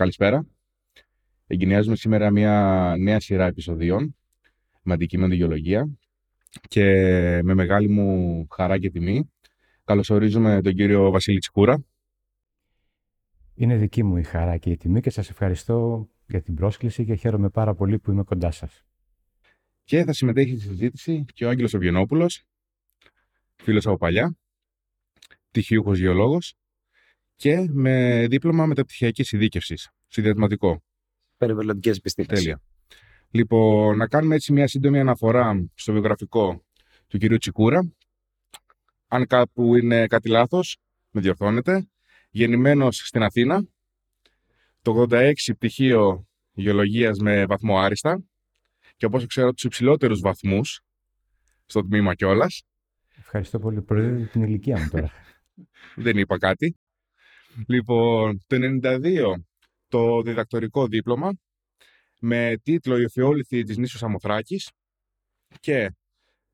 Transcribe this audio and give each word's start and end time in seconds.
Καλησπέρα. 0.00 0.46
Εγκαινιάζουμε 1.46 1.96
σήμερα 1.96 2.30
μια 2.30 2.94
νέα 2.98 3.20
σειρά 3.20 3.46
επεισοδίων 3.46 4.16
με 4.82 4.92
αντικείμενο 4.92 5.34
γεωλογία 5.34 5.88
και 6.68 6.84
με 7.42 7.54
μεγάλη 7.54 7.88
μου 7.88 8.46
χαρά 8.50 8.78
και 8.78 8.90
τιμή 8.90 9.30
καλωσορίζουμε 9.84 10.62
τον 10.62 10.74
κύριο 10.74 11.10
Βασίλη 11.10 11.38
Τσικούρα. 11.38 11.84
Είναι 13.54 13.76
δική 13.76 14.02
μου 14.02 14.16
η 14.16 14.22
χαρά 14.22 14.56
και 14.56 14.70
η 14.70 14.76
τιμή 14.76 15.00
και 15.00 15.10
σας 15.10 15.30
ευχαριστώ 15.30 16.08
για 16.26 16.42
την 16.42 16.54
πρόσκληση 16.54 17.04
και 17.04 17.14
χαίρομαι 17.14 17.50
πάρα 17.50 17.74
πολύ 17.74 17.98
που 17.98 18.10
είμαι 18.10 18.22
κοντά 18.22 18.50
σας. 18.50 18.84
Και 19.84 20.04
θα 20.04 20.12
συμμετέχει 20.12 20.56
στη 20.56 20.68
συζήτηση 20.68 21.24
και 21.34 21.44
ο 21.44 21.48
Άγγελος 21.48 21.74
Οβγενόπουλος, 21.74 22.44
φίλος 23.56 23.86
από 23.86 23.96
παλιά, 23.96 24.36
τυχιούχος 25.50 25.98
γεωλόγος 25.98 26.54
και 27.40 27.66
με 27.70 28.26
δίπλωμα 28.28 28.66
μεταπτυχιακής 28.66 29.32
ειδίκευσης, 29.32 29.90
συνδυασματικό. 30.06 30.82
Περιβαλλοντικές 31.36 31.96
επιστήμες. 31.96 32.38
Τέλεια. 32.38 32.62
Λοιπόν, 33.30 33.96
να 33.96 34.06
κάνουμε 34.06 34.34
έτσι 34.34 34.52
μια 34.52 34.68
σύντομη 34.68 34.98
αναφορά 34.98 35.68
στο 35.74 35.92
βιογραφικό 35.92 36.64
του 37.06 37.18
κυρίου 37.18 37.38
Τσικούρα. 37.38 37.92
Αν 39.08 39.26
κάπου 39.26 39.76
είναι 39.76 40.06
κάτι 40.06 40.28
λάθος, 40.28 40.76
με 41.10 41.20
διορθώνετε. 41.20 41.88
Γεννημένος 42.30 42.96
στην 42.96 43.22
Αθήνα, 43.22 43.66
το 44.82 45.06
86 45.10 45.32
πτυχίο 45.58 46.28
γεωλογίας 46.52 47.18
με 47.18 47.46
βαθμό 47.46 47.78
άριστα 47.78 48.24
και 48.96 49.06
όπως 49.06 49.26
ξέρω 49.26 49.52
τους 49.52 49.64
υψηλότερους 49.64 50.20
βαθμούς 50.20 50.80
στο 51.66 51.82
τμήμα 51.82 52.14
κιόλας. 52.14 52.62
Ευχαριστώ 53.16 53.58
πολύ. 53.58 53.82
Προεδρεύει 53.82 54.26
την 54.26 54.42
ηλικία 54.42 54.78
μου 54.78 54.88
τώρα. 54.90 55.10
Δεν 56.04 56.16
είπα 56.16 56.38
κάτι. 56.38 56.76
Λοιπόν, 57.66 58.40
το 58.46 58.56
92 58.82 59.34
το 59.88 60.22
διδακτορικό 60.22 60.86
δίπλωμα 60.86 61.32
με 62.20 62.56
τίτλο 62.62 62.98
«Η 62.98 63.04
Οφιόληθη 63.04 63.62
της 63.62 63.76
νήσου 63.76 63.98
Σαμοθράκης» 63.98 64.70
και 65.60 65.92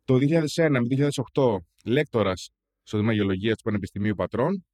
το 0.05 0.19
2001 0.20 0.69
με 0.70 1.11
2008 1.35 1.57
λέκτορας 1.85 2.51
στο 2.83 2.98
Δήμα 2.98 3.12
Γεωλογίας 3.12 3.57
του 3.57 3.62
Πανεπιστημίου 3.62 4.15
Πατρών 4.15 4.67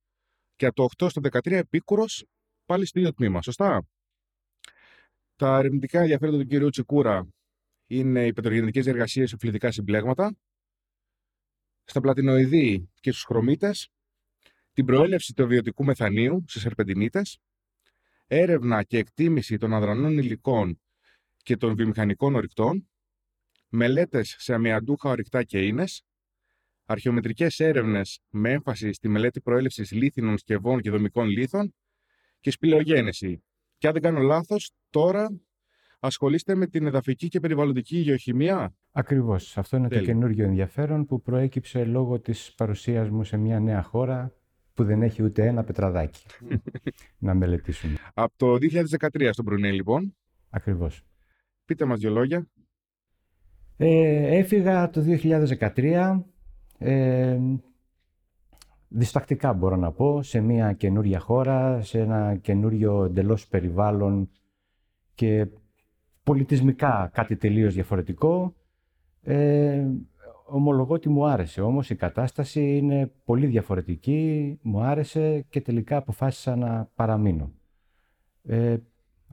και 0.56 0.66
από 0.66 0.74
το 0.74 1.06
8 1.06 1.10
στο 1.10 1.20
13 1.20 1.50
επίκουρος 1.50 2.24
πάλι 2.64 2.86
στο 2.86 2.98
ίδιο 2.98 3.12
τμήμα. 3.12 3.42
Σωστά; 3.42 3.86
Τα 5.36 5.58
ερευνητικά 5.58 6.00
ενδιαφέροντα 6.00 6.44
του 6.44 6.66
κ. 6.66 6.70
Τσικούρα 6.70 7.28
είναι 7.86 8.26
οι 8.26 8.32
πετρογενετικές 8.32 8.86
εργασίες 8.86 9.28
σε 9.30 9.36
φλητικά 9.36 9.70
συμπλέγματα, 9.70 10.36
στα 11.84 12.00
πλατινοειδή 12.00 12.90
και 13.00 13.10
στους 13.10 13.24
χρωμίτες, 13.24 13.88
την 14.72 14.84
προέλευση 14.84 15.34
του 15.34 15.46
βιωτικού 15.46 15.84
μεθανίου 15.84 16.44
σε 16.46 16.60
σερπεντινίτες, 16.60 17.38
έρευνα 18.26 18.82
και 18.82 18.98
εκτίμηση 18.98 19.56
των 19.56 19.74
αδρανών 19.74 20.18
υλικών 20.18 20.80
και 21.42 21.56
των 21.56 21.74
βιομηχανικών 21.74 22.34
ορυκτών, 22.34 22.88
μελέτες 23.68 24.36
σε 24.38 24.54
αμοιαντούχα 24.54 25.10
ορυκτά 25.10 25.42
και 25.42 25.66
ίνες, 25.66 26.04
αρχαιομετρικές 26.84 27.60
έρευνες 27.60 28.20
με 28.28 28.50
έμφαση 28.50 28.92
στη 28.92 29.08
μελέτη 29.08 29.40
προέλευσης 29.40 29.92
λίθινων 29.92 30.38
σκευών 30.38 30.80
και 30.80 30.90
δομικών 30.90 31.28
λίθων 31.28 31.74
και 32.40 32.50
σπηλαιογένεση. 32.50 33.44
Και 33.78 33.86
αν 33.86 33.92
δεν 33.92 34.02
κάνω 34.02 34.20
λάθος, 34.20 34.72
τώρα 34.90 35.40
ασχολείστε 36.00 36.54
με 36.54 36.66
την 36.66 36.86
εδαφική 36.86 37.28
και 37.28 37.40
περιβαλλοντική 37.40 37.98
γεωχημία. 37.98 38.74
Ακριβώς. 38.90 39.58
Αυτό 39.58 39.76
είναι 39.76 39.88
Τέλεια. 39.88 40.04
το 40.04 40.10
καινούργιο 40.10 40.44
ενδιαφέρον 40.44 41.06
που 41.06 41.22
προέκυψε 41.22 41.84
λόγω 41.84 42.20
της 42.20 42.54
παρουσίας 42.56 43.10
μου 43.10 43.24
σε 43.24 43.36
μια 43.36 43.60
νέα 43.60 43.82
χώρα 43.82 44.34
που 44.74 44.84
δεν 44.84 45.02
έχει 45.02 45.22
ούτε 45.22 45.46
ένα 45.46 45.64
πετραδάκι 45.64 46.24
να 47.26 47.34
μελετήσουμε. 47.34 47.96
Από 48.14 48.32
το 48.36 48.52
2013 48.52 49.28
στον 49.32 49.44
Μπρουνέ, 49.44 49.70
λοιπόν. 49.70 50.16
Ακριβώς. 50.50 51.02
Πείτε 51.64 51.84
μας 51.84 52.00
δύο 52.00 52.10
λόγια. 52.10 52.46
Ε, 53.76 54.36
έφυγα 54.38 54.90
το 54.90 55.02
2013, 55.06 56.20
ε, 56.78 57.38
διστακτικά 58.88 59.52
μπορώ 59.52 59.76
να 59.76 59.92
πω, 59.92 60.22
σε 60.22 60.40
μια 60.40 60.72
καινούρια 60.72 61.18
χώρα, 61.18 61.82
σε 61.82 61.98
ένα 61.98 62.36
καινούριο 62.36 63.04
εντελώς 63.04 63.46
περιβάλλον 63.48 64.30
και 65.14 65.46
πολιτισμικά 66.22 67.10
κάτι 67.12 67.36
τελείως 67.36 67.74
διαφορετικό. 67.74 68.54
Ε, 69.22 69.86
ομολογώ 70.52 70.94
ότι 70.94 71.08
μου 71.08 71.26
άρεσε, 71.26 71.60
όμως 71.60 71.90
η 71.90 71.94
κατάσταση 71.94 72.76
είναι 72.76 73.12
πολύ 73.24 73.46
διαφορετική, 73.46 74.58
μου 74.62 74.80
άρεσε 74.80 75.46
και 75.48 75.60
τελικά 75.60 75.96
αποφάσισα 75.96 76.56
να 76.56 76.90
παραμείνω. 76.94 77.52
Ε, 78.42 78.76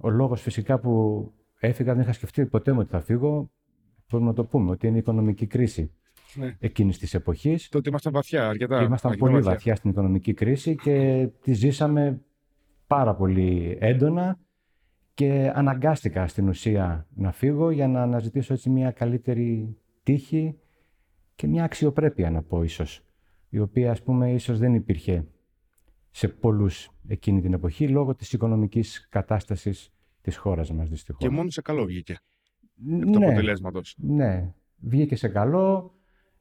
ο 0.01 0.09
λόγος 0.09 0.41
φυσικά 0.41 0.79
που 0.79 1.23
έφυγα, 1.59 1.93
δεν 1.93 2.01
είχα 2.01 2.13
σκεφτεί 2.13 2.45
ποτέ 2.45 2.71
μου 2.71 2.79
ότι 2.79 2.89
θα 2.89 3.01
φύγω, 3.01 3.49
μπορούμε 4.09 4.29
να 4.29 4.35
το 4.35 4.45
πούμε, 4.45 4.71
ότι 4.71 4.87
είναι 4.87 4.95
η 4.95 4.99
οικονομική 4.99 5.45
κρίση 5.47 5.91
Ναι. 6.35 6.55
εκείνης 6.59 6.97
της 6.97 7.13
εποχής. 7.13 7.69
Τότε 7.69 7.89
ήμασταν 7.89 8.13
βαθιά, 8.13 8.47
αρκετά. 8.47 8.81
Ήμασταν 8.81 9.11
αρκετά 9.11 9.31
πολύ 9.31 9.43
βαθιά 9.43 9.75
στην 9.75 9.89
οικονομική 9.89 10.33
κρίση 10.33 10.75
και 10.75 11.27
τη 11.41 11.53
ζήσαμε 11.53 12.21
πάρα 12.87 13.15
πολύ 13.15 13.77
έντονα 13.79 14.39
και 15.13 15.51
αναγκάστηκα 15.55 16.27
στην 16.27 16.47
ουσία 16.47 17.07
να 17.15 17.31
φύγω 17.31 17.71
για 17.71 17.87
να 17.87 18.01
αναζητήσω 18.01 18.53
έτσι 18.53 18.69
μια 18.69 18.91
καλύτερη 18.91 19.77
τύχη 20.03 20.59
και 21.39 21.47
μια 21.47 21.63
αξιοπρέπεια 21.63 22.31
να 22.31 22.41
πω 22.43 22.63
ίσως, 22.63 23.01
η 23.49 23.59
οποία 23.59 23.91
ας 23.91 24.03
πούμε 24.03 24.33
ίσως 24.33 24.59
δεν 24.59 24.73
υπήρχε 24.73 25.27
σε 26.09 26.27
πολλούς 26.27 26.89
εκείνη 27.07 27.41
την 27.41 27.53
εποχή 27.53 27.87
λόγω 27.89 28.15
της 28.15 28.33
οικονομικής 28.33 29.07
κατάστασης 29.09 29.89
της 30.21 30.37
χώρας 30.37 30.71
μας 30.71 30.89
δυστυχώς. 30.89 31.21
Και 31.21 31.29
μόνος 31.29 31.53
σε 31.53 31.61
καλό 31.61 31.85
βγήκε. 31.85 32.17
ναι, 32.73 33.11
Το 33.11 33.17
αποτελέσματος. 33.25 33.95
ναι, 33.97 34.53
βγήκε 34.77 35.15
σε 35.15 35.27
καλό, 35.27 35.95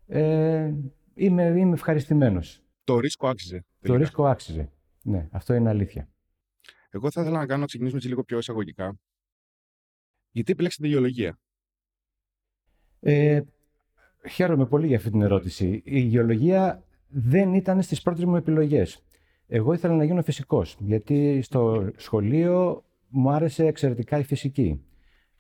ε, 0.06 0.74
είμαι, 1.14 1.44
είμαι 1.44 1.74
ευχαριστημένος. 1.74 2.62
Το 2.84 2.98
ρίσκο 2.98 3.28
άξιζε. 3.28 3.58
Το 3.58 3.64
τελικά. 3.80 3.98
ρίσκο 3.98 4.26
άξιζε. 4.26 4.72
Ναι, 5.02 5.28
αυτό 5.30 5.54
είναι 5.54 5.68
αλήθεια. 5.68 6.08
Εγώ 6.90 7.10
θα 7.10 7.20
ήθελα 7.20 7.38
να 7.38 7.46
κάνω 7.46 7.60
να 7.60 7.66
ξεκινήσουμε 7.66 7.98
έτσι 7.98 8.10
λίγο 8.10 8.24
πιο 8.24 8.38
εισαγωγικά. 8.38 8.98
Γιατί 10.30 10.52
επιλέξατε 10.52 10.88
γεωλογία; 10.88 11.38
Ε, 13.00 13.40
χαίρομαι 14.30 14.66
πολύ 14.66 14.86
για 14.86 14.96
αυτή 14.96 15.10
την 15.10 15.22
ερώτηση. 15.22 15.82
Η 15.84 15.98
γεωλογία 15.98 16.82
δεν 17.08 17.54
ήταν 17.54 17.82
στις 17.82 18.02
πρώτες 18.02 18.24
μου 18.24 18.36
επιλογές. 18.36 19.02
Εγώ 19.46 19.72
ήθελα 19.72 19.94
να 19.94 20.04
γίνω 20.04 20.22
φυσικός, 20.22 20.76
γιατί 20.78 21.42
στο 21.42 21.90
σχολείο 21.96 22.84
μου 23.08 23.30
άρεσε 23.30 23.66
εξαιρετικά 23.66 24.18
η 24.18 24.22
φυσική. 24.22 24.80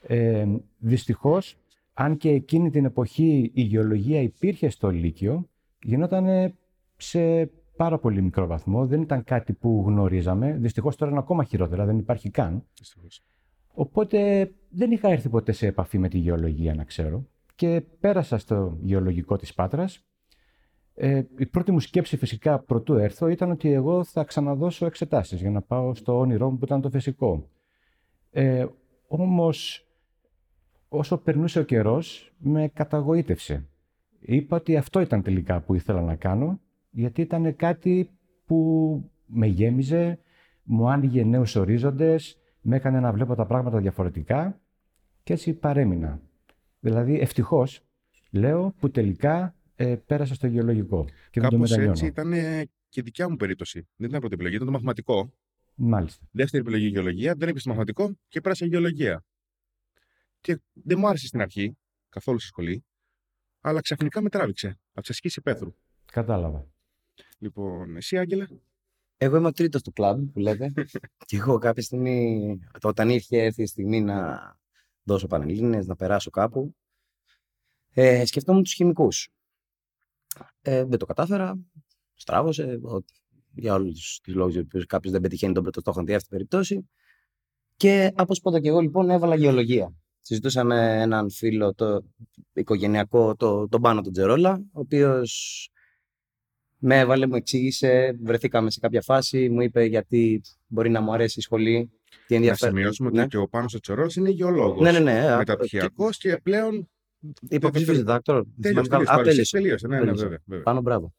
Ε, 0.00 0.46
δυστυχώς, 0.78 1.56
αν 1.92 2.16
και 2.16 2.30
εκείνη 2.30 2.70
την 2.70 2.84
εποχή 2.84 3.50
η 3.54 3.62
γεωλογία 3.62 4.20
υπήρχε 4.20 4.68
στο 4.68 4.90
Λύκειο, 4.90 5.48
γινόταν 5.82 6.54
σε 6.96 7.50
πάρα 7.76 7.98
πολύ 7.98 8.22
μικρό 8.22 8.46
βαθμό, 8.46 8.86
δεν 8.86 9.00
ήταν 9.00 9.24
κάτι 9.24 9.52
που 9.52 9.84
γνωρίζαμε. 9.86 10.56
Δυστυχώς 10.60 10.96
τώρα 10.96 11.10
είναι 11.10 11.20
ακόμα 11.20 11.44
χειρότερα, 11.44 11.84
δεν 11.84 11.98
υπάρχει 11.98 12.30
καν. 12.30 12.64
Δυστυχώς. 12.78 13.22
Οπότε 13.74 14.50
δεν 14.70 14.90
είχα 14.90 15.08
έρθει 15.08 15.28
ποτέ 15.28 15.52
σε 15.52 15.66
επαφή 15.66 15.98
με 15.98 16.08
τη 16.08 16.18
γεωλογία, 16.18 16.74
να 16.74 16.84
ξέρω. 16.84 17.26
Και 17.58 17.82
πέρασα 18.00 18.38
στο 18.38 18.78
γεωλογικό 18.80 19.36
της 19.36 19.54
Πάτρας. 19.54 20.06
Ε, 20.94 21.22
η 21.38 21.46
πρώτη 21.46 21.72
μου 21.72 21.80
σκέψη 21.80 22.16
φυσικά 22.16 22.58
πρωτού 22.58 22.94
έρθω 22.94 23.28
ήταν 23.28 23.50
ότι 23.50 23.72
εγώ 23.72 24.04
θα 24.04 24.24
ξαναδώσω 24.24 24.86
εξετάσεις 24.86 25.40
για 25.40 25.50
να 25.50 25.62
πάω 25.62 25.94
στο 25.94 26.18
όνειρό 26.18 26.50
μου 26.50 26.58
που 26.58 26.64
ήταν 26.64 26.80
το 26.80 26.90
φυσικό. 26.90 27.48
Ε, 28.30 28.66
όμως 29.06 29.86
όσο 30.88 31.18
περνούσε 31.18 31.58
ο 31.58 31.62
καιρός 31.62 32.32
με 32.38 32.70
καταγοήτευσε. 32.74 33.68
Είπα 34.20 34.56
ότι 34.56 34.76
αυτό 34.76 35.00
ήταν 35.00 35.22
τελικά 35.22 35.60
που 35.60 35.74
ήθελα 35.74 36.02
να 36.02 36.16
κάνω 36.16 36.60
γιατί 36.90 37.20
ήταν 37.20 37.56
κάτι 37.56 38.10
που 38.46 39.10
με 39.26 39.46
γέμιζε, 39.46 40.18
μου 40.62 40.88
άνοιγε 40.88 41.24
νέους 41.24 41.56
ορίζοντες, 41.56 42.38
με 42.60 42.76
έκανε 42.76 43.00
να 43.00 43.12
βλέπω 43.12 43.34
τα 43.34 43.46
πράγματα 43.46 43.78
διαφορετικά 43.78 44.60
και 45.22 45.32
έτσι 45.32 45.52
παρέμεινα. 45.52 46.20
Δηλαδή, 46.80 47.18
ευτυχώς, 47.20 47.80
λέω 48.30 48.74
που 48.78 48.90
τελικά 48.90 49.54
ε, 49.76 49.96
πέρασα 49.96 50.34
στο 50.34 50.46
γεωλογικό 50.46 51.04
και 51.04 51.40
δεν 51.40 51.42
το 51.42 51.56
Κάπως 51.56 51.58
μετανιώνω. 51.58 51.90
έτσι 51.90 52.06
ήταν 52.06 52.32
ε, 52.32 52.68
και 52.88 53.02
δικιά 53.02 53.28
μου 53.28 53.36
περίπτωση. 53.36 53.88
Δεν 53.96 54.08
ήταν 54.08 54.20
πρώτη 54.20 54.34
επιλογή, 54.34 54.54
ήταν 54.54 54.66
το 54.66 54.72
μαθηματικό. 54.72 55.32
Μάλιστα. 55.74 56.26
Δεύτερη 56.30 56.62
επιλογή 56.62 56.86
γεωλογία, 56.86 57.34
δεν 57.34 57.48
έπεισε 57.48 57.60
στο 57.60 57.68
μαθηματικό 57.68 58.16
και 58.28 58.40
πέρασα 58.40 58.66
γεωλογία. 58.66 59.24
Και 60.40 60.60
δεν 60.72 60.98
μου 60.98 61.08
άρεσε 61.08 61.26
στην 61.26 61.40
αρχή, 61.40 61.76
καθόλου 62.08 62.38
στη 62.38 62.48
σχολή, 62.48 62.84
αλλά 63.60 63.80
ξαφνικά 63.80 64.20
με 64.20 64.28
τράβηξε 64.28 64.68
από 64.68 65.00
τις 65.00 65.10
ασκήσεις 65.10 65.42
Πέθρου. 65.42 65.74
Κατάλαβα. 66.12 66.66
Λοιπόν, 67.38 67.96
εσύ, 67.96 68.18
Άγγελε, 68.18 68.46
Εγώ 69.16 69.36
είμαι 69.36 69.46
ο 69.46 69.52
τρίτος 69.52 69.82
του 69.82 69.92
κλαμπ 69.92 70.28
που 70.32 70.38
λέτε. 70.38 70.72
και 71.26 71.36
εγώ 71.36 71.58
κάποια 71.58 71.82
στιγμή, 71.82 72.58
όταν 72.82 73.08
ήρθε 73.08 73.36
έρθει 73.36 73.62
η 73.62 73.66
στιγμή 73.66 74.00
να 74.00 74.38
δώσω 75.08 75.26
πανελλήνιες, 75.26 75.86
να 75.86 75.96
περάσω 75.96 76.30
κάπου, 76.30 76.74
ε, 77.94 78.24
σκεφτόμουν 78.24 78.62
τους 78.62 78.72
χημικούς. 78.72 79.28
Ε, 80.60 80.84
δεν 80.84 80.98
το 80.98 81.06
κατάφερα, 81.06 81.58
στράβωσε, 82.14 82.62
ο- 82.82 83.04
για 83.54 83.74
όλους 83.74 84.20
τους 84.22 84.34
λόγους 84.34 84.52
για 84.52 84.62
τους 84.62 84.70
οποίους 84.70 84.86
κάποιος 84.86 85.12
δεν 85.12 85.20
πετυχαίνει 85.22 85.52
τον 85.52 85.62
πρώτο 85.62 85.80
στόχο, 85.80 86.00
αντί 86.00 86.14
αυτή 86.14 86.28
την 86.28 86.36
περίπτωση. 86.36 86.88
Και 87.76 88.12
από 88.14 88.34
σπότα 88.34 88.60
και 88.60 88.68
εγώ 88.68 88.80
λοιπόν 88.80 89.10
έβαλα 89.10 89.34
γεωλογία. 89.34 89.94
Συζητούσαμε 90.20 91.00
έναν 91.00 91.30
φίλο 91.30 91.74
το 91.74 92.00
οικογενειακό, 92.52 93.34
το, 93.36 93.68
τον 93.68 93.80
Πάνο 93.80 94.00
τον 94.00 94.12
Τζερόλα, 94.12 94.52
ο 94.72 94.80
οποίος 94.80 95.70
με 96.78 96.98
έβαλε, 96.98 97.26
μου 97.26 97.34
εξήγησε, 97.34 98.18
βρεθήκαμε 98.22 98.70
σε 98.70 98.80
κάποια 98.80 99.02
φάση, 99.02 99.48
μου 99.48 99.60
είπε 99.60 99.84
γιατί 99.84 100.40
μπορεί 100.66 100.90
να 100.90 101.00
μου 101.00 101.12
αρέσει 101.12 101.38
η 101.38 101.42
σχολή, 101.42 101.97
τι 102.26 102.34
ενδιαφέρον. 102.34 102.74
Να 102.74 102.80
σημειώσουμε 102.80 103.10
ναι. 103.10 103.20
ότι 103.20 103.28
και 103.28 103.36
ο 103.36 103.48
Πάνος 103.48 103.74
ο 103.74 103.80
Τσερόλας 103.80 104.14
είναι 104.14 104.30
γεωλόγος. 104.30 104.80
Ναι, 104.80 104.92
ναι, 104.92 104.98
ναι. 104.98 105.36
Μεταπτυχιακός 105.36 106.18
και 106.18 106.40
πλέον 106.42 106.88
Υποψήφιος 107.48 107.96
διδάκτορας. 107.96 108.44
Τέλειωσε, 108.60 108.94
Α, 108.94 108.98
τελείωσε, 108.98 109.22
τέλειωσε. 109.22 109.56
τελείωσε. 109.56 109.86
Ναι, 109.86 109.94
ναι, 109.94 110.00
Τέλειωσε. 110.00 110.22
βέβαια, 110.22 110.38
βέβαια. 110.44 110.64
Πάνω 110.64 110.80
μπράβο. 110.80 111.14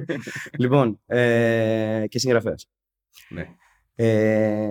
λοιπόν, 0.62 1.00
ε, 1.06 2.04
και 2.08 2.18
συγγραφέας. 2.18 2.66
Ναι. 3.28 3.46
Ε, 3.94 4.68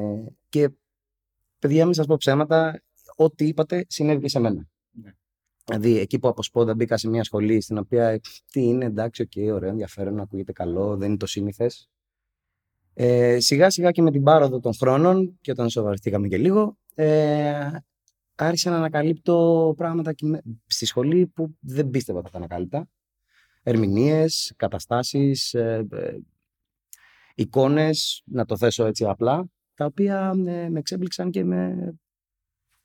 και 0.50 0.70
παιδιά, 1.60 1.86
μην 1.86 1.94
σας 1.94 2.06
πω 2.06 2.18
ψέματα, 2.18 2.84
ό,τι 3.16 3.48
είπατε 3.48 3.86
συνέβη 3.90 4.22
και 4.22 4.30
σε 4.30 4.40
μένα. 4.40 4.68
Ναι. 4.92 5.12
Δηλαδή, 5.66 6.00
εκεί 6.00 6.20
που 6.20 6.28
από 6.28 6.44
σπόντα 6.44 6.76
μπήκα 6.76 6.98
σε 6.98 7.10
μια 7.10 7.24
σχολή 7.24 7.62
στην 7.62 7.78
οποία 7.78 8.08
ε, 8.08 8.20
τι 8.52 8.62
είναι, 8.62 8.86
εντάξει, 8.86 9.22
οκ, 9.22 9.54
ωραίο, 9.54 9.70
ενδιαφέρον, 9.70 10.20
ακούγεται 10.20 10.52
καλό, 10.52 10.98
δεν 10.98 11.10
είναι 11.10 11.18
το 11.18 11.26
σύνηθες. 11.26 11.90
Ε, 12.94 13.40
σιγά 13.40 13.70
σιγά 13.70 13.92
και 13.92 14.02
με 14.02 14.12
την 14.12 14.24
πάροδο 14.24 14.60
των 14.60 14.74
χρόνων 14.74 15.38
και 15.42 15.52
όταν 15.52 15.70
σοβαρευτήκαμε 15.70 16.28
και 16.28 16.38
λίγο, 16.38 16.78
ε, 16.96 17.70
άρχισα 18.36 18.70
να 18.70 18.76
ανακαλύπτω 18.78 19.74
πράγματα 19.78 20.14
και 20.14 20.26
με- 20.26 20.42
στη 20.66 20.86
σχολή 20.86 21.28
που 21.28 21.58
δεν 21.60 21.90
πίστευα 21.90 22.18
ότι 22.20 22.28
θα 22.28 22.32
τα 22.34 22.38
ανακάλυπτα. 22.38 22.88
Ερμηνείες, 23.64 24.54
καταστάσεις, 24.56 25.54
ε, 25.54 25.88
ε, 25.92 26.18
εικόνες, 27.36 28.22
να 28.26 28.46
το 28.46 28.58
θέσω 28.58 28.86
έτσι 28.86 29.06
απλά, 29.06 29.46
τα 29.76 29.86
οποία 29.86 30.34
ε, 30.46 30.70
με 30.70 30.80
εξέπληξαν 30.80 31.30
και 31.32 31.44
με... 31.44 31.76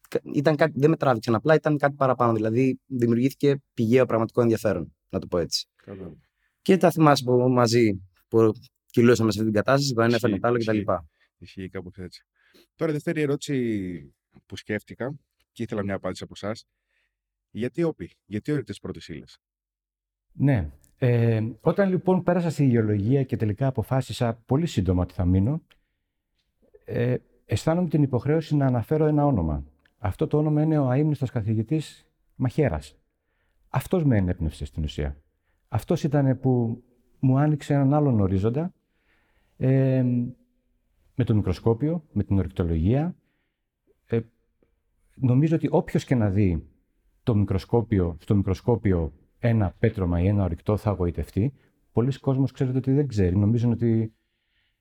κα- 0.09 0.21
Ήταν 0.35 0.57
κάτι, 0.57 0.73
δεν 0.77 0.91
με 0.91 0.97
τράβηξαν 0.97 1.35
απλά, 1.35 1.55
ήταν 1.55 1.77
κάτι 1.79 1.95
παραπάνω. 1.95 2.33
Δηλαδή, 2.33 2.81
δημιουργήθηκε 2.87 3.63
πηγαίο 3.75 4.07
πραγματικό 4.07 4.41
ενδιαφέρον, 4.41 4.95
να 5.09 5.19
το 5.19 5.27
πω 5.27 5.39
έτσι. 5.39 5.69
Κατάλαβα. 5.85 6.17
Και 6.63 6.77
τα 6.77 6.91
θυμάσαι 6.91 7.25
που 7.25 7.33
μαζί 7.33 8.03
που 8.29 8.53
κυλούσαμε 9.01 9.31
σε 9.31 9.39
αυτή 9.39 9.51
την 9.53 9.63
κατάσταση, 9.63 9.95
το 9.95 10.03
ένα 10.03 10.15
έφερνε 10.15 10.37
Ισχύει, 10.37 10.41
το 10.41 10.49
άλλο 10.49 10.57
ισχύει. 10.57 10.83
κτλ. 10.85 10.93
Ισχύει 11.39 11.69
κάπως 11.69 11.97
έτσι. 11.97 12.25
Τώρα, 12.75 12.93
δεύτερη 12.93 13.21
ερώτηση 13.21 14.15
που 14.47 14.57
σκέφτηκα 14.57 15.15
και 15.53 15.63
ήθελα 15.63 15.83
μια 15.83 15.95
απάντηση 15.95 16.23
από 16.25 16.33
εσάς. 16.37 16.67
Γιατί 17.51 17.83
όπι, 17.83 18.11
γιατί 18.27 18.53
ορεικτέ 18.53 18.75
πρώτες 18.83 19.09
ύλες; 19.09 19.39
Ναι. 20.33 20.71
Ε, 20.99 21.43
όταν 21.61 21.89
λοιπόν 21.89 22.23
πέρασα 22.23 22.51
στη 22.51 22.65
γεωλογία 22.65 23.23
και 23.25 23.37
τελικά 23.37 23.67
αποφάσισα 23.67 24.35
πολύ 24.47 24.67
σύντομα 24.67 25.03
ότι 25.03 25.15
θα 25.15 25.25
μείνω, 25.25 25.63
ε, 26.85 27.17
αισθάνομαι 27.45 27.89
την 27.89 28.03
υποχρέωση 28.03 28.57
να 28.57 28.67
αναφέρω 28.67 29.07
ένα 29.07 29.27
όνομα. 29.27 29.65
Αυτό 29.99 30.27
το 30.27 30.39
όνομα 30.39 30.63
είναι 30.63 30.79
ο 30.79 30.89
αείμνηστος 30.89 31.31
καθηγητής 31.31 32.07
Μαχαίρας. 32.35 32.97
Αυτός 33.69 34.05
με 34.05 34.17
ενέπνευσε 34.17 34.65
στην 34.65 34.83
ουσία. 34.83 35.17
Αυτός 35.69 36.03
ήταν 36.03 36.41
που 36.41 36.83
μου 37.19 37.39
άνοιξε 37.39 37.75
έναν 37.75 37.95
άλλον 37.95 38.21
ορίζοντα 38.21 38.73
ε, 39.59 40.03
με 41.15 41.25
το 41.25 41.35
μικροσκόπιο, 41.35 42.05
με 42.13 42.23
την 42.25 42.39
ορυκτολογία. 42.39 43.17
Ε, 44.07 44.21
νομίζω 45.15 45.57
ότι 45.57 45.69
όποιος 45.71 46.05
και 46.05 46.15
να 46.15 46.31
δει 46.31 46.67
το 47.23 47.35
μικροσκόπιο, 47.35 48.17
στο 48.21 48.35
μικροσκόπιο 48.35 49.13
ένα 49.39 49.75
πέτρωμα 49.79 50.21
ή 50.21 50.27
ένα 50.27 50.45
ορυκτό 50.45 50.77
θα 50.77 50.91
αγωγητευτεί. 50.91 51.53
Πολλοί 51.93 52.19
κόσμος 52.19 52.53
ξέρετε 52.53 52.79
ότι 52.79 52.93
δεν 52.93 53.07
ξέρει. 53.07 53.37
Νομίζουν 53.37 53.71
ότι 53.73 54.13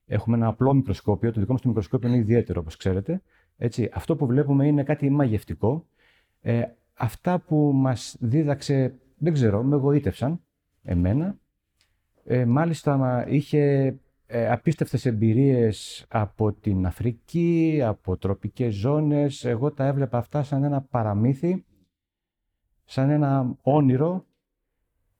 έχουμε 0.05 0.37
ένα 0.37 0.47
απλό 0.47 0.73
μικροσκόπιο. 0.73 1.31
Το 1.31 1.39
δικό 1.39 1.51
μας 1.51 1.61
το 1.61 1.67
μικροσκόπιο 1.67 2.09
είναι 2.09 2.17
ιδιαίτερο, 2.17 2.59
όπως 2.59 2.77
ξέρετε. 2.77 3.21
Έτσι, 3.57 3.89
αυτό 3.93 4.15
που 4.15 4.25
βλέπουμε 4.25 4.67
είναι 4.67 4.83
κάτι 4.83 5.09
μαγευτικό. 5.09 5.87
Ε, 6.41 6.63
αυτά 6.93 7.39
που 7.39 7.71
μας 7.75 8.17
δίδαξε, 8.19 8.99
δεν 9.17 9.33
ξέρω, 9.33 9.63
με 9.63 9.75
εγωίτευσαν 9.75 10.41
εμένα. 10.83 11.37
Ε, 12.23 12.45
μάλιστα 12.45 12.97
μα- 12.97 13.27
είχε 13.27 13.95
ε, 14.27 14.49
απίστευτες 14.51 15.05
εμπειρίες 15.05 16.05
από 16.09 16.53
την 16.53 16.85
Αφρική, 16.85 17.81
από 17.83 18.17
τροπικές 18.17 18.75
ζώνες. 18.75 19.45
Εγώ 19.45 19.71
τα 19.71 19.85
έβλεπα 19.85 20.17
αυτά 20.17 20.43
σαν 20.43 20.63
ένα 20.63 20.81
παραμύθι, 20.81 21.65
σαν 22.83 23.09
ένα 23.09 23.55
όνειρο 23.61 24.25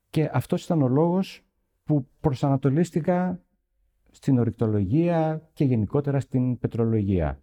και 0.09 0.29
αυτός 0.33 0.63
ήταν 0.63 0.81
ο 0.81 0.87
λόγος 0.87 1.41
που 1.83 2.07
προσανατολίστηκα 2.19 3.41
στην 4.11 4.39
ορυκτολογία 4.39 5.49
και 5.53 5.63
γενικότερα 5.63 6.19
στην 6.19 6.59
πετρολογία. 6.59 7.41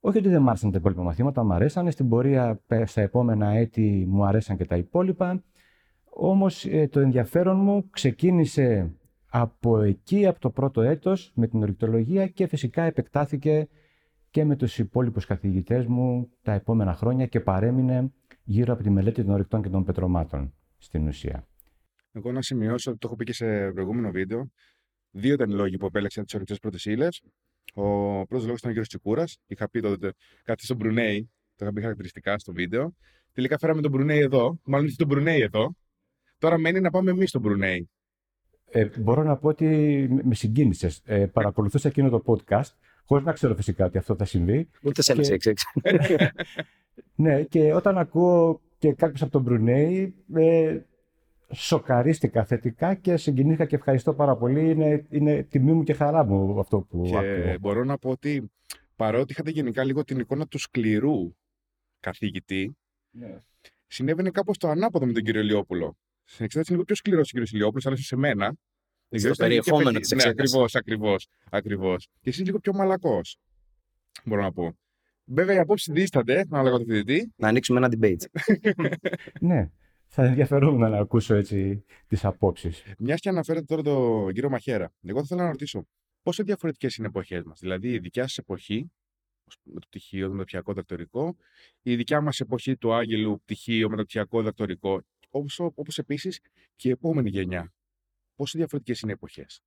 Όχι 0.00 0.18
ότι 0.18 0.28
δεν 0.28 0.42
μ' 0.42 0.48
άρεσαν 0.48 0.70
τα 0.70 0.78
υπόλοιπα 0.78 1.02
μαθήματα, 1.02 1.44
μου 1.44 1.52
αρέσανε. 1.52 1.90
Στην 1.90 2.08
πορεία, 2.08 2.60
πε- 2.66 2.86
στα 2.86 3.00
επόμενα 3.00 3.48
έτη, 3.48 4.04
μου 4.08 4.24
αρέσαν 4.24 4.56
και 4.56 4.64
τα 4.64 4.76
υπόλοιπα. 4.76 5.42
Όμως 6.10 6.64
ε, 6.64 6.88
το 6.88 7.00
ενδιαφέρον 7.00 7.60
μου 7.60 7.90
ξεκίνησε 7.90 8.92
από 9.30 9.80
εκεί, 9.82 10.26
από 10.26 10.40
το 10.40 10.50
πρώτο 10.50 10.80
έτος, 10.80 11.32
με 11.34 11.46
την 11.46 11.62
ορυκτολογία 11.62 12.26
και 12.26 12.46
φυσικά 12.46 12.82
επεκτάθηκε 12.82 13.68
και 14.30 14.44
με 14.44 14.56
τους 14.56 14.78
υπόλοιπους 14.78 15.24
καθηγητές 15.24 15.86
μου 15.86 16.30
τα 16.42 16.52
επόμενα 16.52 16.94
χρόνια 16.94 17.26
και 17.26 17.40
παρέμεινε 17.40 18.12
γύρω 18.44 18.72
από 18.72 18.82
τη 18.82 18.90
μελέτη 18.90 19.24
των 19.24 19.32
ορυκτών 19.32 19.62
και 19.62 19.68
των 19.68 19.84
πετρωμάτων 19.84 20.54
στην 20.78 21.06
ουσία. 21.06 21.48
Εγώ 22.12 22.32
να 22.32 22.42
σημειώσω 22.42 22.90
ότι 22.90 22.98
το 22.98 23.06
έχω 23.06 23.16
πει 23.16 23.24
και 23.24 23.32
σε 23.32 23.72
προηγούμενο 23.72 24.10
βίντεο. 24.10 24.50
Δύο 25.10 25.32
ήταν 25.32 25.50
οι 25.50 25.54
λόγοι 25.54 25.76
που 25.76 25.86
επέλεξα 25.86 26.22
τις 26.24 26.34
ορεικτές 26.34 26.58
πρώτες 26.58 26.84
ύλες. 26.84 27.22
Ο 27.74 27.82
πρώτος 28.26 28.44
λόγος 28.44 28.58
ήταν 28.58 28.70
ο 28.70 28.72
κύριο 28.72 28.82
Τσικούρας. 28.82 29.38
Είχα 29.46 29.70
πει 29.70 29.80
τότε 29.80 30.12
κάτι 30.42 30.64
στο 30.64 30.74
Μπρουνέι. 30.74 31.30
Το 31.56 31.64
είχα 31.64 31.72
πει 31.72 31.80
χαρακτηριστικά 31.80 32.38
στο 32.38 32.52
βίντεο. 32.52 32.94
Τελικά 33.32 33.58
φέραμε 33.58 33.80
τον 33.80 33.90
Μπρουνέι 33.90 34.18
εδώ. 34.18 34.58
Μάλλον 34.64 34.84
ήρθε 34.84 34.96
τον 34.98 35.06
Μπρουνέι 35.06 35.40
εδώ. 35.40 35.74
Τώρα 36.38 36.58
μένει 36.58 36.80
να 36.80 36.90
πάμε 36.90 37.10
εμείς 37.10 37.28
στο 37.28 37.38
Μπρουνέι. 37.38 37.90
Ε, 38.70 38.88
μπορώ 38.98 39.22
να 39.22 39.36
πω 39.36 39.48
ότι 39.48 39.66
με 40.24 40.34
συγκίνησες. 40.34 41.02
Ε, 41.04 41.26
παρακολουθούσα 41.26 41.88
εκείνο 41.88 42.08
το 42.08 42.22
podcast, 42.26 42.70
χωρίς 43.04 43.24
να 43.24 43.32
ξέρω 43.32 43.54
φυσικά 43.54 43.84
ότι 43.84 43.98
αυτό 43.98 44.14
θα 44.16 44.24
συμβεί. 44.24 44.68
Ούτε 44.82 45.02
σε 45.02 45.14
Και- 45.14 45.32
έξι, 45.32 45.50
έξι. 45.50 45.66
Ναι, 47.14 47.42
και 47.42 47.74
όταν 47.74 47.98
ακούω 47.98 48.60
και 48.78 48.92
κάποιος 48.92 49.22
από 49.22 49.30
τον 49.32 49.42
Μπρουνέι, 49.42 50.14
ε, 50.34 50.78
σοκαρίστηκα 51.52 52.44
θετικά 52.44 52.94
και 52.94 53.16
συγκινήθηκα 53.16 53.64
και 53.64 53.74
ευχαριστώ 53.76 54.14
πάρα 54.14 54.36
πολύ. 54.36 54.70
Είναι, 54.70 55.06
είναι 55.10 55.42
τιμή 55.42 55.72
μου 55.72 55.82
και 55.82 55.92
χαρά 55.92 56.24
μου 56.24 56.60
αυτό 56.60 56.80
που 56.80 57.02
Και 57.02 57.16
ακούω. 57.16 57.56
μπορώ 57.60 57.84
να 57.84 57.98
πω 57.98 58.10
ότι 58.10 58.50
παρότι 58.96 59.32
είχατε 59.32 59.50
γενικά 59.50 59.84
λίγο 59.84 60.04
την 60.04 60.18
εικόνα 60.18 60.46
του 60.46 60.58
σκληρού 60.58 61.34
καθηγητή, 62.00 62.76
Ναι. 63.10 63.38
συνέβαινε 63.86 64.30
κάπως 64.30 64.58
το 64.58 64.68
ανάποδο 64.68 65.06
με 65.06 65.12
τον 65.12 65.22
κύριο 65.22 65.40
Ηλιόπουλο. 65.40 65.96
Στην 66.30 66.44
εξέταση 66.44 66.72
είναι 66.72 66.80
λίγο 66.80 66.84
πιο 66.84 66.94
σκληρός 66.94 67.28
ο 67.28 67.30
κύριος 67.30 67.50
Ηλιόπουλος, 67.52 67.86
αλλά 67.86 67.96
σε 67.96 68.16
μένα. 68.16 68.46
Δεν 69.08 69.18
ξέρω, 69.18 69.32
ήταν 69.36 69.48
και 69.48 69.54
περιεχόμενο 69.54 69.90
παιδί- 69.90 70.00
της 70.00 70.10
Ναι, 70.10 70.16
εξέτασης. 70.16 70.50
ακριβώς, 70.54 70.74
ακριβώς. 70.74 71.26
Ακριβώς. 71.50 72.08
Και 72.20 72.30
εσεί 72.30 72.42
λίγο 72.44 72.58
πιο 72.58 72.72
μαλακός. 72.74 73.36
Μπορώ 74.24 74.42
να 74.42 74.52
πω. 74.52 74.78
Βέβαια, 75.24 75.54
οι 75.54 75.58
απόψεις 75.58 75.92
δίστανται, 75.94 76.44
ανάλογα 76.50 76.78
το 76.78 76.84
φοιτητή. 76.84 77.32
Να 77.36 77.48
ανοίξουμε 77.48 77.78
ένα 77.78 77.88
debate. 78.00 78.24
ναι, 79.40 79.70
θα 80.06 80.24
ενδιαφερόμουν 80.24 80.90
να 80.90 80.98
ακούσω 80.98 81.34
έτσι 81.34 81.84
τις 82.06 82.24
απόψεις. 82.24 82.82
Μια 82.98 83.14
και 83.14 83.28
αναφέρετε 83.28 83.64
τώρα 83.64 83.82
τον 83.82 84.32
κύριο 84.32 84.50
Μαχαίρα, 84.50 84.92
εγώ 85.02 85.18
θα 85.18 85.24
ήθελα 85.24 85.42
να 85.42 85.48
ρωτήσω 85.50 85.86
πόσο 86.22 86.42
διαφορετικές 86.42 86.96
είναι 86.96 87.06
οι 87.06 87.10
εποχές 87.10 87.42
μας. 87.42 87.58
Δηλαδή, 87.60 87.88
η 87.92 87.98
δικιά 87.98 88.22
σας 88.22 88.38
εποχή, 88.38 88.90
με 89.62 89.80
το 89.80 89.86
πτυχίο, 89.90 90.26
το 90.26 90.32
μεταπτυχιακό 90.32 90.72
δακτορικό, 90.72 91.36
η 91.82 91.96
δικιά 91.96 92.20
μας 92.20 92.40
εποχή 92.40 92.76
του 92.76 92.94
Άγγελου, 92.94 93.40
πτυχίο, 93.44 93.88
μεταπτυχιακό 93.90 94.42
δακτορικό, 94.42 95.02
όπως 95.74 95.98
επίσης 95.98 96.40
και 96.76 96.88
η 96.88 96.90
επόμενη 96.90 97.28
γενιά. 97.30 97.72
Πόσο 98.34 98.58
διαφορετικές 98.58 99.00
είναι 99.00 99.10
οι 99.10 99.14
εποχές; 99.14 99.62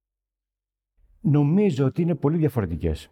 Νομίζω 1.22 1.86
ότι 1.86 2.02
είναι 2.02 2.16
πολύ 2.16 2.38
διαφορετικές. 2.38 3.12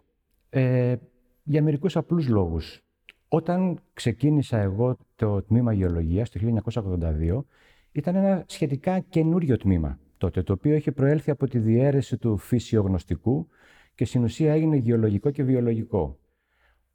Ε, 0.50 0.96
για 1.42 1.62
μερικούς 1.62 1.96
απλούς 1.96 2.28
λόγους. 2.28 2.82
Όταν 3.28 3.80
ξεκίνησα 3.94 4.58
εγώ 4.58 4.96
το 5.16 5.42
τμήμα 5.42 5.72
γεωλογίας 5.72 6.30
το 6.30 6.38
1982, 6.38 7.44
ήταν 7.92 8.14
ένα 8.14 8.44
σχετικά 8.46 9.00
καινούριο 9.00 9.56
τμήμα 9.56 9.98
τότε, 10.18 10.42
το 10.42 10.52
οποίο 10.52 10.74
είχε 10.74 10.92
προέλθει 10.92 11.30
από 11.30 11.46
τη 11.46 11.58
διαίρεση 11.58 12.16
του 12.16 12.36
φυσιογνωστικού 12.36 13.48
και 13.94 14.04
στην 14.04 14.22
ουσία 14.22 14.52
έγινε 14.52 14.76
γεωλογικό 14.76 15.30
και 15.30 15.42
βιολογικό. 15.42 16.18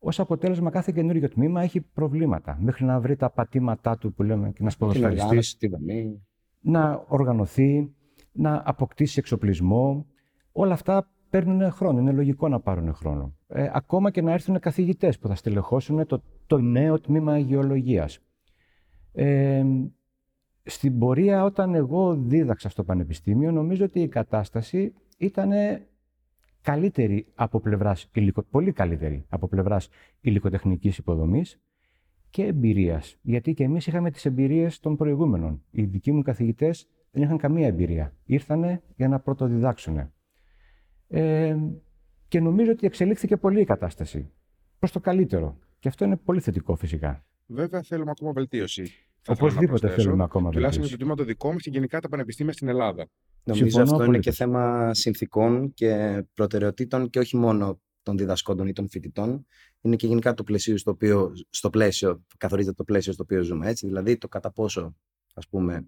Ω 0.05 0.09
αποτέλεσμα, 0.17 0.69
κάθε 0.69 0.91
καινούριο 0.95 1.29
τμήμα 1.29 1.61
έχει 1.61 1.81
προβλήματα. 1.81 2.57
Μέχρι 2.59 2.85
να 2.85 2.99
βρει 2.99 3.15
τα 3.15 3.29
πατήματά 3.29 3.97
του 3.97 4.13
που 4.13 4.23
λέμε 4.23 4.41
και 4.41 4.45
να 4.45 4.53
Την 4.53 4.69
σποδοσφαιριστεί 4.69 5.23
οργάνωση, 5.23 5.57
τη 5.57 5.67
δομή. 5.67 6.21
να 6.59 7.05
οργανωθεί, 7.07 7.93
να 8.31 8.61
αποκτήσει 8.65 9.19
εξοπλισμό. 9.19 10.05
Όλα 10.51 10.73
αυτά 10.73 11.09
παίρνουν 11.29 11.71
χρόνο. 11.71 11.99
Είναι 11.99 12.11
λογικό 12.11 12.47
να 12.47 12.59
πάρουν 12.59 12.93
χρόνο. 12.93 13.35
Ε, 13.47 13.69
ακόμα 13.73 14.11
και 14.11 14.21
να 14.21 14.31
έρθουν 14.31 14.59
καθηγητές 14.59 15.19
που 15.19 15.27
θα 15.27 15.35
στελεχώσουν 15.35 16.05
το, 16.05 16.21
το 16.47 16.57
νέο 16.57 16.99
τμήμα 16.99 17.37
γεωλογίας. 17.37 18.19
Ε, 19.11 19.63
στην 20.63 20.99
πορεία, 20.99 21.43
όταν 21.43 21.75
εγώ 21.75 22.15
δίδαξα 22.15 22.69
στο 22.69 22.83
Πανεπιστήμιο, 22.83 23.51
νομίζω 23.51 23.85
ότι 23.85 23.99
η 23.99 24.07
κατάσταση 24.07 24.93
ήταν 25.17 25.51
καλύτερη 26.65 27.27
από 27.35 27.59
πλευράς 27.59 28.09
υλικο... 28.13 28.43
πολύ 28.43 28.71
καλύτερη 28.71 29.25
από 29.29 29.47
πλευράς 29.47 29.89
υλικοτεχνικής 30.21 30.97
υποδομής 30.97 31.59
και 32.29 32.43
εμπειρίας. 32.43 33.17
Γιατί 33.21 33.53
και 33.53 33.63
εμείς 33.63 33.87
είχαμε 33.87 34.11
τις 34.11 34.25
εμπειρίες 34.25 34.79
των 34.79 34.95
προηγούμενων. 34.95 35.63
Οι 35.71 35.83
δικοί 35.83 36.11
μου 36.11 36.21
καθηγητές 36.21 36.87
δεν 37.11 37.23
είχαν 37.23 37.37
καμία 37.37 37.67
εμπειρία. 37.67 38.13
Ήρθανε 38.25 38.81
για 38.95 39.07
να 39.07 39.19
πρωτοδιδάξουν. 39.19 40.11
Ε, 41.07 41.57
και 42.27 42.39
νομίζω 42.39 42.71
ότι 42.71 42.85
εξελίχθηκε 42.85 43.37
πολύ 43.37 43.61
η 43.61 43.65
κατάσταση 43.65 44.31
προς 44.79 44.91
το 44.91 44.99
καλύτερο. 44.99 45.57
Και 45.79 45.87
αυτό 45.87 46.05
είναι 46.05 46.17
πολύ 46.17 46.39
θετικό 46.39 46.75
φυσικά. 46.75 47.25
Βέβαια, 47.45 47.81
θέλουμε 47.81 48.11
ακόμα 48.11 48.31
βελτίωση. 48.31 48.91
Οπωσδήποτε 49.27 49.89
θέλουμε 49.89 50.23
ακόμα 50.23 50.49
βελτίωση. 50.49 50.79
Τουλάχιστον 50.79 50.83
με 50.83 50.89
το 50.89 50.97
τμήμα 50.97 51.15
το 51.15 51.23
δικό 51.23 51.51
μα 51.51 51.57
και 51.57 51.69
γενικά 51.69 51.99
τα 51.99 52.09
πανεπιστήμια 52.09 52.53
στην 52.53 52.67
Ελλάδα. 52.67 53.07
Νομίζω 53.45 53.69
Συμφωνώ 53.69 53.91
αυτό 53.91 54.03
είναι 54.03 54.19
και 54.19 54.31
θέμα 54.31 54.93
συνθήκων 54.93 55.73
και 55.73 56.23
προτεραιοτήτων 56.33 57.09
και 57.09 57.19
όχι 57.19 57.37
μόνο 57.37 57.81
των 58.03 58.17
διδασκόντων 58.17 58.67
ή 58.67 58.73
των 58.73 58.89
φοιτητών. 58.89 59.45
Είναι 59.81 59.95
και 59.95 60.07
γενικά 60.07 60.33
το 60.33 60.43
πλαίσιο 60.43 60.77
στο 60.77 60.91
οποίο, 60.91 61.33
στο 61.49 61.69
πλαίσιο, 61.69 62.25
καθορίζεται 62.37 62.75
το 62.75 62.83
πλαίσιο 62.83 63.13
στο 63.13 63.23
οποίο 63.23 63.41
ζούμε. 63.41 63.69
Έτσι. 63.69 63.87
Δηλαδή 63.87 64.17
το 64.17 64.27
κατά 64.27 64.51
πόσο 64.51 64.95
ας 65.33 65.47
πούμε, 65.47 65.87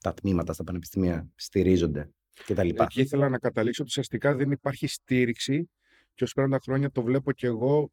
τα 0.00 0.14
τμήματα 0.14 0.52
στα 0.52 0.64
πανεπιστήμια 0.64 1.28
στηρίζονται 1.34 2.10
κτλ. 2.46 2.68
Εκεί 2.68 3.00
ήθελα 3.00 3.28
να 3.28 3.38
καταλήξω 3.38 3.82
ότι 3.82 3.90
ουσιαστικά 3.90 4.34
δεν 4.34 4.50
υπάρχει 4.50 4.86
στήριξη 4.86 5.70
και 6.14 6.24
ως 6.24 6.32
πέραν 6.32 6.50
τα 6.50 6.58
χρόνια 6.62 6.90
το 6.90 7.02
βλέπω 7.02 7.32
και 7.32 7.46
εγώ 7.46 7.92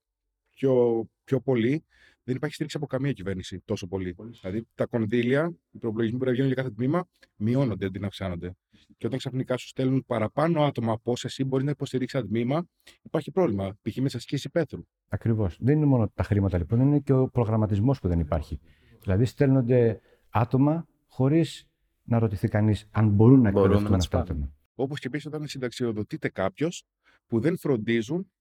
πιο, 0.49 1.05
πιο 1.23 1.39
πολύ. 1.39 1.85
Δεν 2.23 2.35
υπάρχει 2.35 2.53
στήριξη 2.53 2.77
από 2.77 2.87
καμία 2.87 3.11
κυβέρνηση 3.11 3.61
τόσο 3.65 3.87
πολύ. 3.87 4.15
Δηλαδή 4.41 4.67
τα 4.75 4.85
κονδύλια, 4.85 5.53
οι 5.71 5.77
προπολογισμοί 5.77 6.19
που 6.19 6.25
βγαίνουν 6.25 6.45
για 6.45 6.55
κάθε 6.55 6.69
τμήμα 6.69 7.07
μειώνονται 7.35 7.85
αντί 7.85 7.99
να 7.99 8.07
αυξάνονται. 8.07 8.55
Και 8.97 9.05
όταν 9.05 9.19
ξαφνικά 9.19 9.57
σου 9.57 9.67
στέλνουν 9.67 10.05
παραπάνω 10.05 10.63
άτομα 10.63 10.91
από 10.91 11.11
όσα 11.11 11.27
εσύ 11.27 11.43
μπορείς 11.43 11.65
να 11.65 11.71
υποστηρίξεις 11.71 12.19
ένα 12.19 12.27
τμήμα, 12.27 12.67
υπάρχει 13.01 13.31
πρόβλημα. 13.31 13.77
Π.χ. 13.81 13.97
με 13.97 14.09
τι 14.09 14.17
ασκήσει 14.17 14.49
πέθρου. 14.49 14.81
Ακριβώς. 15.07 15.57
Δεν 15.59 15.75
είναι 15.75 15.85
μόνο 15.85 16.11
τα 16.13 16.23
χρήματα 16.23 16.57
λοιπόν, 16.57 16.79
είναι 16.79 16.99
και 16.99 17.13
ο 17.13 17.27
προγραμματισμός 17.29 17.99
που 17.99 18.07
δεν 18.07 18.19
υπάρχει. 18.19 18.59
Δηλαδή 19.01 19.25
στέλνονται 19.25 19.99
άτομα 20.29 20.87
χωρίς 21.07 21.67
να 22.03 22.19
ρωτηθεί 22.19 22.47
κανείς 22.47 22.87
αν 22.91 23.09
μπορούν 23.09 23.41
να 23.41 23.49
εκπαιδευτούν 23.49 23.93
αυτά 23.93 24.17
τα 24.17 24.23
άτομα. 24.23 24.53
Όπως 24.75 24.99
και 24.99 25.07
επίσης 25.07 25.25
όταν 25.25 25.47
συνταξιοδοτείται 25.47 26.29
κάποιος 26.29 26.85
που 27.27 27.39
δεν 27.39 27.57
φροντίζουν 27.57 28.31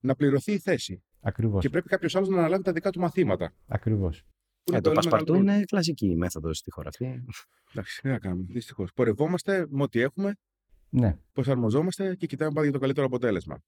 να 0.00 0.14
πληρωθεί 0.14 0.52
η 0.52 0.58
θέση. 0.58 1.02
Ακριβώς. 1.20 1.62
Και 1.62 1.68
πρέπει 1.68 1.88
κάποιος 1.88 2.16
άλλος 2.16 2.28
να 2.28 2.38
αναλάβει 2.38 2.62
τα 2.62 2.72
δικά 2.72 2.90
του 2.90 3.00
μαθήματα. 3.00 3.54
Ακριβώς. 3.66 4.24
Ε, 4.72 4.80
το 4.80 4.92
πασπαρτού 4.92 5.34
είναι 5.34 5.64
κλασική 5.64 6.16
μέθοδος 6.16 6.58
στη 6.58 6.70
χώρα 6.70 6.88
αυτή. 6.88 7.24
Εντάξει, 7.70 8.00
τι 8.00 8.08
να 8.08 8.18
κάνουμε. 8.18 8.44
Δυστυχώς. 8.48 8.92
Πορευόμαστε 8.92 9.66
με 9.68 9.82
ό,τι 9.82 10.00
έχουμε. 10.00 10.36
Ναι. 10.88 11.18
Προσαρμοζόμαστε 11.32 12.14
και 12.14 12.26
κοιτάμε 12.26 12.50
πάντα 12.50 12.62
για 12.62 12.72
το 12.72 12.78
καλύτερο 12.78 13.06
αποτέλεσμα. 13.06 13.62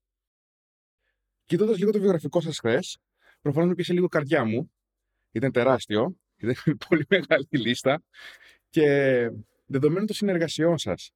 Κοιτώντας 1.44 1.78
λίγο 1.78 1.90
το 1.90 1.98
βιογραφικό 1.98 2.40
σας 2.40 2.58
χθες, 2.58 2.98
προφανώς 3.40 3.68
με 3.68 3.74
πιέσε 3.74 3.92
λίγο 3.92 4.08
καρδιά 4.08 4.44
μου. 4.44 4.72
Ήταν 5.30 5.52
τεράστιο. 5.52 6.16
Ήταν 6.36 6.54
πολύ 6.88 7.04
μεγάλη 7.08 7.46
λίστα. 7.50 8.02
Και 8.70 8.86
δεδομένου 9.66 10.06
των 10.06 10.16
συνεργασιών 10.16 10.78
σας, 10.78 11.10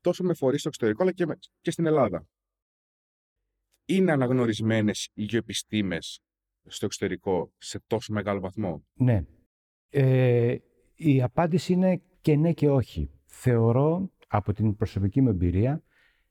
τόσο 0.00 0.24
με 0.24 0.34
φορείς 0.34 0.60
στο 0.60 0.68
εξωτερικό, 0.68 1.02
αλλά 1.02 1.12
και, 1.12 1.26
και 1.60 1.70
στην 1.70 1.86
Ελλάδα, 1.86 2.26
είναι 3.84 4.12
αναγνωρισμένες 4.12 5.08
οι 5.14 5.22
γεωεπιστήμε 5.22 5.98
στο 6.66 6.86
εξωτερικό 6.86 7.52
σε 7.58 7.80
τόσο 7.86 8.12
μεγάλο 8.12 8.40
βαθμό; 8.40 8.84
Ναι. 8.94 9.24
Ε, 9.90 10.56
η 10.94 11.22
απάντηση 11.22 11.72
είναι 11.72 12.02
και 12.20 12.36
ναι 12.36 12.52
και 12.52 12.70
όχι. 12.70 13.10
Θεωρώ 13.24 14.10
από 14.28 14.52
την 14.52 14.76
προσωπική 14.76 15.20
μου 15.20 15.28
εμπειρία 15.28 15.82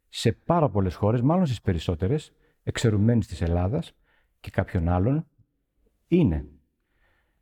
σε 0.10 0.32
πάρα 0.32 0.70
πολλές 0.70 0.96
χώρες, 0.96 1.22
μάλλον 1.22 1.46
στις 1.46 1.62
περισσότερες, 1.62 2.32
εξαιρουμένες 2.64 3.28
της 3.28 3.42
Ελλάδας 3.42 3.94
και 4.40 4.50
κάποιων 4.50 4.90
άλλων, 4.90 5.28
είναι. 6.08 6.46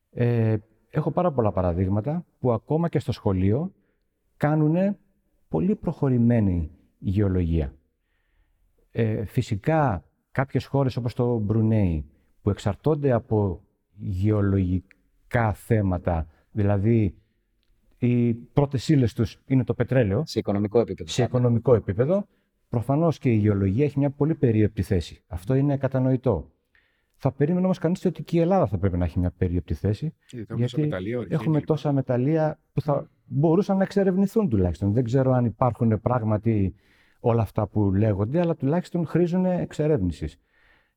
Ε, 0.09 0.57
έχω 0.89 1.11
πάρα 1.11 1.31
πολλά 1.31 1.51
παραδείγματα 1.51 2.25
που 2.39 2.51
ακόμα 2.51 2.89
και 2.89 2.99
στο 2.99 3.11
σχολείο 3.11 3.73
κάνουν 4.37 4.97
πολύ 5.47 5.75
προχωρημένη 5.75 6.71
γεωλογία. 6.99 7.78
Ε, 8.91 9.25
φυσικά 9.25 10.03
κάποιες 10.31 10.65
χώρες 10.65 10.97
όπως 10.97 11.13
το 11.13 11.37
Μπρουνέι 11.37 12.05
που 12.41 12.49
εξαρτώνται 12.49 13.11
από 13.11 13.61
γεωλογικά 13.95 15.53
θέματα, 15.53 16.27
δηλαδή 16.51 17.15
οι 17.97 18.33
πρώτες 18.33 18.89
ύλες 18.89 19.13
τους 19.13 19.39
είναι 19.45 19.63
το 19.63 19.73
πετρέλαιο. 19.73 20.23
Σε 20.25 20.39
οικονομικό 20.39 20.79
επίπεδο. 20.79 21.09
Σε 21.09 21.23
οικονομικό 21.23 21.75
επίπεδο. 21.75 22.27
Προφανώς 22.69 23.19
και 23.19 23.29
η 23.29 23.35
γεωλογία 23.35 23.85
έχει 23.85 23.99
μια 23.99 24.09
πολύ 24.09 24.35
περίεπτη 24.35 24.81
θέση. 24.81 25.21
Αυτό 25.27 25.53
είναι 25.53 25.77
κατανοητό. 25.77 26.51
Θα 27.15 27.31
περίμενε 27.31 27.65
όμως 27.65 27.77
κανείς 27.77 28.05
ότι 28.05 28.23
και 28.23 28.37
η 28.37 28.39
Ελλάδα 28.41 28.67
θα 28.67 28.77
πρέπει 28.77 28.97
να 28.97 29.05
έχει 29.05 29.19
μια 29.19 29.31
περίεπτη 29.37 29.73
θέση. 29.73 30.13
γιατί 30.55 30.81
μεταλλεία, 30.81 31.25
έχουμε 31.29 31.61
τόσα 31.61 31.91
μεταλλεία 31.91 32.59
που 32.73 32.81
θα 32.81 33.09
μπορούσαν 33.25 33.77
να 33.77 33.83
εξερευνηθούν 33.83 34.49
τουλάχιστον. 34.49 34.93
Δεν 34.93 35.03
ξέρω 35.03 35.31
αν 35.31 35.45
υπάρχουν 35.45 36.01
πράγματι 36.01 36.75
όλα 37.19 37.41
αυτά 37.41 37.67
που 37.67 37.93
λέγονται, 37.93 38.39
αλλά 38.39 38.55
τουλάχιστον 38.55 39.05
χρήζουν 39.05 39.45
εξερεύνησης. 39.45 40.39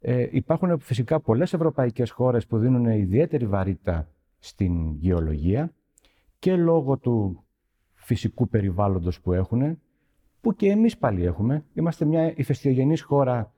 Ε, 0.01 0.29
υπάρχουν 0.31 0.81
φυσικά 0.81 1.21
πολλές 1.21 1.53
ευρωπαϊκές 1.53 2.11
χώρες 2.11 2.47
που 2.47 2.59
δίνουν 2.59 2.87
ιδιαίτερη 2.87 3.47
βαρύτητα 3.47 4.09
στην 4.39 4.95
γεωλογία 4.95 5.73
και 6.39 6.57
λόγω 6.57 6.97
του 6.97 7.45
φυσικού 7.95 8.49
περιβάλλοντος 8.49 9.21
που 9.21 9.33
έχουν, 9.33 9.79
που 10.41 10.55
και 10.55 10.69
εμείς 10.69 10.99
πάλι 10.99 11.25
έχουμε. 11.25 11.65
Είμαστε 11.75 12.05
μια 12.05 12.33
ηφαιστειογενής 12.37 13.03
χώρα, 13.03 13.53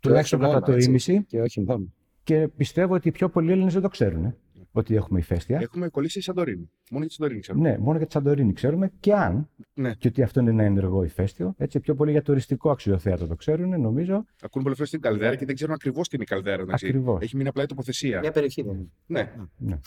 τουλάχιστον 0.00 0.40
κατά 0.40 0.60
το 0.60 0.76
ίμιση. 0.76 1.22
Και 1.22 1.40
όχι 1.40 1.60
μόνος. 1.60 1.88
Και 2.22 2.48
πιστεύω 2.48 2.94
ότι 2.94 3.08
οι 3.08 3.10
πιο 3.10 3.28
πολλοί 3.28 3.52
Έλληνες 3.52 3.72
δεν 3.72 3.82
το 3.82 3.88
ξέρουν 3.88 4.34
ότι 4.72 4.94
έχουμε 4.94 5.18
ηφαίστεια. 5.18 5.58
Έχουμε 5.60 5.88
κολλήσει 5.88 6.20
Σαντορίνη. 6.20 6.70
Μόνο 6.90 7.04
για 7.04 7.08
τη 7.08 7.12
Σαντορίνη 7.12 7.40
ξέρουμε. 7.40 7.70
Ναι, 7.70 7.78
μόνο 7.78 7.96
για 7.96 8.06
τη 8.06 8.12
Σαντορίνη 8.12 8.52
ξέρουμε. 8.52 8.92
Και 9.00 9.14
αν. 9.14 9.48
Ναι. 9.74 9.94
Και 9.94 10.08
ότι 10.08 10.22
αυτό 10.22 10.40
είναι 10.40 10.50
ένα 10.50 10.62
ενεργό 10.62 11.02
ηφαίστειο. 11.02 11.54
Έτσι, 11.56 11.80
πιο 11.80 11.94
πολύ 11.94 12.10
για 12.10 12.22
τουριστικό 12.22 12.70
αξιοθέατο 12.70 13.26
το 13.26 13.34
ξέρουν, 13.34 13.80
νομίζω. 13.80 14.24
Ακούν 14.42 14.62
πολλές 14.62 14.76
φορές 14.76 14.92
την 14.92 15.00
καλδέρα 15.00 15.36
και 15.36 15.44
δεν 15.44 15.54
ξέρουν 15.54 15.74
ακριβώς 15.74 16.08
τι 16.08 16.14
είναι 16.14 16.24
η 16.24 16.26
καλδέρα. 16.26 16.64
Ακριβώς. 16.68 17.22
Έχει 17.22 17.36
μείνει 17.36 17.48
απλά 17.48 17.62
η 17.62 17.66
τοποθεσία. 17.66 18.18
Μια 18.18 18.32
περιοχή 18.32 18.62
δεν 18.62 18.74
είναι. 18.74 18.90
Ναι. 19.06 19.32
ναι. 19.56 19.78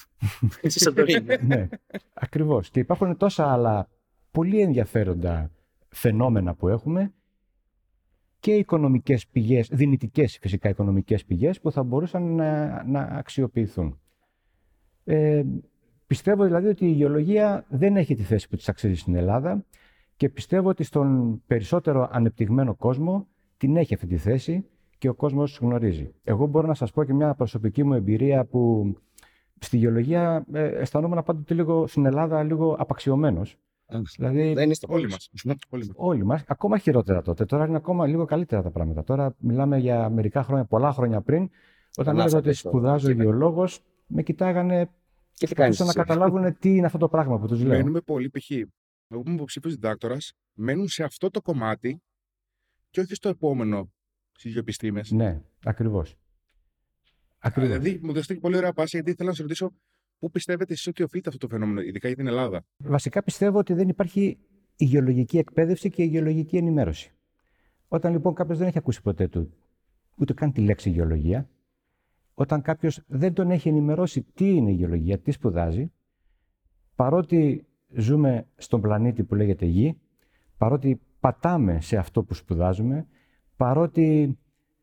Στη 0.69 0.79
Σαντορίνη. 0.79 1.25
ναι. 1.47 1.67
Ακριβώς. 2.13 2.69
Και 2.69 2.79
υπάρχουν 2.79 3.17
τόσα 3.17 3.51
άλλα 3.51 3.89
πολύ 4.31 4.61
ενδιαφέροντα 4.61 5.51
φαινόμενα 5.89 6.55
που 6.55 6.67
έχουμε 6.67 7.13
και 8.39 8.53
οικονομικές 8.53 9.27
πηγές, 9.27 9.67
δυνητικές 9.71 10.37
φυσικά 10.41 10.69
οικονομικές 10.69 11.25
πηγές 11.25 11.59
που 11.59 11.71
θα 11.71 11.83
μπορούσαν 11.83 12.35
να, 12.35 12.83
να 12.83 12.99
αξιοποιηθούν. 12.99 13.99
Ε, 15.13 15.43
πιστεύω 16.07 16.43
δηλαδή 16.43 16.67
ότι 16.67 16.85
η 16.85 16.91
γεωλογία 16.91 17.65
δεν 17.69 17.97
έχει 17.97 18.15
τη 18.15 18.23
θέση 18.23 18.49
που 18.49 18.55
της 18.55 18.69
αξίζει 18.69 18.95
στην 18.95 19.15
Ελλάδα 19.15 19.65
και 20.15 20.29
πιστεύω 20.29 20.69
ότι 20.69 20.83
στον 20.83 21.41
περισσότερο 21.47 22.09
ανεπτυγμένο 22.11 22.75
κόσμο 22.75 23.27
την 23.57 23.77
έχει 23.77 23.93
αυτή 23.93 24.07
τη 24.07 24.17
θέση 24.17 24.65
και 24.97 25.09
ο 25.09 25.13
κόσμος 25.13 25.57
γνωρίζει. 25.61 26.13
Εγώ 26.23 26.45
μπορώ 26.45 26.67
να 26.67 26.73
σας 26.73 26.91
πω 26.91 27.03
και 27.03 27.13
μια 27.13 27.33
προσωπική 27.33 27.83
μου 27.83 27.93
εμπειρία 27.93 28.45
που 28.45 28.93
στη 29.59 29.77
γεωλογία 29.77 30.45
ε, 30.53 30.65
αισθανόμουν 30.65 31.23
πάντοτε 31.23 31.53
λίγο 31.53 31.87
στην 31.87 32.05
Ελλάδα 32.05 32.43
λίγο 32.43 32.75
απαξιωμένος. 32.79 33.57
Δηλαδή, 34.17 34.53
δεν 34.53 34.69
είστε 34.69 34.85
όλοι 34.89 35.07
μας. 35.07 35.29
Όλοι 35.95 36.25
μας. 36.25 36.43
Ακόμα 36.47 36.77
χειρότερα 36.77 37.21
τότε. 37.21 37.45
Τώρα 37.45 37.65
είναι 37.65 37.77
ακόμα 37.77 38.07
λίγο 38.07 38.25
καλύτερα 38.25 38.61
τα 38.61 38.71
πράγματα. 38.71 39.03
Τώρα 39.03 39.35
μιλάμε 39.39 39.77
για 39.77 40.09
μερικά 40.09 40.43
χρόνια, 40.43 40.65
πολλά 40.65 40.91
χρόνια 40.91 41.21
πριν, 41.21 41.49
όταν 41.97 42.19
έλεγα 42.19 42.37
ότι 42.37 42.53
σπουδάζω 42.53 43.11
γεωλόγος, 43.11 43.83
με 44.07 44.21
κοιτάγανε 44.23 44.89
και 45.41 45.47
τι 45.47 45.55
κάνεις 45.55 45.79
να 45.79 45.93
καταλάβουν 45.93 46.57
τι 46.59 46.75
είναι 46.75 46.85
αυτό 46.85 46.97
το 46.97 47.09
πράγμα 47.09 47.39
που 47.39 47.47
τους 47.47 47.61
λέω. 47.61 47.77
Μένουμε 47.77 48.01
πολύ 48.01 48.29
π.χ. 48.29 48.51
Εγώ 48.51 49.21
που 49.21 49.21
είμαι 49.25 49.33
υποψήφιος 49.33 49.73
διδάκτορας, 49.73 50.33
μένουν 50.53 50.87
σε 50.87 51.03
αυτό 51.03 51.29
το 51.29 51.41
κομμάτι 51.41 52.01
και 52.89 52.99
όχι 52.99 53.15
στο 53.15 53.29
επόμενο 53.29 53.91
στις 54.31 54.51
γεωπιστήμες. 54.51 55.11
Ναι, 55.11 55.41
ακριβώς. 55.65 56.15
Δηλαδή, 57.55 57.99
μου 58.03 58.13
δώσετε 58.13 58.39
πολύ 58.39 58.57
ωραία 58.57 58.73
πάση 58.73 58.95
γιατί 58.95 59.11
ήθελα 59.11 59.29
να 59.29 59.35
σα 59.35 59.41
ρωτήσω 59.41 59.73
πού 60.19 60.31
πιστεύετε 60.31 60.73
εσείς 60.73 60.87
ότι 60.87 61.03
οφείλεται 61.03 61.29
αυτό 61.29 61.47
το 61.47 61.53
φαινόμενο, 61.53 61.81
ειδικά 61.81 62.07
για 62.07 62.17
την 62.17 62.27
Ελλάδα; 62.27 62.65
Βασικά 62.77 63.23
πιστεύω 63.23 63.57
ότι 63.57 63.73
δεν 63.73 63.89
υπάρχει 63.89 64.37
η 64.75 64.85
γεωλογική 64.85 65.37
εκπαίδευση 65.37 65.89
και 65.89 66.03
η 66.03 66.05
γεωλογική 66.05 66.57
ενημέρωση. 66.57 67.13
Όταν 67.87 68.11
λοιπόν 68.11 68.33
κάποιος 68.33 68.57
δεν 68.57 68.67
έχει 68.67 68.77
ακούσει 68.77 69.01
ποτέ 69.01 69.27
του 69.27 69.53
ούτε 70.15 70.33
καν 70.33 70.51
τη 70.51 70.61
λέξη 70.61 70.89
γεωλογία, 70.89 71.49
όταν 72.41 72.61
κάποιος 72.61 73.03
δεν 73.07 73.33
τον 73.33 73.51
έχει 73.51 73.69
ενημερώσει 73.69 74.21
τι 74.33 74.55
είναι 74.55 74.71
η 74.71 74.73
γεωλογία, 74.73 75.19
τι 75.19 75.31
σπουδάζει, 75.31 75.91
παρότι 76.95 77.65
ζούμε 77.95 78.47
στον 78.55 78.81
πλανήτη 78.81 79.23
που 79.23 79.35
λέγεται 79.35 79.65
Γη, 79.65 79.97
παρότι 80.57 81.01
πατάμε 81.19 81.81
σε 81.81 81.97
αυτό 81.97 82.23
που 82.23 82.33
σπουδάζουμε, 82.33 83.07
παρότι, 83.55 84.37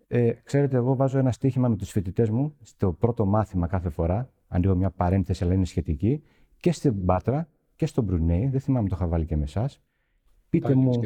ε, 0.09 0.33
ξέρετε, 0.43 0.77
εγώ 0.77 0.97
βάζω 0.97 1.19
ένα 1.19 1.33
στοίχημα 1.33 1.69
με 1.69 1.77
τους 1.77 1.91
φοιτητές 1.91 2.31
μου 2.31 2.57
στο 2.63 2.93
πρώτο 2.93 3.27
μάθημα 3.27 3.67
κάθε 3.67 3.89
φορά, 3.89 4.31
ανοίγω 4.49 4.77
μια 4.77 4.91
παρένθεση 4.91 5.45
αλλά 5.45 5.55
είναι 5.55 5.65
σχετική, 5.65 6.23
και 6.57 6.73
στην 6.73 7.05
Πάτρα 7.05 7.49
και 7.77 7.87
στον 7.87 8.05
Μπρουνέι, 8.05 8.49
δεν 8.49 8.61
θυμάμαι 8.61 8.89
το 8.89 8.95
είχα 8.99 9.07
βάλει 9.07 9.27
και 9.27 9.37
με 9.37 9.45
εσάς, 9.45 9.81
πείτε, 10.49 10.75
μου, 10.75 11.01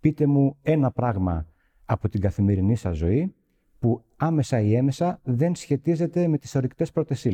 πείτε 0.00 0.26
μου 0.26 0.56
ένα 0.62 0.90
πράγμα 0.90 1.46
από 1.84 2.08
την 2.08 2.20
καθημερινή 2.20 2.74
σας 2.76 2.96
ζωή 2.96 3.34
που 3.86 4.04
άμεσα 4.16 4.60
ή 4.60 4.74
έμεσα 4.74 5.20
δεν 5.22 5.54
σχετίζεται 5.54 6.28
με 6.28 6.38
τις 6.38 6.54
ορυκτές 6.54 6.92
πρώτες 6.92 7.26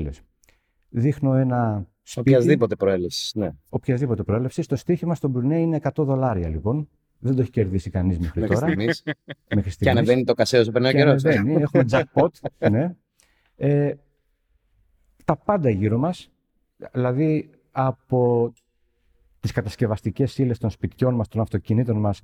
Δείχνω 0.89 1.35
ένα 1.35 1.87
σπίτι. 2.03 2.31
Οποιασδήποτε 2.31 2.77
προέλευσης. 2.77 3.35
Ναι. 3.35 3.51
Οποιασδήποτε 3.69 4.23
προέλευσης. 4.23 4.67
Το 4.67 4.77
στοίχημα 4.77 5.15
στον 5.15 5.31
Μπρουνέ 5.31 5.61
είναι 5.61 5.79
100 5.83 5.91
δολάρια 5.97 6.49
λοιπόν. 6.49 6.89
Δεν 7.19 7.35
το 7.35 7.41
έχει 7.41 7.51
κερδίσει 7.51 7.91
κανείς 7.91 8.19
μέχρι 8.19 8.47
τώρα. 8.47 8.67
Στιγμής. 8.67 9.03
μέχρι 9.55 9.71
στιγμής. 9.71 9.77
Και 9.77 9.91
ανεβαίνει 9.91 10.25
το 10.25 10.35
κασέ 10.35 10.59
όσο 10.59 10.71
περνάει 10.71 10.93
καιρός. 10.95 11.25
Ανεβαίνει, 11.25 11.63
έχουμε 11.63 11.85
jackpot. 11.91 12.29
ναι. 12.71 12.95
ε, 13.57 13.95
τα 15.25 15.37
πάντα 15.37 15.71
γύρω 15.71 15.99
μας, 15.99 16.31
δηλαδή 16.93 17.51
από 17.71 18.53
τις 19.41 19.53
κατασκευαστικές 19.53 20.39
ύλες 20.39 20.59
των 20.59 20.71
σπιτιών 20.71 21.15
μας, 21.15 21.29
των 21.29 21.41
αυτοκινήτων 21.41 21.97
μας, 21.97 22.23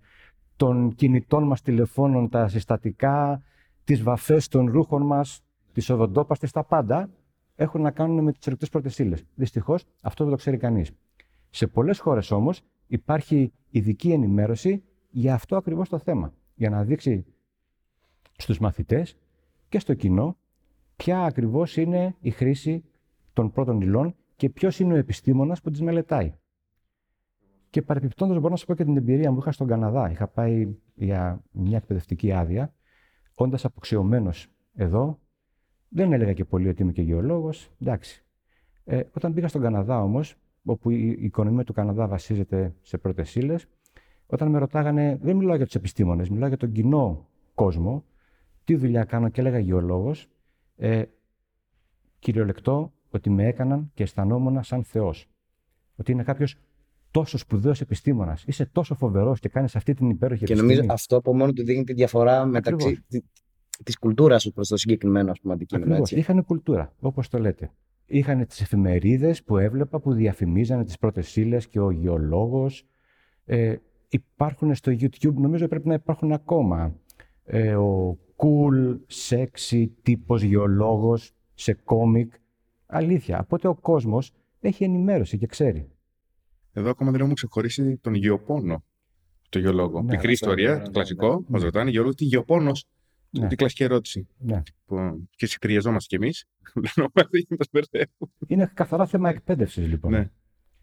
των 0.56 0.94
κινητών 0.94 1.42
μας 1.46 1.62
τηλεφώνων, 1.62 2.28
τα 2.28 2.48
συστατικά, 2.48 3.42
τις 3.88 4.02
βαφές 4.02 4.48
των 4.48 4.70
ρούχων 4.70 5.02
μας, 5.02 5.40
τις 5.72 5.90
οδοντόπαστες, 5.90 6.50
τα 6.50 6.64
πάντα 6.64 7.10
έχουν 7.54 7.80
να 7.80 7.90
κάνουν 7.90 8.24
με 8.24 8.32
τις 8.32 8.46
ορεικτέ 8.46 8.66
πρώτες 8.66 8.98
ύλες. 8.98 9.24
Δυστυχώς 9.34 9.84
αυτό 10.02 10.24
δεν 10.24 10.32
το 10.32 10.38
ξέρει 10.38 10.56
κανείς. 10.56 10.90
Σε 11.50 11.66
πολλές 11.66 11.98
χώρες 11.98 12.30
όμως 12.30 12.60
υπάρχει 12.86 13.52
ειδική 13.70 14.12
ενημέρωση 14.12 14.82
για 15.10 15.34
αυτό 15.34 15.56
ακριβώς 15.56 15.88
το 15.88 15.98
θέμα. 15.98 16.32
Για 16.54 16.70
να 16.70 16.84
δείξει 16.84 17.24
στους 18.36 18.58
μαθητές 18.58 19.16
και 19.68 19.78
στο 19.78 19.94
κοινό 19.94 20.36
ποια 20.96 21.22
ακριβώς 21.22 21.76
είναι 21.76 22.16
η 22.20 22.30
χρήση 22.30 22.84
των 23.32 23.52
πρώτων 23.52 23.80
υλών 23.80 24.14
και 24.36 24.50
ποιος 24.50 24.78
είναι 24.78 24.92
ο 24.92 24.96
επιστήμονας 24.96 25.60
που 25.60 25.70
τις 25.70 25.80
μελετάει. 25.80 26.34
Και 27.70 27.82
παρεπιπτόντως 27.82 28.36
μπορώ 28.36 28.48
να 28.48 28.56
σας 28.56 28.66
πω 28.66 28.74
και 28.74 28.84
την 28.84 28.96
εμπειρία 28.96 29.30
μου. 29.30 29.38
Είχα 29.38 29.52
στον 29.52 29.66
Καναδά. 29.66 30.10
Είχα 30.10 30.28
πάει 30.28 30.76
για 30.94 31.42
μια 31.50 31.76
εκπαιδευτική 31.76 32.32
άδεια, 32.32 32.72
όντας 33.38 33.64
αποξιωμένος 33.64 34.48
εδώ. 34.74 35.18
Δεν 35.88 36.12
έλεγα 36.12 36.32
και 36.32 36.44
πολύ 36.44 36.68
ότι 36.68 36.82
είμαι 36.82 36.92
και 36.92 37.02
γεωλόγος. 37.02 37.70
Εντάξει. 37.80 38.24
Ε, 38.84 39.02
όταν 39.12 39.34
πήγα 39.34 39.48
στον 39.48 39.62
Καναδά 39.62 40.02
όμως, 40.02 40.36
όπου 40.64 40.90
η 40.90 41.16
οικονομία 41.20 41.64
του 41.64 41.72
Καναδά 41.72 42.06
βασίζεται 42.06 42.74
σε 42.82 42.98
πρώτες 42.98 43.34
ύλες, 43.34 43.68
όταν 44.26 44.50
με 44.50 44.58
ρωτάγανε, 44.58 45.18
δεν 45.22 45.36
μιλάω 45.36 45.56
για 45.56 45.64
τους 45.64 45.74
επιστήμονες, 45.74 46.28
μιλάω 46.30 46.48
για 46.48 46.56
τον 46.56 46.72
κοινό 46.72 47.28
κόσμο, 47.54 48.04
τι 48.64 48.76
δουλειά 48.76 49.04
κάνω 49.04 49.28
και 49.28 49.40
έλεγα 49.40 49.58
γεωλόγος, 49.58 50.28
ε, 50.76 51.02
κυριολεκτό 52.18 52.92
ότι 53.10 53.30
με 53.30 53.46
έκαναν 53.46 53.90
και 53.94 54.02
αισθανόμουν 54.02 54.62
σαν 54.62 54.84
Θεός. 54.84 55.30
Ότι 55.96 56.12
είναι 56.12 56.22
κάποιος 56.22 56.56
τόσο 57.10 57.38
σπουδαίος 57.38 57.80
επιστήμονας. 57.80 58.44
Είσαι 58.46 58.66
τόσο 58.72 58.94
φοβερός 58.94 59.40
και 59.40 59.48
κάνεις 59.48 59.76
αυτή 59.76 59.94
την 59.94 60.10
υπέροχη 60.10 60.44
Και 60.44 60.54
νομίζω 60.54 60.82
αυτό 60.88 61.16
από 61.16 61.34
μόνο 61.34 61.52
του 61.52 61.64
δείχνει 61.64 61.84
τη 61.84 61.92
διαφορά 61.92 62.46
μεταξύ 62.46 63.04
τη 63.84 63.98
κουλτούρας 63.98 64.42
σου 64.42 64.52
προς 64.52 64.68
το 64.68 64.76
συγκεκριμένο 64.76 65.30
ας 65.30 65.40
πούμε, 65.40 65.54
αντικείμενο. 65.54 65.86
Ακριβώς. 65.86 66.10
Είχαν 66.10 66.44
κουλτούρα, 66.44 66.92
όπως 67.00 67.28
το 67.28 67.38
λέτε. 67.38 67.70
Είχαν 68.06 68.46
τις 68.46 68.60
εφημερίδες 68.60 69.42
που 69.42 69.56
έβλεπα 69.56 70.00
που 70.00 70.12
διαφημίζανε 70.12 70.84
τις 70.84 70.98
πρώτες 70.98 71.36
ύλε 71.36 71.56
και 71.56 71.80
ο 71.80 71.90
γεωλόγος. 71.90 72.86
Ε, 73.44 73.76
υπάρχουν 74.08 74.74
στο 74.74 74.92
YouTube, 74.92 75.34
νομίζω 75.34 75.68
πρέπει 75.68 75.88
να 75.88 75.94
υπάρχουν 75.94 76.32
ακόμα. 76.32 76.94
Ε, 77.44 77.76
ο 77.76 78.18
cool, 78.36 78.98
sexy 79.28 79.86
τύπος 80.02 80.42
γεωλόγος 80.42 81.32
σε 81.54 81.72
κόμικ. 81.72 82.32
Αλήθεια. 82.86 83.40
Οπότε 83.40 83.68
ο 83.68 83.74
κόσμος 83.74 84.32
έχει 84.60 84.84
ενημέρωση 84.84 85.38
και 85.38 85.46
ξέρει. 85.46 85.90
Εδώ 86.72 86.90
ακόμα 86.90 87.10
δεν 87.10 87.18
έχουμε 87.20 87.34
ξεχωρίσει 87.34 87.96
τον 87.96 88.14
γεωπόνο. 88.14 88.84
Το 89.48 89.58
γεωλόγο. 89.58 90.02
Ναι, 90.02 90.10
Πικρή 90.10 90.32
ιστορία, 90.32 90.74
ναι, 90.74 90.82
ναι, 90.82 90.88
κλασικό. 90.88 91.34
Ναι. 91.34 91.44
Μας 91.48 91.62
ρωτάνε 91.62 91.90
γεωλόγο 91.90 92.14
τι 92.14 92.24
γεωπόνος; 92.24 92.86
Ναι. 93.30 93.48
Τι 93.48 93.56
κλασική 93.56 93.82
ερώτηση. 93.82 94.26
Ναι. 94.38 94.62
Που 94.84 95.26
και 95.36 95.46
συγκριαζόμαστε 95.46 96.16
κι 96.16 96.24
εμείς. 96.24 96.44
Είναι 98.46 98.70
καθαρά 98.74 99.06
θέμα 99.06 99.28
εκπαίδευσης 99.28 99.86
λοιπόν. 99.86 100.10
Ναι. 100.10 100.30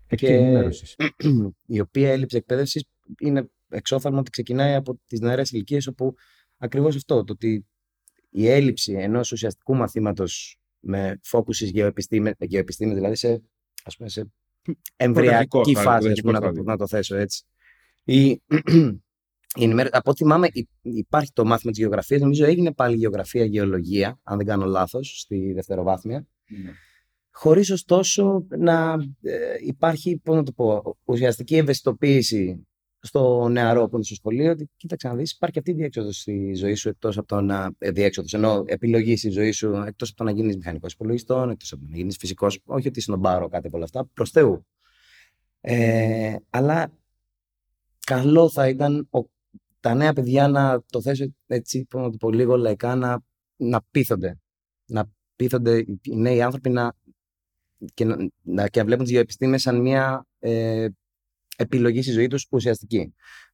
Και, 0.08 0.28
ενημέρωσης. 0.28 0.96
η 1.66 1.80
οποία 1.80 2.12
έλλειψη 2.12 2.38
εκπαίδευσης 2.38 2.86
είναι 3.20 3.50
εξώφθαλμα 3.70 4.20
ότι 4.20 4.30
ξεκινάει 4.30 4.74
από 4.74 5.00
τις 5.06 5.20
νεαρές 5.20 5.52
ηλικίες 5.52 5.88
όπου 5.88 6.16
ακριβώς 6.58 6.96
αυτό. 6.96 7.24
Το 7.24 7.34
ότι 7.34 7.66
η 8.30 8.48
έλλειψη 8.48 8.94
ενός 8.94 9.32
ουσιαστικού 9.32 9.76
μαθήματος 9.76 10.60
με 10.80 11.20
φόκουση 11.24 11.66
γεωεπιστήμες, 11.66 12.36
δηλαδή 12.78 13.16
σε, 13.16 13.42
ας 13.84 13.98
πούμε, 13.98 14.10
σε 14.10 14.32
εμβριακή 14.96 15.76
φάση, 15.76 16.14
να, 16.24 16.40
το, 16.40 16.64
να 16.64 16.78
το 16.78 16.88
θέσω 16.88 17.16
έτσι. 17.16 17.44
Η, 18.04 18.30
η 19.56 19.72
από 19.92 20.10
ό,τι 20.10 20.24
θυμάμαι, 20.24 20.48
υπάρχει 20.82 21.32
το 21.34 21.46
μάθημα 21.46 21.72
της 21.72 21.80
γεωγραφίας. 21.80 22.22
Νομίζω 22.22 22.46
έγινε 22.46 22.74
πάλι 22.74 22.96
γεωγραφία-γεωλογία, 22.96 24.20
αν 24.24 24.38
δεν 24.38 24.46
κάνω 24.46 24.66
λάθος, 24.66 25.20
στη 25.20 25.54
δευτεροβάθμια. 25.54 26.28
Mm. 26.28 26.54
Χωρίς 27.32 27.70
ωστόσο 27.70 28.46
να 28.58 28.96
ε, 29.22 29.56
υπάρχει, 29.66 30.18
πώς 30.24 30.36
να 30.36 30.44
το 30.44 30.52
πω, 30.52 30.98
ουσιαστική 31.06 31.56
ευαισθητοποίηση 31.56 32.68
στο 33.06 33.48
νεαρό 33.48 33.88
που 33.88 33.96
είναι 33.96 34.04
στο 34.04 34.16
σχολείο 34.16 34.52
ότι 34.52 34.70
κοίταξε 34.78 35.08
να 35.08 35.16
δεις, 35.16 35.32
υπάρχει 35.32 35.60
αυτή 35.60 35.72
η 35.72 35.74
διέξοδος 35.74 36.18
στη 36.18 36.54
ζωή 36.54 36.74
σου 36.74 36.90
εκτός 36.90 37.18
από 37.18 37.28
το 37.28 37.42
να. 37.42 37.72
Ε, 37.78 37.92
διέξοδος, 37.92 38.34
ενώ 38.34 38.64
επιλογής 38.66 39.20
στη 39.20 39.30
ζωή 39.30 39.52
σου 39.52 39.74
εκτός 39.88 40.10
από 40.10 40.18
το 40.18 40.24
να 40.24 40.32
γίνεις 40.32 40.56
μηχανικός 40.56 40.94
υπολογιστών, 40.94 41.50
εκτός 41.50 41.72
από 41.72 41.82
το 41.82 41.88
να 41.90 41.98
γίνεις 41.98 42.18
φυσικός. 42.18 42.60
Όχι 42.66 42.88
ότι 42.88 43.02
συνομπάρω 43.02 43.48
κάτι 43.48 43.68
από 43.68 43.76
όλα 43.76 43.86
αυτά, 43.86 44.06
προς 44.14 44.30
Θεού. 44.30 44.66
Ε, 45.62 46.36
αλλά 46.50 46.92
καλό 48.06 48.50
θα 48.50 48.68
ήταν 48.68 49.08
ο, 49.12 49.20
τα 49.80 49.94
νέα 49.94 50.14
παιδιά 50.14 50.48
να 50.48 50.84
το 50.90 51.02
θέσω 51.02 51.26
έτσι, 51.48 51.88
να 51.94 52.10
το 52.10 52.18
πω 52.18 52.32
λίγο 52.32 52.58
λαϊκά, 52.58 52.96
να, 52.96 53.24
να 53.56 53.82
πείθονται. 53.92 54.40
Να 54.86 55.12
πείθονται 55.36 55.78
οι 56.02 56.16
νέοι 56.16 56.42
άνθρωποι 56.42 56.70
να, 56.70 56.94
και 57.94 58.06
να, 58.06 58.18
να, 58.42 58.68
και 58.68 58.80
να 58.80 58.86
βλέπουν 58.86 59.04
τις 59.04 59.14
γεωεπιστήμες 59.14 59.62
σαν 59.62 59.82
μια 59.82 60.26
ε, 60.40 60.88
επιλογή 61.56 62.02
στη 62.02 62.12
ζωή 62.12 62.28
τους 62.28 62.48
ουσιαστική. 62.52 63.14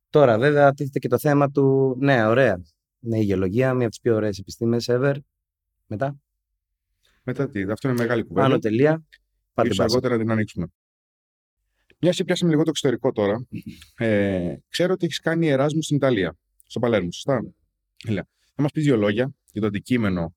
Τώρα, 0.10 0.38
βέβαια, 0.38 0.74
τίθεται 0.74 1.00
και 1.00 1.08
το 1.08 1.20
θέμα 1.20 1.52
του. 1.52 1.96
Ναι, 2.00 2.26
ωραία. 2.26 2.62
Ναι, 3.00 3.20
η 3.20 3.24
γεωλογία, 3.24 3.74
μια 3.74 3.82
από 3.82 3.90
τις 3.90 4.00
πιο 4.00 4.16
ωραίες 4.16 4.38
επιστήμες 4.38 4.86
ever. 4.90 5.16
Μετά; 5.86 6.20
Μετά 7.24 7.50
τι, 7.50 7.62
αυτό 7.62 7.88
είναι 7.88 7.98
μεγάλη 7.98 8.24
κουβέντα. 8.24 8.48
Πάνω 8.48 8.60
τελεία. 8.60 9.04
Πάτε 9.54 9.70
αργότερα 9.78 10.14
να 10.16 10.22
την 10.22 10.32
ανοίξουμε. 10.32 10.68
Μια 12.00 12.12
και 12.12 12.24
πιάσαμε 12.24 12.52
λίγο 12.52 12.64
το 12.64 12.70
εξωτερικό 12.70 13.12
τώρα. 13.12 13.48
Ε, 13.98 14.56
ξέρω 14.68 14.94
ότι 14.94 15.06
έχεις 15.06 15.20
κάνει 15.20 15.48
εράσμου 15.48 15.82
στην 15.82 15.96
Ιταλία, 15.96 16.38
στο 16.66 16.80
Παλέρμο, 16.80 17.12
σωστά; 17.12 17.54
Έλα. 18.08 18.28
Θα 18.56 18.62
μας 18.62 18.72
πεις 18.72 18.84
δύο 18.84 18.98
λόγια 18.98 19.34
για 19.52 19.62
το 19.62 19.68
αντικείμενο 19.68 20.36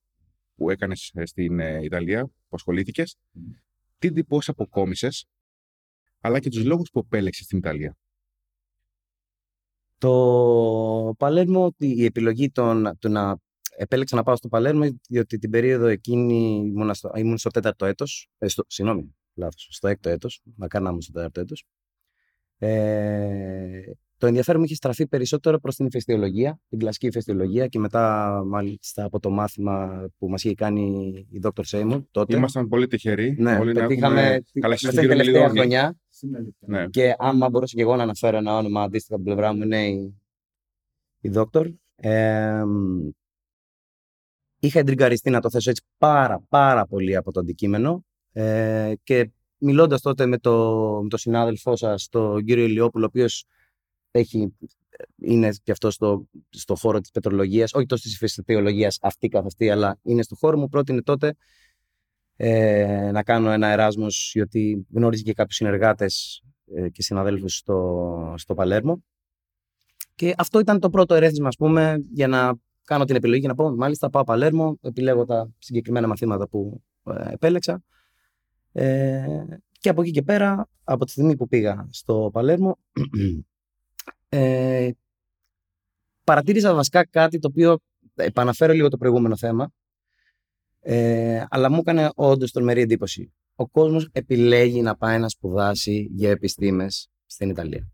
που 0.55 0.71
έκανες 0.71 1.13
στην 1.23 1.59
ε, 1.61 1.83
Ιταλία, 1.83 2.25
που 2.25 2.57
ασχολήθηκες. 2.57 3.17
Τι 3.99 4.13
τύπο 4.13 4.39
αποκόμισες 4.47 5.27
αλλά 6.25 6.39
και 6.39 6.49
τους 6.49 6.65
λόγους 6.65 6.91
που 6.91 6.99
επέλεξε 6.99 7.43
στην 7.43 7.59
Ιταλία. 7.59 7.97
Το 9.99 11.15
Παλέρμο, 11.19 11.75
η 11.79 12.05
επιλογή 12.05 12.51
των, 12.51 12.99
του 12.99 13.09
να 13.09 13.37
επέλεξα 13.77 14.17
να 14.17 14.23
πάω 14.23 14.37
στο 14.37 14.49
Παλέρμο, 14.49 14.89
διότι 15.09 15.39
την 15.39 15.51
περίοδο 15.51 15.87
εκείνη 15.87 16.71
ήμουν 16.75 16.95
στο, 16.95 17.11
ήμουν 17.17 17.39
στο 17.39 17.51
τέταρτο 17.51 17.87
έτος, 17.87 18.29
ε, 18.39 18.49
στο, 18.49 18.65
συγγνώμη, 18.67 19.15
λάθος, 19.35 19.69
στο 19.71 19.89
έκτο 19.89 20.09
έτος, 20.09 20.41
να 20.57 20.69
κάνω 20.69 21.01
στο 21.01 21.13
τέταρτο 21.13 21.41
έτος. 21.41 21.65
Ε, 22.59 23.81
το 24.19 24.27
ενδιαφέρον 24.27 24.61
μου 24.61 24.67
είχε 24.67 24.75
στραφεί 24.75 25.07
περισσότερο 25.07 25.59
προς 25.59 25.77
την 25.77 25.87
ηφαιστειολογία, 25.87 26.61
την 26.69 26.79
κλασική 26.79 27.07
ηφαιστειολογία 27.07 27.67
και 27.67 27.79
μετά, 27.79 28.43
μάλιστα, 28.47 29.05
από 29.05 29.21
το 29.21 29.31
μάθημα 29.31 30.07
που 30.19 30.29
μας 30.29 30.45
είχε 30.45 30.55
κάνει 30.55 31.13
η 31.31 31.41
Dr. 31.43 31.61
Σέιμουρ 31.61 32.03
τότε. 32.11 32.37
Ήμασταν 32.37 32.69
πολύ 32.69 32.87
τυχεροί. 32.87 33.37
Ναι, 33.39 33.59
όλοι 33.59 33.73
πετύχαμε 33.73 34.45
την 34.53 35.09
τελευταία 35.09 35.49
χρονιά. 35.49 35.99
Ναι. 36.59 36.89
Και 36.89 37.15
άμα 37.19 37.49
μπορούσα 37.51 37.75
και 37.77 37.83
εγώ 37.83 37.97
να 37.97 38.03
αναφέρω 38.03 38.37
ένα 38.37 38.57
όνομα 38.57 38.83
αντίστοιχα 38.83 39.15
από 39.15 39.25
την 39.25 39.35
πλευρά 39.35 39.55
μου, 39.55 39.63
είναι 39.63 39.87
η, 39.87 40.15
η 41.21 41.31
Dr. 41.35 41.75
Ε, 41.97 42.63
είχα 44.59 44.79
εντριγκαριστεί 44.79 45.31
να 45.31 45.41
το 45.41 45.51
θέσω 45.51 45.71
έτσι 45.71 45.85
πάρα 45.99 46.45
πάρα 46.49 46.87
πολύ 46.87 47.17
από 47.17 47.33
το 47.33 47.41
αντικείμενο 47.41 48.05
ε, 48.33 48.93
και 49.03 49.31
μιλώντας 49.59 50.01
τότε 50.01 50.27
με 50.27 50.39
το, 50.39 50.81
με 51.03 51.09
το 51.09 51.17
συνάδελφό 51.17 51.77
σας, 51.77 52.09
τον 52.09 52.45
κύριο 52.45 52.65
Ηλιόπουλο, 52.65 53.05
ο 53.05 53.09
οποίος 53.09 53.47
έχει, 54.11 54.57
είναι 55.17 55.51
και 55.63 55.73
αυτό 55.73 55.91
στο, 55.91 56.29
στο 56.49 56.75
χώρο 56.75 57.01
της 57.01 57.11
πετρολογίας, 57.11 57.73
όχι 57.75 57.87
τόσο 57.87 58.03
της 58.03 58.17
φυσιολογίας 58.17 58.99
αυτή 59.03 59.29
καθ' 59.29 59.47
αυτή, 59.47 59.71
αλλά 59.71 59.99
είναι 60.03 60.23
στο 60.23 60.35
χώρο 60.35 60.59
μου, 60.59 60.69
πρότεινε 60.69 61.03
τότε 61.03 61.35
ε, 62.37 63.11
να 63.13 63.23
κάνω 63.23 63.51
ένα 63.51 63.69
εράσμος, 63.69 64.31
γιατί 64.35 64.87
γνώριζε 64.93 65.23
και 65.23 65.33
κάποιους 65.33 65.57
συνεργάτες 65.57 66.43
ε, 66.75 66.89
και 66.89 67.03
συναδέλφους 67.03 67.57
στο, 67.57 68.35
στο 68.37 68.55
Παλέρμο. 68.55 69.05
Και 70.15 70.35
αυτό 70.37 70.59
ήταν 70.59 70.81
το 70.81 70.91
πρώτο 70.91 71.15
ερέθισμα, 71.15 71.49
ας 71.49 71.57
πούμε, 71.57 72.05
για 72.13 72.29
να 72.29 72.55
κάνω 72.85 73.05
την 73.05 73.17
επιλογή 73.17 73.41
και 73.41 73.47
να 73.47 73.55
πω, 73.55 73.75
μάλιστα 73.77 74.11
πάω 74.11 74.25
Παλέρμο, 74.25 74.79
επιλέγω 74.83 75.25
τα 75.25 75.51
συγκεκριμένα 75.59 76.07
μαθήματα 76.07 76.49
που 76.49 76.83
ε, 77.05 77.33
επέλεξα. 77.33 77.83
Ε, 78.73 79.45
και 79.79 79.89
από 79.89 80.03
εκεί 80.03 80.11
και 80.11 80.23
πέρα, 80.23 80.69
από 80.85 81.05
τη 81.05 81.11
στιγμή 81.11 81.37
που 81.37 81.49
πήγα 81.49 81.89
στο 81.91 82.31
Παλέρμο, 82.33 82.79
ε, 84.29 84.91
παρατήρησα 86.25 86.75
βασικά 86.75 87.07
κάτι 87.07 87.39
το 87.39 87.49
οποίο 87.49 87.79
επαναφέρω 88.15 88.73
λίγο 88.73 88.89
το 88.89 88.97
προηγούμενο 88.97 89.37
θέμα. 89.37 89.71
Ε, 90.87 91.45
αλλά 91.49 91.71
μου 91.71 91.79
έκανε 91.79 92.11
όντως 92.15 92.53
τρομερή 92.53 92.81
εντύπωση. 92.81 93.33
Ο 93.55 93.69
κόσμος 93.69 94.09
επιλέγει 94.13 94.83
να 94.83 94.97
πάει 94.97 95.19
να 95.19 95.29
σπουδάσει 95.29 96.09
για 96.13 96.31
επιστήμες 96.31 97.11
στην 97.27 97.51
Ιταλία. 97.51 97.89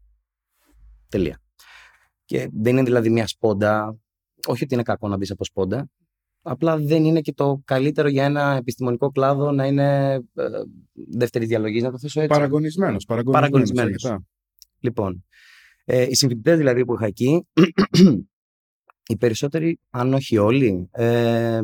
Τελεία. 1.09 1.41
Και 2.25 2.49
δεν 2.53 2.73
είναι 2.73 2.83
δηλαδή 2.83 3.11
μια 3.11 3.27
σπόντα. 3.27 3.99
Όχι 4.47 4.65
ότι 4.65 4.75
είναι 4.75 4.83
κακό 4.83 5.09
να 5.09 5.17
μπεις 5.17 5.31
από 5.31 5.45
σπόντα. 5.45 5.91
Απλά 6.43 6.79
δεν 6.79 7.05
είναι 7.05 7.21
και 7.21 7.33
το 7.33 7.63
καλύτερο 7.65 8.09
για 8.09 8.25
ένα 8.25 8.57
επιστημονικό 8.57 9.11
κλάδο 9.11 9.53
να 9.53 9.67
είναι 9.67 10.15
ε, 10.15 10.49
δεύτερης 10.95 11.49
διαλογής, 11.49 11.83
να 11.83 11.91
το 11.91 11.99
θέσω 11.99 12.21
έτσι. 12.21 12.33
Παραγωνισμένος. 12.35 13.05
Παραγωνισμένος. 13.25 14.15
Λοιπόν, 14.79 15.25
ε, 15.85 16.03
οι 16.03 16.15
συμφοιτητέ 16.15 16.57
δηλαδή 16.57 16.85
που 16.85 16.95
είχα 16.95 17.07
εκεί, 17.07 17.47
οι 19.11 19.17
περισσότεροι, 19.17 19.81
αν 19.91 20.15
όχι 20.15 20.39
όλοι, 20.39 20.89
ε, 20.91 21.61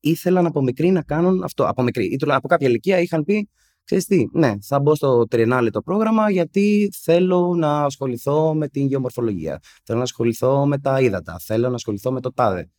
ήθελαν 0.00 0.46
από 0.46 0.62
μικρή 0.62 0.90
να 0.90 1.02
κάνουν 1.02 1.42
αυτό. 1.42 1.64
Από 1.64 1.82
μικρή. 1.82 2.04
Ή 2.04 2.18
από 2.26 2.48
κάποια 2.48 2.68
ηλικία 2.68 3.00
είχαν 3.00 3.24
πει, 3.24 3.48
ξέρεις 3.84 4.04
τι, 4.04 4.26
ναι, 4.32 4.52
θα 4.62 4.80
μπω 4.80 4.94
στο 4.94 5.26
τριενάλε 5.26 5.70
το 5.70 5.82
πρόγραμμα 5.82 6.30
γιατί 6.30 6.88
θέλω 7.02 7.54
να 7.56 7.82
ασχοληθώ 7.84 8.54
με 8.54 8.68
την 8.68 8.86
γεωμορφολογία. 8.86 9.60
Θέλω 9.84 9.98
να 9.98 10.04
ασχοληθώ 10.04 10.66
με 10.66 10.78
τα 10.78 11.00
ύδατα. 11.00 11.38
Θέλω 11.38 11.68
να 11.68 11.74
ασχοληθώ 11.74 12.12
με 12.12 12.20
το 12.20 12.32
τάδε. 12.32 12.70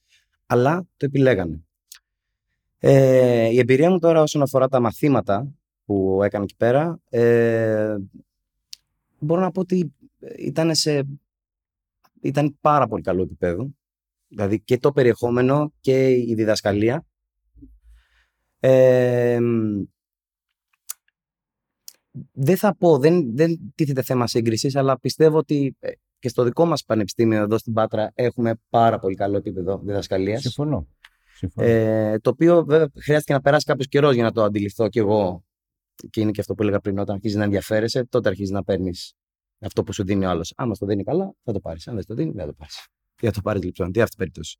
Αλλά 0.45 0.85
το 0.97 1.05
επιλέγανε. 1.05 1.63
Ε, 2.79 3.45
η 3.45 3.59
εμπειρία 3.59 3.89
μου 3.89 3.99
τώρα 3.99 4.21
όσον 4.21 4.41
αφορά 4.41 4.67
τα 4.67 4.79
μαθήματα 4.79 5.51
που 5.85 6.19
έκανα 6.23 6.43
εκεί 6.43 6.55
πέρα, 6.57 6.99
ε, 7.09 7.95
μπορώ 9.19 9.41
να 9.41 9.51
πω 9.51 9.59
ότι 9.59 9.93
ήταν 10.37 10.75
σε 10.75 11.05
ήταν 12.21 12.57
πάρα 12.61 12.87
πολύ 12.87 13.01
καλό 13.01 13.21
επίπεδο. 13.21 13.69
Δηλαδή 14.27 14.61
και 14.61 14.77
το 14.77 14.91
περιεχόμενο 14.91 15.73
και 15.79 16.09
η 16.09 16.33
διδασκαλία. 16.35 17.05
Ε, 18.63 19.39
δεν 22.31 22.57
θα 22.57 22.75
πω, 22.75 22.97
δεν, 22.97 23.35
δεν 23.35 23.73
τίθεται 23.75 24.01
θέμα 24.01 24.27
σύγκρισης, 24.27 24.75
αλλά 24.75 24.99
πιστεύω 24.99 25.37
ότι 25.37 25.75
ε, 25.79 25.91
και 26.19 26.29
στο 26.29 26.43
δικό 26.43 26.65
μας 26.65 26.83
πανεπιστήμιο 26.83 27.41
εδώ 27.41 27.57
στην 27.57 27.73
Πάτρα 27.73 28.11
έχουμε 28.15 28.53
πάρα 28.69 28.99
πολύ 28.99 29.15
καλό 29.15 29.37
επίπεδο 29.37 29.81
διδασκαλίας. 29.83 30.41
Συμφωνώ. 30.41 30.87
Ε, 31.55 32.19
το 32.19 32.29
οποίο 32.29 32.65
βέβαια 32.65 32.91
χρειάστηκε 33.01 33.33
να 33.33 33.41
περάσει 33.41 33.65
κάποιος 33.65 33.87
καιρός 33.87 34.13
για 34.13 34.23
να 34.23 34.31
το 34.31 34.43
αντιληφθώ 34.43 34.87
κι 34.87 34.99
εγώ. 34.99 35.43
Και 36.09 36.21
είναι 36.21 36.31
και 36.31 36.41
αυτό 36.41 36.53
που 36.53 36.61
έλεγα 36.61 36.79
πριν, 36.79 36.99
όταν 36.99 37.15
αρχίζεις 37.15 37.37
να 37.37 37.43
ενδιαφέρεσαι, 37.43 38.03
τότε 38.03 38.29
αρχίζεις 38.29 38.51
να 38.51 38.63
παίρνεις 38.63 39.13
αυτό 39.59 39.83
που 39.83 39.93
σου 39.93 40.03
δίνει 40.03 40.25
ο 40.25 40.29
άλλος. 40.29 40.53
Άμα 40.57 40.75
το 40.75 40.85
δίνει 40.85 41.03
καλά, 41.03 41.33
θα 41.43 41.51
το 41.51 41.59
πάρεις. 41.59 41.87
Αν 41.87 41.95
δεν 41.95 42.05
το 42.05 42.13
δίνει, 42.13 42.31
δεν 42.31 42.39
θα 42.41 42.47
το 42.47 42.53
πάρεις. 42.53 42.87
Τι 43.15 43.25
θα 43.27 43.31
το 43.31 43.41
πάρεις 43.41 43.63
λοιπόν, 43.63 43.91
τι 43.91 44.01
αυτή 44.01 44.15
περίπτωση. 44.15 44.59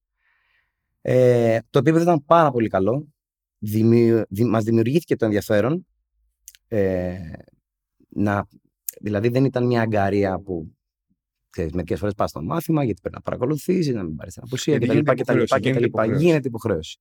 Ε, 1.01 1.59
το 1.69 1.79
επίπεδο 1.79 2.03
ήταν 2.03 2.25
πάρα 2.25 2.51
πολύ 2.51 2.67
καλό. 2.67 3.07
Δημιου... 3.63 4.21
Μας 4.47 4.63
δημιουργήθηκε 4.63 5.15
το 5.15 5.25
ενδιαφέρον. 5.25 5.87
Ε, 6.67 7.17
να... 8.09 8.47
Δηλαδή 9.01 9.27
δεν 9.27 9.45
ήταν 9.45 9.65
μια 9.65 9.81
αγκαρία 9.81 10.39
που 10.39 10.75
ξέρεις, 11.49 11.71
μερικές 11.71 11.99
φορές 11.99 12.13
πας 12.13 12.29
στο 12.29 12.43
μάθημα 12.43 12.83
γιατί 12.83 12.99
πρέπει 13.01 13.15
να 13.15 13.21
παρακολουθήσει, 13.21 13.91
να 13.91 14.03
μην 14.03 14.15
πάρεις 14.15 14.33
την 14.33 14.43
απουσία 14.45 14.79
κτλ. 14.79 16.15
Γίνεται 16.17 16.47
υποχρέωση. 16.47 16.99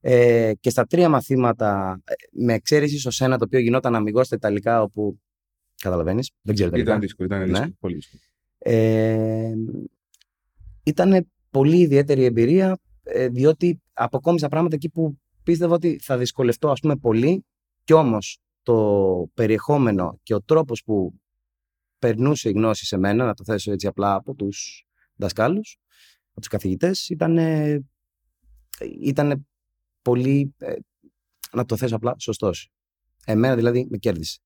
Ε, 0.00 0.52
και 0.60 0.70
στα 0.70 0.86
τρία 0.86 1.08
μαθήματα, 1.08 2.00
ε, 2.04 2.12
με 2.32 2.52
εξαίρεσης 2.52 3.06
στο 3.14 3.24
ένα 3.24 3.38
το 3.38 3.44
οποίο 3.44 3.58
γινόταν 3.58 3.94
αμυγός 3.94 4.26
στα 4.26 4.36
Ιταλικά, 4.36 4.82
όπου 4.82 5.20
Καταλαβαίνεις. 5.80 6.30
Δεν 6.42 6.54
ξέρω. 6.54 6.76
Ήταν 6.76 7.00
δύσκολο, 7.00 7.28
ήταν 7.28 7.44
δύσκολο. 7.44 7.66
Ναι. 7.66 7.72
Πολύ 7.80 7.94
δύσκολο. 7.94 8.22
Ε, 8.58 9.54
ήταν 10.82 11.30
πολύ 11.50 11.78
ιδιαίτερη 11.80 12.24
εμπειρία, 12.24 12.78
ε, 13.02 13.28
διότι 13.28 13.80
αποκόμισα 13.92 14.48
πράγματα 14.48 14.74
εκεί 14.74 14.88
που 14.88 15.18
πίστευα 15.42 15.74
ότι 15.74 15.98
θα 16.02 16.18
δυσκολευτώ, 16.18 16.70
ας 16.70 16.80
πούμε, 16.80 16.96
πολύ. 16.96 17.44
Κι 17.84 17.92
όμως 17.92 18.38
το 18.62 19.30
περιεχόμενο 19.34 20.18
και 20.22 20.34
ο 20.34 20.42
τρόπος 20.42 20.82
που 20.84 21.20
περνούσε 21.98 22.48
η 22.48 22.52
γνώση 22.52 22.86
σε 22.86 22.96
μένα, 22.96 23.24
να 23.24 23.34
το 23.34 23.44
θέσω 23.44 23.72
έτσι 23.72 23.86
απλά 23.86 24.14
από 24.14 24.34
τους 24.34 24.86
δασκάλους, 25.14 25.78
από 26.30 26.40
τους 26.40 26.48
καθηγητές, 26.48 27.08
ήταν, 27.08 27.38
ήταν 29.00 29.46
πολύ, 30.02 30.54
ε, 30.58 30.74
να 31.52 31.64
το 31.64 31.76
θέσω 31.76 31.96
απλά, 31.96 32.14
σωστός. 32.18 32.70
Εμένα 33.24 33.56
δηλαδή 33.56 33.86
με 33.90 33.96
κέρδισε. 33.96 34.38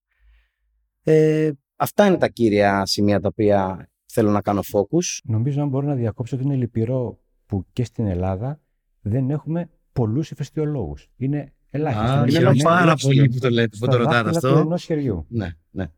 Ε, 1.03 1.51
αυτά 1.77 2.07
είναι 2.07 2.17
τα 2.17 2.29
κύρια 2.29 2.87
σημεία 2.87 3.21
τα 3.21 3.29
οποία 3.29 3.91
θέλω 4.07 4.31
να 4.31 4.43
κάνω 4.43 4.61
focus. 4.73 5.21
Νομίζω 5.25 5.63
αν 5.63 5.69
μπορώ 5.69 5.87
να 5.87 5.95
διακόψω 5.95 6.37
ότι 6.37 6.45
είναι 6.45 6.57
λυπηρό 6.57 7.19
που 7.47 7.67
και 7.73 7.85
στην 7.85 8.07
Ελλάδα 8.07 8.61
δεν 9.01 9.31
έχουμε 9.31 9.71
πολλούς 9.95 10.31
ηφαιστειολόγους. 10.31 11.09
Είναι 11.17 11.53
ελάχιστο. 11.71 12.41
Είναι 12.41 12.63
πάρα 12.63 12.95
πολύ 12.95 13.29
που 13.29 13.39
το 13.39 13.51
λέτε, 13.51 13.77
που 13.81 13.87
το 13.87 13.97
ρωτάτε 13.97 14.29
αυτό. 14.29 14.49
Ενός 14.49 14.85
χεριού. 14.85 15.27
Ναι, 15.29 15.57
ναι. 15.71 15.91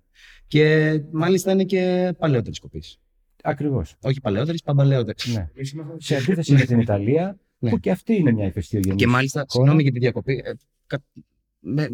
Και 0.46 0.94
μάλιστα 1.12 1.52
είναι 1.52 1.64
και 1.64 2.12
παλαιότερης 2.18 2.58
κοπής. 2.58 2.98
Ακριβώς. 3.42 3.96
Όχι 4.00 4.20
παλαιότερης, 4.20 4.62
παμπαλαιότερης. 4.62 5.34
Ναι. 5.34 5.48
Σε 5.96 6.16
αντίθεση 6.16 6.52
με 6.52 6.64
την 6.64 6.80
Ιταλία, 6.80 7.38
ναι. 7.58 7.70
που 7.70 7.78
και 7.78 7.90
αυτή 7.90 8.14
είναι 8.14 8.32
μια 8.32 8.46
ηφαιστειογενή. 8.46 8.96
Και 8.96 9.06
μάλιστα, 9.06 9.44
συγγνώμη 9.48 9.82
για 9.82 9.92
τη 9.92 9.98
διακοπή, 9.98 10.42
ε, 10.44 10.96
με 11.68 11.92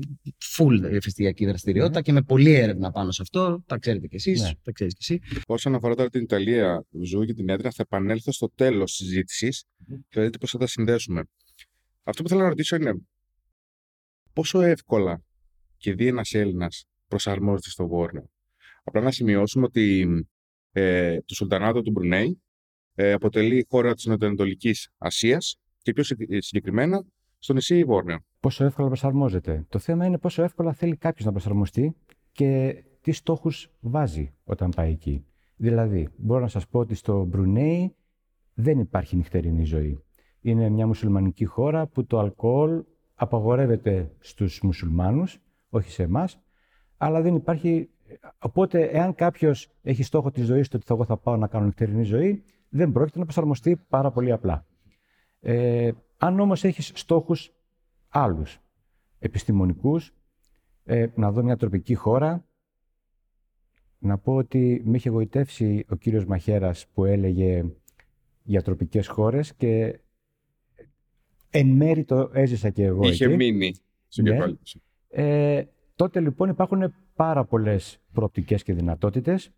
full 0.57 0.83
ηφαιστειακή 0.83 1.47
δραστηριότητα 1.47 1.97
ναι. 1.97 2.03
και 2.03 2.12
με 2.12 2.23
πολλή 2.23 2.53
έρευνα 2.53 2.91
πάνω 2.91 3.11
σε 3.11 3.23
αυτό. 3.23 3.62
Τα 3.67 3.79
ξέρετε 3.79 4.07
κι 4.07 4.17
εσείς. 4.17 4.43
Ναι. 4.43 4.51
Τα 4.62 4.73
ξέρεις 4.73 4.95
κι 4.95 5.12
εσύ. 5.12 5.41
Όσον 5.47 5.75
αφορά 5.75 5.95
τώρα 5.95 6.09
την 6.09 6.23
Ιταλία, 6.23 6.85
Βεζούβιο 7.03 7.25
και 7.25 7.35
την 7.35 7.49
Αίτνα, 7.49 7.71
θα 7.71 7.83
επανέλθω 7.83 8.33
στο 8.33 8.51
τέλος 8.55 8.97
της 8.97 9.07
συζήτησης 9.07 9.65
mm. 9.65 9.97
και 10.09 10.19
θα 10.19 10.23
δείτε 10.23 10.38
πώς 10.38 10.51
θα 10.51 10.59
τα 10.59 10.67
συνδέσουμε. 10.67 11.23
Αυτό 12.03 12.23
που 12.23 12.29
θέλω 12.29 12.41
να 12.41 12.49
ρωτήσω 12.49 12.77
είναι 12.77 12.93
πόσο 14.33 14.61
εύκολα 14.61 15.23
και 15.77 15.95
δει 15.95 16.07
ένα 16.07 16.23
Έλληνας 16.33 16.85
προσαρμόζεται 17.07 17.71
στο 17.71 17.87
Βόρειο. 17.87 18.31
Απλά 18.85 19.01
να 19.01 19.11
σημειώσουμε 19.11 19.65
ότι 19.65 20.07
ε, 20.73 21.17
το 21.25 21.35
Σουλτανάτο 21.35 21.83
του 21.83 21.91
Μπρουνέι 21.91 22.43
ε, 22.95 23.12
αποτελεί 23.12 23.67
χώρα 23.69 23.95
της 23.95 24.05
Νοτιοανατολικής 24.05 24.91
Ασίας 24.99 25.57
και 25.79 25.93
πιο 25.93 26.05
συγκεκριμένα 26.38 27.05
στο 27.38 27.53
νησί 27.53 27.85
Βόρνεο 27.85 28.19
πόσο 28.43 28.65
εύκολα 28.65 28.87
προσαρμόζεται; 28.87 29.65
Το 29.69 29.79
θέμα 29.79 30.07
είναι 30.07 30.19
πόσο 30.19 30.43
εύκολα 30.43 30.73
θέλει 30.73 30.97
κάποιος 30.97 31.27
να 31.27 31.33
προσαρμοστεί 31.33 31.97
και 32.33 32.83
τι 33.01 33.12
στόχους 33.12 33.71
βάζει 33.81 34.35
όταν 34.45 34.71
πάει 34.71 34.93
εκεί. 34.93 35.25
Δηλαδή, 35.57 36.09
μπορώ 36.17 36.41
να 36.41 36.49
σας 36.49 36.67
πω 36.67 36.79
ότι 36.79 36.95
στο 36.95 37.25
Μπρουνέι 37.25 37.95
δεν 38.55 38.79
υπάρχει 38.79 39.17
νυχτερινή 39.17 39.65
ζωή. 39.65 40.05
Είναι 40.43 40.69
μια 40.69 40.87
μουσουλμανική 40.87 41.45
χώρα 41.45 41.87
που 41.87 42.07
το 42.07 42.19
αλκοόλ 42.19 42.83
απαγορεύεται 43.15 44.11
στους 44.19 44.61
μουσουλμάνους, 44.63 45.39
όχι 45.71 45.91
σε 45.91 46.03
εμάς, 46.03 46.41
αλλά 46.97 47.23
δεν 47.23 47.35
υπάρχει... 47.35 47.89
Οπότε, 48.39 48.83
εάν 48.83 49.15
κάποιος 49.15 49.69
έχει 49.83 50.03
στόχο 50.03 50.31
της 50.31 50.45
ζωής 50.47 50.69
του 50.69 50.79
ότι 50.83 50.95
εγώ 50.95 51.05
θα 51.05 51.17
πάω 51.17 51.37
να 51.37 51.47
κάνω 51.47 51.65
νυχτερινή 51.65 52.03
ζωή, 52.03 52.43
δεν 52.69 52.93
πρόκειται 52.93 53.19
να 53.19 53.25
προσαρμοστεί 53.25 53.77
πάρα 53.89 54.11
πολύ 54.11 54.33
απλά. 54.33 54.67
Ε, 55.41 55.91
αν 56.19 56.41
όμως 56.41 56.65
έχεις 56.65 56.93
στόχους 56.95 57.53
άλλους 58.09 58.61
επιστημονικούς, 59.19 60.15
ε, 60.85 61.07
να 61.15 61.33
δω 61.33 61.43
μια 61.43 61.57
τροπική 61.57 61.95
χώρα. 61.95 62.45
Να 63.99 64.19
πω 64.19 64.35
ότι 64.35 64.83
με 64.85 64.97
είχε 64.97 65.09
εγωιτεύσει 65.09 65.87
ο 65.91 65.95
κύριος 65.95 66.25
Μαχέρας 66.25 66.87
που 66.95 67.05
έλεγε 67.05 67.65
για 68.43 68.63
τροπικές 68.63 69.07
χώρες 69.07 69.55
και 69.55 70.01
εν 71.55 71.67
μέρη 71.67 72.05
το 72.05 72.31
έζησα 72.33 72.71
και 72.71 72.85
εγώ 72.85 73.09
Είχε 73.09 73.25
εκεί. 73.25 73.37
μείνει 73.37 73.75
στο 74.09 74.23
ναι. 74.23 74.38
ε, 75.09 75.65
τότε 75.97 76.21
λοιπόν 76.21 76.49
υπάρχουν 76.49 76.95
πάρα 77.15 77.45
πολλές 77.45 78.01
προοπτικές 78.12 78.62
και 78.62 78.75
δυνατότητες 78.75 79.51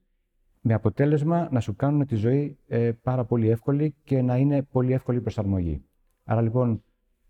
με 0.60 0.74
αποτέλεσμα 0.74 1.48
να 1.50 1.60
σου 1.60 1.76
κάνουν 1.76 2.06
τη 2.06 2.14
ζωή 2.14 2.58
ε, 2.66 2.90
πάρα 3.02 3.24
πολύ 3.24 3.48
εύκολη 3.48 3.94
και 4.04 4.22
να 4.22 4.36
είναι 4.36 4.62
πολύ 4.62 4.92
εύκολη 4.92 5.18
η 5.18 5.20
προσαρμογή. 5.20 5.82
Άρα 6.24 6.42
λοιπόν 6.42 6.82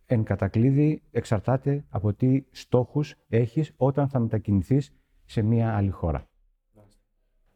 εν 0.06 0.22
κατακλείδη 0.22 1.02
εξαρτάται 1.10 1.84
από 1.88 2.12
τι 2.12 2.42
στόχους 2.50 3.14
έχεις 3.28 3.72
όταν 3.76 4.08
θα 4.08 4.18
μετακινηθείς 4.18 4.92
σε 5.24 5.42
μια 5.42 5.76
άλλη 5.76 5.90
χώρα. 5.90 6.28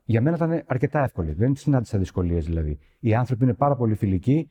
Για 0.05 0.21
μένα 0.21 0.37
ήταν 0.37 0.62
αρκετά 0.66 1.03
εύκολη. 1.03 1.33
Δεν 1.33 1.57
συνάντησα 1.57 1.99
δυσκολίες 1.99 2.44
δηλαδή. 2.44 2.79
Οι 3.01 3.14
άνθρωποι 3.14 3.44
είναι 3.44 3.55
πάρα 3.55 3.77
πολύ 3.77 3.94
φιλικοί, 3.94 4.49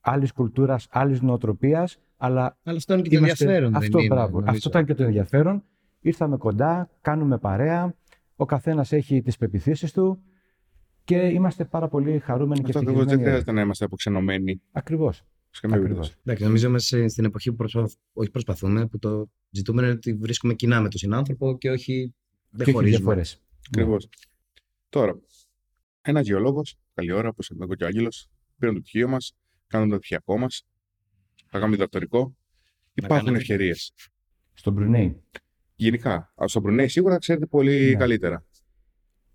άλλης 0.00 0.32
κουλτούρας, 0.32 0.86
άλλης 0.90 1.20
νοοτροπίας, 1.20 1.98
αλλά. 2.16 2.58
Αλλά 2.62 2.76
αυτό 2.76 2.92
είναι 2.94 3.02
και 3.02 3.08
το 3.08 3.16
ενδιαφέρον. 3.16 3.74
Αυτό, 3.74 3.98
δεν 3.98 4.06
μπράβο. 4.06 4.38
Είναι, 4.38 4.50
αυτό 4.50 4.68
ήταν 4.68 4.84
και 4.84 4.94
το 4.94 5.02
ενδιαφέρον. 5.02 5.64
Ήρθαμε 6.00 6.36
κοντά, 6.36 6.90
κάνουμε 7.00 7.38
παρέα. 7.38 7.94
Ο 8.36 8.44
καθένας 8.44 8.92
έχει 8.92 9.22
τις 9.22 9.36
πεπιθήσεις 9.36 9.92
του 9.92 10.22
και 11.04 11.16
είμαστε 11.16 11.64
πάρα 11.64 11.88
πολύ 11.88 12.18
χαρούμενοι 12.18 12.60
αυτό 12.60 12.72
και 12.72 12.78
ευτυχισμένοι. 12.78 13.00
Αυτό 13.00 13.16
δεν 13.16 13.24
χρειάζεται 13.24 13.52
να 13.52 13.60
είμαστε 13.60 13.84
αποξενωμένοι. 13.84 14.62
Ακριβώς. 14.72 15.22
Εντάξει, 16.24 16.44
νομίζω 16.44 16.68
είμαστε 16.68 17.08
στην 17.08 17.24
εποχή 17.24 17.52
που 17.52 17.64
όχι 18.12 18.30
προσπαθούμε, 18.30 18.86
που 18.86 18.98
το 18.98 19.30
ζητούμε 19.50 19.82
είναι 19.82 19.90
ότι 19.90 20.14
βρίσκουμε 20.14 20.54
κοινά 20.54 20.80
με 20.80 20.88
τον 20.88 20.98
συνάνθρωπο 20.98 21.58
και 21.58 21.70
όχι 21.70 22.14
δεν 22.50 22.72
χωρίζουμε. 22.72 23.14
Ναι. 23.14 23.22
Ακριβώς. 23.68 24.08
Τώρα, 24.88 25.20
ένας 26.00 26.26
γεωλόγος, 26.26 26.78
καλή 26.94 27.12
ώρα, 27.12 27.28
όπως 27.28 27.48
είπε 27.48 27.76
και 27.76 27.84
ο 27.84 27.86
Άγγελος, 27.86 28.30
πήραμε 28.58 28.78
το 28.78 28.82
πτυχίο 28.82 29.08
μας, 29.08 29.36
κάναμε 29.70 29.90
το 29.90 29.96
πτυχιακό 29.98 30.38
μας, 30.38 30.64
θα 31.46 31.58
κάνουμε 31.58 31.70
διδακτορικό. 31.76 32.36
Υπάρχουν 32.94 33.26
κάνετε. 33.26 33.42
ευκαιρίες. 33.42 33.92
Στον 34.54 34.72
Μπρουνέι. 34.72 35.22
Γενικά. 35.76 36.32
Α, 36.34 36.46
Στο 36.48 36.60
Μπρουνέι 36.60 36.88
σίγουρα 36.88 37.18
ξέρετε 37.18 37.46
πολύ 37.46 37.90
Ναι. 37.90 37.94
καλύτερα. 37.98 38.44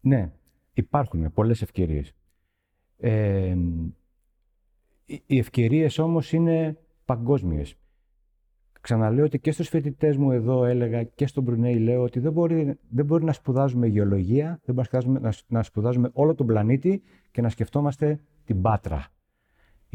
Ναι, 0.01 0.31
υπάρχουν 0.73 1.31
πολλές 1.33 1.61
ευκαιρίες. 1.61 2.11
Ε, 2.97 3.55
οι- 5.05 5.23
οι 5.25 5.37
ευκαιρίες 5.37 5.97
όμως 5.97 6.31
είναι 6.31 6.77
παγκόσμιες. 7.05 7.75
Ξαναλέω 8.81 9.25
ότι 9.25 9.39
και 9.39 9.51
στους 9.51 9.67
φοιτητές 9.69 10.17
μου 10.17 10.31
εδώ 10.31 10.65
έλεγα 10.65 11.03
και 11.03 11.27
στον 11.27 11.43
Μπρουνέι 11.43 11.79
λέω 11.79 12.01
ότι 12.03 12.19
δεν 12.19 12.31
μπορεί, 12.31 12.79
δεν 12.89 13.05
μπορεί 13.05 13.23
να 13.23 13.33
σπουδάζουμε 13.33 13.87
γεωλογία, 13.87 14.59
δεν 14.65 14.75
μπορεί 14.75 14.77
να 14.77 14.83
σπουδάζουμε, 14.83 15.19
να, 15.19 15.31
σ- 15.31 15.45
να 15.51 15.63
σπουδάζουμε 15.63 16.09
όλο 16.13 16.35
τον 16.35 16.45
πλανήτη 16.45 17.01
και 17.31 17.41
να 17.41 17.49
σκεφτόμαστε 17.49 18.19
την 18.45 18.61
Πάτρα 18.61 19.07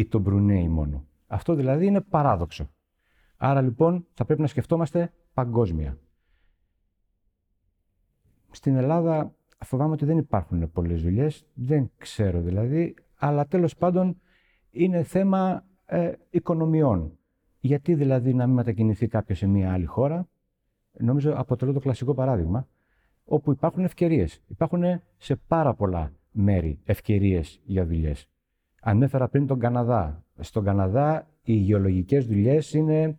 ή 0.01 0.07
τον 0.07 0.21
Μπρουνέι 0.21 0.69
μόνο. 0.69 1.05
Αυτό 1.27 1.55
δηλαδή 1.55 1.87
είναι 1.87 2.01
παράδοξο. 2.01 2.71
Άρα 3.37 3.61
λοιπόν 3.61 4.07
θα 4.13 4.25
πρέπει 4.25 4.41
να 4.41 4.47
σκεφτόμαστε 4.47 5.13
παγκόσμια. 5.35 5.99
Στην 8.51 8.77
Ελλάδα 8.77 9.35
φοβάμαι 9.59 9.93
ότι 9.93 10.05
δεν 10.05 10.19
υπάρχουν 10.19 10.71
πολλές 10.73 11.03
δουλειές, 11.03 11.47
δεν 11.55 11.91
ξέρω 11.97 12.41
δηλαδή, 12.41 12.95
αλλά 13.15 13.47
τέλος 13.47 13.77
πάντων 13.77 14.21
είναι 14.71 15.03
θέμα 15.03 15.65
ε, 15.87 16.13
οικονομιών. 16.31 17.19
Γιατί 17.61 17.95
δηλαδή 17.95 18.35
να 18.35 18.47
μην 18.47 18.55
μετακινηθεί 18.55 19.09
κάποιος 19.09 19.39
σε 19.39 19.47
μια 19.47 19.73
άλλη 19.73 19.85
χώρα, 19.85 20.29
νομίζω 20.99 21.33
αποτελώ 21.37 21.73
το 21.73 21.81
κλασικό 21.81 22.15
παράδειγμα, 22.15 22.69
όπου 23.25 23.51
υπάρχουν 23.51 23.85
ευκαιρίες. 23.85 24.43
Υπάρχουν 24.47 24.83
σε 25.17 25.37
πάρα 25.37 25.75
πολλά 25.75 26.13
μέρη 26.31 26.79
ευκαιρίες 26.85 27.61
για 27.65 27.87
δουλειές. 27.87 28.30
Ανέφερα 28.81 29.29
πριν 29.29 29.47
τον 29.47 29.59
Καναδά. 29.59 30.25
Στον 30.39 30.65
Καναδά 30.65 31.29
οι 31.43 31.53
γεωλογικές 31.53 32.27
δουλειές 32.27 32.73
είναι 32.73 33.19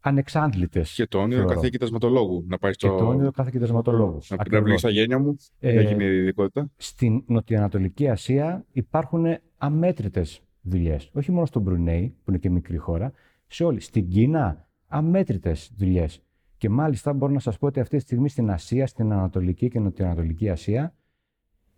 ανεξάντλητες. 0.00 0.94
Και 0.94 1.06
το 1.06 1.18
όνειρο 1.18 1.38
θεωρώ. 1.40 1.54
κάθε 1.54 1.68
κοιτασματολόγου. 1.68 2.44
Να 2.48 2.58
πάει 2.58 2.72
Και 2.72 2.86
στο. 2.86 2.96
το 2.96 3.06
όνειρο 3.08 3.30
κάθε 3.30 3.50
κοιτασματολόγου. 3.52 4.18
Να 4.28 4.36
Ακριβώς. 4.38 4.62
πληγεί 4.62 4.78
στα 4.78 4.90
γένια 4.90 5.18
μου. 5.18 5.36
Ε, 5.58 5.78
Έχει 5.78 5.94
μια 5.94 6.06
ειδικότητα. 6.06 6.70
στην 6.76 7.22
Νοτιοανατολική 7.26 8.08
Ασία 8.08 8.64
υπάρχουν 8.72 9.24
αμέτρητες 9.56 10.40
δουλειές. 10.60 11.10
Όχι 11.12 11.32
μόνο 11.32 11.46
στο 11.46 11.60
Μπρουνέι, 11.60 12.14
που 12.24 12.30
είναι 12.30 12.38
και 12.38 12.50
μικρή 12.50 12.76
χώρα, 12.76 13.12
σε 13.46 13.64
όλη. 13.64 13.80
Στην 13.80 14.08
Κίνα, 14.08 14.68
αμέτρητες 14.86 15.70
δουλειές. 15.76 16.22
Και 16.56 16.68
μάλιστα 16.68 17.12
μπορώ 17.12 17.32
να 17.32 17.38
σας 17.38 17.58
πω 17.58 17.66
ότι 17.66 17.80
αυτή 17.80 17.96
τη 17.96 18.02
στιγμή 18.02 18.28
στην 18.28 18.50
Ασία, 18.50 18.86
στην 18.86 19.12
Ανατολική 19.12 19.68
και 19.68 19.78
Νοτιοανατολική 19.80 20.48
Ασία, 20.50 20.94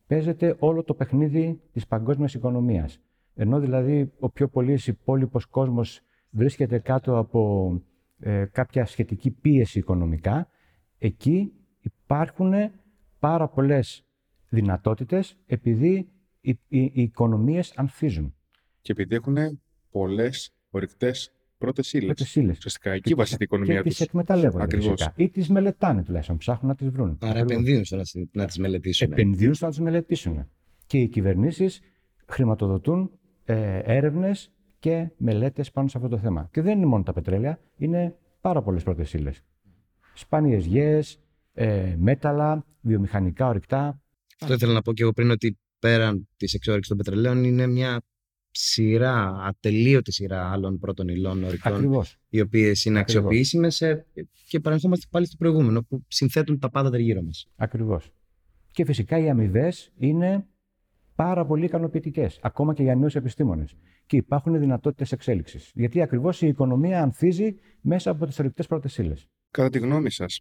παίζεται 0.07 0.57
όλο 0.59 0.83
το 0.83 0.95
παιχνίδι 0.95 1.61
της 1.73 1.87
παγκόσμιας 1.87 2.35
οικονομίας. 2.35 3.01
Ενώ 3.35 3.61
δηλαδή 3.61 4.13
ο 4.19 4.31
πιο 4.31 4.49
πολύς 4.49 4.87
υπόλοιπος 4.87 5.47
κόσμος 5.47 6.01
βρίσκεται 6.31 6.79
κάτω 6.79 7.19
από 7.19 7.73
ε, 8.19 8.45
κάποια 8.53 8.87
σχετική 8.87 9.31
πίεση 9.31 9.79
οικονομικά, 9.79 10.49
εκεί 10.99 11.53
υπάρχουν 11.81 12.53
πάρα 13.19 13.49
πολλές 13.49 14.05
δυνατότητες 14.49 15.37
επειδή 15.47 16.09
οι, 16.41 16.51
οι, 16.69 16.81
οι 16.83 17.03
οικονομίες 17.03 17.73
ανθίζουν. 17.77 18.35
Και 18.81 18.93
επειδή 18.93 19.15
έχουν 19.15 19.61
πολλές 19.91 20.55
ορυκτές 20.71 21.33
πρώτες 21.59 21.93
ύλες. 21.93 22.07
Πρώτες 22.07 22.35
ύλες. 22.35 22.57
Ουσιαστικά 22.57 22.91
εκεί 22.93 23.15
βασίζεται 23.15 23.43
η 23.43 23.47
οικονομία 23.51 23.77
και 23.77 23.89
τις 23.89 23.97
τους. 23.97 24.07
εκμεταλλεύονται 24.07 24.63
Ακριβώς. 24.65 24.89
φυσικά. 24.91 25.13
Ή 25.17 25.29
τις 25.29 25.49
μελετάνε 25.49 26.03
τουλάχιστον, 26.03 26.37
ψάχνουν 26.37 26.69
να 26.71 26.75
τις 26.77 26.89
βρουν. 26.89 27.19
Άρα 27.21 27.31
Ακριβώς. 27.31 27.51
επενδύουν 27.53 27.85
στο 27.85 27.97
να, 27.97 28.03
τις- 28.03 28.29
να 28.33 28.45
τις 28.45 28.59
μελετήσουν. 28.59 29.13
επενδύουν 29.13 29.55
στο 29.55 29.65
να 29.65 29.71
τις 29.71 29.81
μελετήσουν. 29.81 30.49
Και 30.87 30.99
οι 30.99 31.09
κυβερνήσεις 31.09 31.81
χρηματοδοτούν 32.27 33.11
ε, 33.45 33.79
έρευνες 33.79 34.51
και 34.79 35.11
μελέτες 35.17 35.71
πάνω 35.71 35.89
σε 35.89 35.97
αυτό 35.97 36.09
το 36.09 36.19
θέμα. 36.19 36.49
Και 36.53 36.61
δεν 36.63 36.77
είναι 36.77 36.87
μόνο 36.87 37.03
τα 37.03 37.13
πετρέλαια, 37.13 37.59
είναι 37.77 38.17
πάρα 38.41 38.63
πολλές 38.63 38.83
πρώτες 38.83 39.13
ύλες. 39.13 39.43
Σπάνιες 40.15 40.65
γέες, 40.67 41.21
ε, 41.55 41.95
μέταλλα, 41.99 42.65
βιομηχανικά 42.81 43.47
ορυκτά. 43.49 44.01
Αυτό 44.41 44.55
ήθελα 44.55 44.73
να 44.73 44.83
πω 44.83 44.93
και 44.93 45.03
εγώ 45.03 45.13
πριν 45.13 45.31
ότι 45.31 45.59
πέραν 45.79 46.29
της 46.37 46.55
εξόρυξης 46.55 46.89
των 46.89 46.97
πετρελαίων 46.97 47.45
είναι 47.45 47.67
μια 47.67 48.01
σειρά, 48.59 49.37
ατελείωτη 49.43 50.13
σειρά 50.13 50.51
άλλων 50.51 50.79
πρώτων 50.79 51.09
υλών 51.09 51.45
ορυκτών, 51.45 51.75
Ακριβώς. 51.75 52.17
οι 52.29 52.41
οποίες 52.41 52.85
είναι 52.85 52.99
Ακριβώς. 52.99 53.25
αξιοποιήσιμες 53.25 53.83
και 54.49 54.61
παρενθόμαστε 54.61 55.07
πάλι 55.11 55.27
στο 55.27 55.37
προηγούμενο, 55.37 55.83
που 55.83 56.05
συνθέτουν 56.09 56.59
τα 56.59 56.71
πάντα 56.71 56.91
τριγύρω 56.91 57.23
μας. 57.23 57.47
Ακριβώς. 57.57 58.11
Και 58.71 58.85
φυσικά 58.85 59.19
οι 59.19 59.29
αμοιβές 59.29 59.93
είναι 59.99 60.47
πάρα 61.15 61.47
πολύ 61.47 61.65
ικανοποιητικές, 61.65 62.39
ακόμα 62.43 62.75
και 62.75 62.83
για 62.83 62.95
νέους 62.95 63.15
επιστήμονες. 63.15 63.77
Και 64.07 64.17
υπάρχουν 64.17 64.59
δυνατότητες 64.59 65.13
εξέλιξης. 65.13 65.71
Γιατί 65.75 66.03
ακριβώς 66.03 66.43
η 66.43 66.47
οικονομία 66.47 67.03
ανθίζει 67.03 67.55
μέσα 67.81 68.11
από 68.11 68.27
τις 68.27 68.39
ορυκτέ 68.39 68.63
πρώτες 68.63 68.99
ύλες. 68.99 69.27
Κατά 69.51 69.69
τη 69.69 69.79
γνώμη 69.79 70.11
σας, 70.11 70.41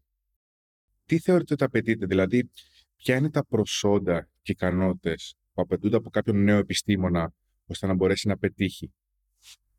τι 1.05 1.19
θεωρείτε 1.19 1.53
ότι 1.53 1.63
απαιτείται, 1.63 2.05
δηλαδή, 2.05 2.51
ποια 2.95 3.15
είναι 3.15 3.29
τα 3.29 3.45
προσόντα 3.45 4.29
και 4.41 4.51
ικανότητες 4.51 5.35
που 5.53 5.61
απαιτούνται 5.61 5.95
από 5.95 6.09
κάποιον 6.09 6.43
νέο 6.43 6.57
επιστήμονα 6.57 7.33
ώστε 7.65 7.87
να 7.87 7.93
μπορέσει 7.93 8.27
να 8.27 8.37
πετύχει 8.37 8.93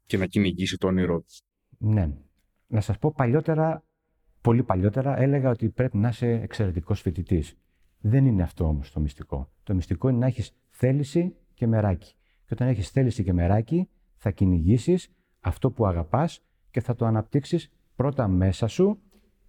και 0.06 0.16
να 0.16 0.26
κυνηγήσει 0.26 0.76
το 0.76 0.86
όνειρό 0.86 1.20
του. 1.20 1.34
Ναι. 1.78 2.10
Να 2.66 2.80
σας 2.80 2.98
πω 2.98 3.12
παλιότερα, 3.16 3.84
πολύ 4.40 4.62
παλιότερα, 4.62 5.20
έλεγα 5.20 5.50
ότι 5.50 5.68
πρέπει 5.68 5.96
να 5.96 6.08
είσαι 6.08 6.28
εξαιρετικός 6.28 7.00
φοιτητής. 7.00 7.56
Δεν 8.00 8.26
είναι 8.26 8.42
αυτό 8.42 8.64
όμως 8.64 8.92
το 8.92 9.00
μυστικό. 9.00 9.52
Το 9.62 9.74
μυστικό 9.74 10.08
είναι 10.08 10.18
να 10.18 10.26
έχεις 10.26 10.52
θέληση 10.70 11.36
και 11.54 11.66
μεράκι. 11.66 12.14
Και 12.46 12.52
όταν 12.52 12.68
έχεις 12.68 12.90
θέληση 12.90 13.24
και 13.24 13.32
μεράκι, 13.32 13.88
θα 14.16 14.30
κυνηγήσεις 14.30 15.08
αυτό 15.40 15.70
που 15.70 15.86
αγαπάς 15.86 16.44
και 16.70 16.80
θα 16.80 16.94
το 16.94 17.06
αναπτύξεις 17.06 17.70
πρώτα 17.96 18.28
μέσα 18.28 18.66
σου 18.66 18.98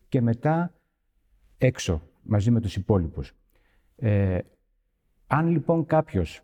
και 0.07 0.21
μετά 0.21 0.73
έξω, 1.57 2.01
μαζί 2.23 2.51
με 2.51 2.61
τους 2.61 2.75
υπόλοιπους. 2.75 3.33
Ε, 3.95 4.39
αν 5.27 5.47
λοιπόν 5.47 5.85
κάποιος 5.85 6.41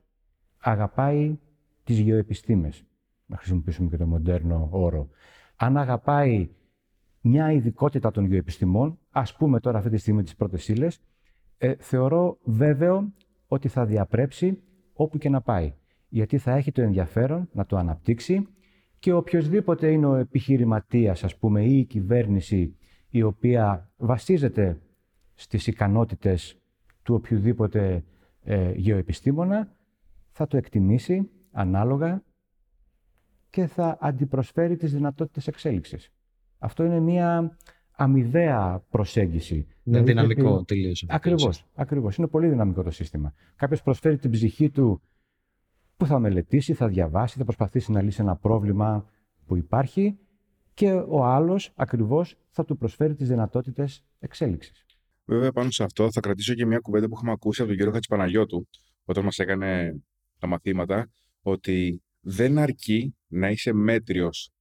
αγαπάει 0.57 1.37
τις 1.83 1.99
γεωεπιστήμες, 1.99 2.85
να 3.25 3.37
χρησιμοποιήσουμε 3.37 3.89
και 3.89 3.97
το 3.97 4.05
μοντέρνο 4.05 4.67
όρο, 4.71 5.09
αν 5.55 5.77
αγαπάει 5.77 6.49
μια 7.21 7.51
ειδικότητα 7.51 8.11
των 8.11 8.25
γεωεπιστημών, 8.25 8.99
ας 9.11 9.35
πούμε 9.35 9.59
τώρα 9.59 9.77
αυτή 9.77 9.89
τη 9.89 9.97
στιγμή 9.97 10.23
τις 10.23 10.35
πρώτες 10.35 10.67
ύλες, 10.67 11.01
ε, 11.57 11.75
θεωρώ 11.75 12.37
βέβαιο 12.43 13.13
ότι 13.47 13.67
θα 13.67 13.85
διαπρέψει 13.85 14.61
όπου 14.93 15.17
και 15.17 15.29
να 15.29 15.41
πάει. 15.41 15.73
Γιατί 16.09 16.37
θα 16.37 16.51
έχει 16.51 16.71
το 16.71 16.81
ενδιαφέρον 16.81 17.49
να 17.51 17.65
το 17.65 17.77
αναπτύξει 17.77 18.47
και 18.99 19.13
οποιοδήποτε 19.13 19.91
είναι 19.91 20.05
ο 20.05 20.15
επιχειρηματίας, 20.15 21.23
ας 21.23 21.37
πούμε, 21.37 21.63
ή 21.63 21.77
η 21.77 21.85
κυβέρνηση 21.85 22.75
η 23.09 23.21
οποία 23.21 23.91
βασίζεται 23.97 24.81
στις 25.33 25.67
ικανότητες 25.67 26.57
του 27.03 27.15
οποιοδήποτε 27.15 28.03
ε, 28.43 28.71
γεωεπιστήμονα, 28.75 29.75
θα 30.31 30.47
το 30.47 30.57
εκτιμήσει 30.57 31.29
ανάλογα 31.53 32.23
και 33.49 33.67
θα 33.67 33.97
αντιπροσφέρει 34.01 34.75
τις 34.75 34.93
δυνατότητες 34.93 35.47
εξέλιξης. 35.47 36.11
Αυτό 36.59 36.83
είναι 36.83 36.99
μια 36.99 37.57
αμοιβαία 37.91 38.83
προσέγγιση. 38.89 39.55
Είναι 39.55 39.67
Δηλαδή 39.83 40.05
δυναμικό 40.11 40.41
πρέπει- 40.53 40.67
τελείω. 40.67 40.91
Ακριβώς, 41.07 41.65
ακριβώς. 41.75 42.15
Είναι 42.15 42.27
πολύ 42.27 42.47
δυναμικό 42.47 42.83
το 42.83 42.91
σύστημα. 42.91 43.33
Κάποιος 43.55 43.81
προσφέρει 43.81 44.17
την 44.17 44.31
ψυχή 44.31 44.69
του 44.69 45.01
που 45.97 46.05
θα 46.05 46.19
μελετήσει, 46.19 46.73
θα 46.73 46.87
διαβάσει, 46.87 47.37
θα 47.37 47.43
προσπαθήσει 47.43 47.91
να 47.91 48.01
λύσει 48.01 48.21
ένα 48.21 48.35
πρόβλημα 48.35 49.09
που 49.45 49.55
υπάρχει 49.55 50.17
και 50.73 50.91
ο 50.93 51.25
άλλος 51.25 51.71
ακριβώς 51.75 52.35
θα 52.49 52.65
του 52.65 52.77
προσφέρει 52.77 53.15
τις 53.15 53.27
δυνατότητες 53.27 54.03
εξέλιξης. 54.19 54.85
Βέβαια, 55.25 55.51
πάνω 55.51 55.71
σε 55.71 55.83
αυτό 55.83 56.11
θα 56.11 56.19
κρατήσω 56.19 56.53
και 56.53 56.65
μια 56.65 56.79
κουβέντα 56.79 57.07
που 57.07 57.13
έχουμε 57.15 57.31
ακούσει 57.31 57.59
από 57.61 57.69
τον 57.69 57.77
κύριο 57.77 57.93
Χατζηπαναγιώτου 57.93 58.67
όταν 59.05 59.23
μας 59.23 59.37
έκανε 59.37 60.01
τα 60.39 60.47
μαθήματα, 60.47 61.07
ότι 61.43 62.01
δεν 62.21 62.57
αρκεί 62.57 63.15
να 63.27 63.49
είσαι 63.49 63.73
μέτριος 63.73 64.51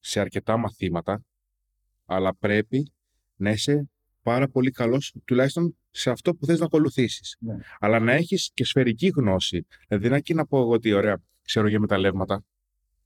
σε 0.00 0.20
αρκετά 0.20 0.56
μαθήματα, 0.56 1.24
αλλά 2.06 2.34
πρέπει 2.34 2.92
να 3.36 3.50
είσαι 3.50 3.90
πάρα 4.22 4.48
πολύ 4.48 4.70
καλός, 4.70 5.14
τουλάχιστον 5.24 5.76
σε 5.90 6.10
αυτό 6.10 6.34
που 6.34 6.46
θες 6.46 6.58
να 6.58 6.64
ακολουθήσεις. 6.64 7.36
Ναι. 7.38 7.56
Αλλά 7.78 7.98
να 7.98 8.12
έχεις 8.12 8.50
και 8.54 8.64
σφαιρική 8.64 9.12
γνώση. 9.16 9.66
Δηλαδή, 9.88 10.06
δεν 10.06 10.16
αρκεί 10.16 10.34
να 10.34 10.46
πω 10.46 10.58
εγώ 10.58 10.70
ότι 10.70 10.92
ωραία, 10.92 11.22
ξέρω 11.42 11.68
για 11.68 11.80
μεταλλεύματα. 11.80 12.44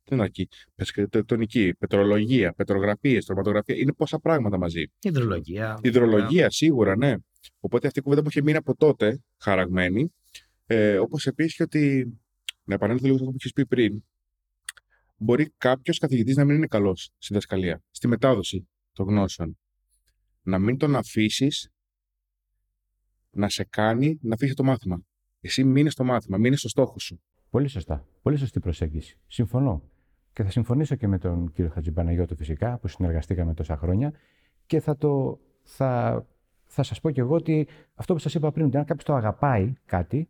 Δεν 0.04 0.20
αρκεί. 0.20 0.48
Πες 0.74 0.92
και 0.92 1.06
τεκτονική, 1.06 1.74
πετρολογία, 1.78 2.52
πετρογραφίες, 2.52 3.24
τροματογραφία. 3.24 3.76
Είναι 3.76 3.92
πόσα 3.92 4.18
πράγματα 4.18 4.58
μαζί. 4.58 4.84
Υδρολογία. 5.00 5.78
Υδρολογία, 5.82 6.50
σίγουρα, 6.50 6.96
ναι. 6.96 7.14
Οπότε 7.60 7.86
αυτή 7.86 7.98
η 7.98 8.02
κουβέντα 8.02 8.22
που 8.22 8.28
είχε 8.28 8.42
μείνει 8.42 8.56
από 8.56 8.76
τότε 8.76 9.22
χαραγμένη. 9.38 10.12
Ε, 10.66 10.98
Όπως 10.98 11.26
επίσης 11.26 11.56
και 11.56 11.62
ότι. 11.62 12.12
Να 12.64 12.74
επανέλθω 12.74 13.04
λίγο 13.06 13.16
σε 13.16 13.24
αυτό 13.24 13.36
που 13.36 13.42
είχε 13.44 13.52
πει 13.52 13.66
πριν. 13.66 14.02
Μπορεί 15.16 15.52
κάποιος 15.56 15.98
καθηγητής 15.98 16.36
να 16.36 16.44
μην 16.44 16.56
είναι 16.56 16.66
καλός 16.66 17.02
στη 17.02 17.26
διδασκαλία, 17.26 17.82
στη 17.90 18.08
μετάδοση 18.08 18.68
των 18.92 19.06
γνώσεων. 19.06 19.58
Να 20.42 20.58
μην 20.58 20.76
τον 20.76 20.96
αφήσεις 20.96 21.70
να 23.30 23.48
σε 23.48 23.64
κάνει 23.64 24.18
να 24.22 24.34
αφήσει 24.34 24.54
το 24.54 24.64
μάθημα. 24.64 25.02
Εσύ 25.40 25.64
μείνε 25.64 25.90
στο 25.90 26.04
μάθημα, 26.04 26.38
μείνε 26.38 26.56
στο 26.56 26.68
στόχο 26.68 26.98
σου. 26.98 27.22
Πολύ 27.50 27.68
σωστά. 27.68 28.06
Πολύ 28.22 28.36
σωστή 28.36 28.60
προσέγγιση. 28.60 29.18
Συμφωνώ. 29.26 29.82
Και 30.32 30.42
θα 30.42 30.50
συμφωνήσω 30.50 30.94
και 30.94 31.06
με 31.06 31.18
τον 31.18 31.52
κύριο 31.52 31.70
Χατζημπαναγιώτο 31.70 32.36
φυσικά, 32.36 32.78
που 32.78 32.88
συνεργαστήκαμε 32.88 33.54
τόσα 33.54 33.76
χρόνια. 33.76 34.12
Και 34.66 34.80
θα, 34.80 34.96
το, 34.96 35.40
θα, 35.62 36.24
θα 36.64 36.82
σας 36.82 37.00
πω 37.00 37.10
κι 37.10 37.20
εγώ 37.20 37.34
ότι 37.34 37.68
αυτό 37.94 38.12
που 38.12 38.18
σας 38.18 38.34
είπα 38.34 38.52
πριν, 38.52 38.66
ότι 38.66 38.76
αν 38.76 38.84
κάποιος 38.84 39.04
το 39.04 39.14
αγαπάει 39.14 39.72
κάτι, 39.84 40.28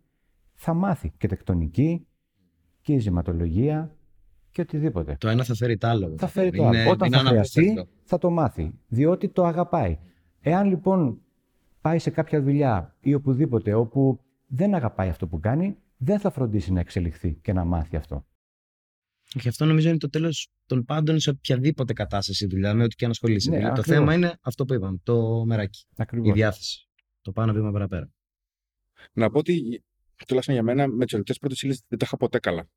θα 0.54 0.74
μάθει 0.74 1.12
και 1.16 1.28
τεκτονική 1.28 2.06
και 2.82 2.92
η 2.92 2.98
ζηματολογία 2.98 3.96
και 4.50 4.60
οτιδήποτε. 4.60 5.16
Το 5.20 5.28
ένα 5.28 5.44
θα 5.44 5.54
φέρει 5.54 5.78
το 5.78 5.86
άλλο. 5.86 6.14
Θα 6.18 6.26
φέρει 6.26 6.50
το 6.50 6.66
άλλο. 6.66 6.90
Όταν 6.90 7.12
θα 7.12 7.18
χρειαστεί, 7.18 7.86
θα 8.04 8.18
το 8.18 8.30
μάθει. 8.30 8.72
Διότι 8.88 9.28
το 9.28 9.44
αγαπάει. 9.44 9.98
Εάν 10.40 10.68
λοιπόν 10.68 11.20
πάει 11.80 11.98
σε 11.98 12.10
κάποια 12.10 12.42
δουλειά 12.42 12.96
ή 13.00 13.14
οπουδήποτε 13.14 13.74
όπου 13.74 14.20
δεν 14.46 14.74
αγαπάει 14.74 15.08
αυτό 15.08 15.26
που 15.26 15.40
κάνει, 15.40 15.76
δεν 15.96 16.18
θα 16.18 16.30
φροντίσει 16.30 16.72
να 16.72 16.80
εξελιχθεί 16.80 17.38
και 17.42 17.52
να 17.52 17.64
μάθει 17.64 17.96
αυτό. 17.96 18.26
Και 19.22 19.48
αυτό 19.48 19.64
νομίζω 19.64 19.88
είναι 19.88 19.98
το 19.98 20.08
τέλος 20.10 20.48
των 20.66 20.84
πάντων 20.84 21.20
σε 21.20 21.30
οποιαδήποτε 21.30 21.92
κατάσταση 21.92 22.46
δουλειά, 22.46 22.74
με 22.74 22.82
ό,τι 22.82 22.94
και 22.94 23.04
αν 23.04 23.10
ασχολείσαι. 23.10 23.50
Ναι, 23.50 23.56
δηλαδή, 23.56 23.74
το 23.74 23.80
ακριβώς. 23.80 24.00
θέμα 24.00 24.14
είναι 24.14 24.38
αυτό 24.40 24.64
που 24.64 24.74
είπαμε, 24.74 24.98
το 25.02 25.44
μεράκι. 25.44 25.86
Ακριβώς. 25.96 26.28
Η 26.28 26.32
διάθεση. 26.32 26.88
Το 27.20 27.32
πάνω 27.32 27.52
βήμα 27.52 27.70
παραπέρα. 27.72 28.10
Να 29.12 29.30
πω 29.30 29.38
ότι 29.38 29.84
τουλάχιστον 30.26 30.54
για 30.54 30.62
μένα 30.64 30.88
με 30.88 31.04
τις 31.04 31.14
ελεκτέ 31.14 31.34
πρώτε 31.40 31.54
ύλε 31.60 31.74
δεν 31.88 31.98
τα 31.98 32.04
είχα 32.06 32.16
ποτέ 32.16 32.38
καλά. 32.38 32.68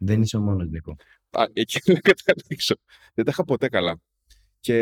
Δεν 0.00 0.22
είσαι 0.22 0.36
ο 0.36 0.40
μόνος, 0.40 0.68
Νίκο. 0.68 0.96
Α, 1.30 1.44
εκεί 1.52 1.80
να 1.92 2.00
καταλήξω. 2.00 2.74
Δεν 3.14 3.24
τα 3.24 3.30
είχα 3.30 3.44
ποτέ 3.44 3.68
καλά. 3.68 4.00
Και 4.60 4.76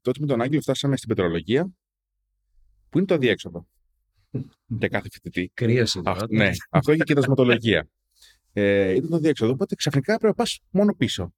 τότε 0.00 0.20
με 0.20 0.26
τον 0.26 0.40
Άγγελο 0.40 0.60
φτάσαμε 0.60 0.96
στην 0.96 1.08
πετρολογία, 1.08 1.70
που 2.88 2.98
είναι 2.98 3.06
το 3.06 3.14
αδιέξοδο 3.14 3.66
για 4.66 4.88
κάθε 4.88 5.08
φοιτητή. 5.12 5.50
Κρύωσε 5.54 6.00
Αυτό, 6.04 6.26
τώρα. 6.26 6.44
ναι, 6.44 6.50
αυτό 6.70 6.92
είχε 6.92 7.02
και 7.02 7.14
δασματολογία. 7.14 7.88
Ε, 8.52 8.90
ήταν 8.90 9.10
το 9.10 9.18
διέξοδο, 9.18 9.52
οπότε 9.52 9.74
ξαφνικά 9.74 10.12
έπρεπε 10.12 10.28
να 10.28 10.34
πας 10.34 10.60
μόνο 10.70 10.94
πίσω. 10.94 11.32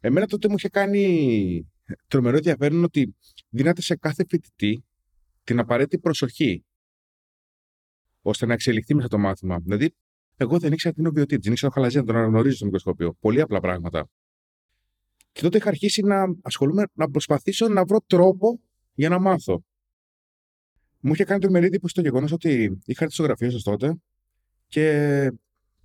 Εμένα 0.00 0.26
τότε 0.26 0.48
μου 0.48 0.54
είχε 0.58 0.68
κάνει 0.68 1.72
τρομερό 2.08 2.36
ενδιαφέρον 2.36 2.84
ότι 2.84 3.16
δίνατε 3.48 3.82
σε 3.82 3.96
κάθε 3.96 4.24
φοιτητή 4.28 4.84
την 5.44 5.58
απαραίτητη 5.58 5.98
προσοχή 5.98 6.64
ώστε 8.22 8.46
να 8.46 8.52
εξελιχθεί 8.52 8.94
μέσα 8.94 9.08
το 9.08 9.18
μάθημα. 9.18 9.58
Δηλαδή, 9.58 9.94
εγώ 10.36 10.58
δεν 10.58 10.72
ήξερα 10.72 10.94
τι 10.94 11.00
είναι 11.00 11.08
ο 11.08 11.12
βιωτήτης, 11.12 11.44
δεν 11.44 11.52
ήξερα 11.52 11.72
το 11.72 11.78
χαλαζία, 11.78 12.02
τον 12.04 12.16
αναγνωρίζω 12.16 12.56
στο 12.56 12.64
μικροσκόπιο. 12.64 13.16
Πολύ 13.20 13.40
απλά 13.40 13.60
πράγματα. 13.60 14.08
Και 15.32 15.40
τότε 15.40 15.56
είχα 15.56 15.68
αρχίσει 15.68 16.02
να 16.02 16.24
ασχολούμαι, 16.42 16.84
να 16.92 17.10
προσπαθήσω 17.10 17.68
να 17.68 17.84
βρω 17.84 17.98
τρόπο 18.06 18.60
για 18.94 19.08
να 19.08 19.18
μάθω. 19.18 19.64
Μου 21.00 21.12
είχε 21.12 21.24
κάνει 21.24 21.40
τρομερή 21.40 21.66
εντύπωση 21.66 21.94
το 21.94 22.00
γεγονός 22.00 22.32
ότι 22.32 22.78
είχα 22.84 23.02
έρθει 23.04 23.14
στο 23.14 23.22
γραφείο 23.22 23.50
σας 23.50 23.62
τότε 23.62 23.96
και 24.66 25.32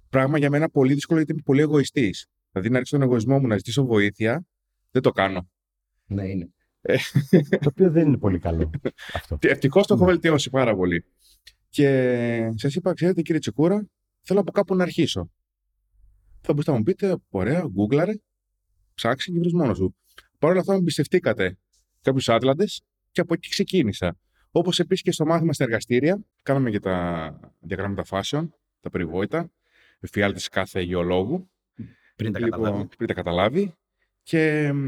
πράγμα 0.09 0.37
για 0.37 0.49
μένα 0.49 0.69
πολύ 0.69 0.93
δύσκολο 0.93 1.17
γιατί 1.17 1.33
είμαι 1.33 1.41
πολύ 1.45 1.61
εγωιστής. 1.61 2.27
Δηλαδή 2.51 2.69
να 2.69 2.77
ρίξω 2.77 2.97
τον 2.97 3.07
εγωισμό 3.07 3.39
μου 3.39 3.47
να 3.47 3.57
ζητήσω 3.57 3.85
βοήθεια, 3.85 4.45
δεν 4.91 5.01
το 5.01 5.11
κάνω. 5.11 5.49
Ναι, 6.05 6.27
είναι. 6.29 6.49
το 7.49 7.67
οποίο 7.69 7.91
δεν 7.91 8.07
είναι 8.07 8.17
πολύ 8.17 8.39
καλό 8.39 8.69
αυτό. 9.13 9.37
Ευτυχώς 9.49 9.87
το 9.87 9.93
έχω 9.93 10.05
Ναι. 10.05 10.11
βελτιώσει 10.11 10.49
πάρα 10.49 10.75
πολύ. 10.75 11.05
Και 11.75 12.51
σας 12.55 12.75
είπα, 12.75 12.93
ξέρετε 12.93 13.21
κύριε 13.21 13.39
Τσικούρα, 13.39 13.87
θέλω 14.21 14.39
από 14.39 14.51
κάπου 14.51 14.75
να 14.75 14.83
αρχίσω. 14.83 15.29
Θα 16.41 16.53
μπορούσατε 16.53 16.71
να 16.71 16.77
μου 16.77 16.83
πείτε, 16.83 17.17
ωραία, 17.29 17.65
γκούγκλαρε, 17.67 18.13
ψάξει 18.93 19.31
και 19.31 19.39
βρει 19.39 19.53
μόνος 19.53 19.77
σου. 19.77 19.95
Παρ' 20.39 20.51
όλα 20.51 20.59
αυτά, 20.59 20.71
με 20.71 20.77
εμπιστευτήκατε 20.77 21.57
κάποιους 22.01 22.29
Άτλαντες 22.29 22.81
και 23.11 23.21
από 23.21 23.33
εκεί 23.33 23.49
ξεκίνησα. 23.49 24.17
Όπως 24.51 24.79
επίσης 24.79 25.03
και 25.03 25.11
στο 25.11 25.25
μάθημα 25.25 25.53
στα 25.53 25.63
εργαστήρια, 25.63 26.23
κάναμε 26.43 26.71
και 26.71 26.79
τα 26.79 27.39
διαγράμματα 27.59 28.03
φάσεων, 28.03 28.53
τα 28.81 28.89
περιβόητα, 28.89 29.51
εφιάλτης 29.99 30.49
κάθε 30.49 30.81
γεωλόγου. 30.81 31.49
Πριν 32.15 32.31
τα 32.31 32.39
Λοιπόν, 32.39 32.59
καταλάβω. 32.61 32.85
πριν 32.85 33.07
τα 33.07 33.13
καταλάβει. 33.13 33.73
Και 34.23 34.71
μ, 34.73 34.85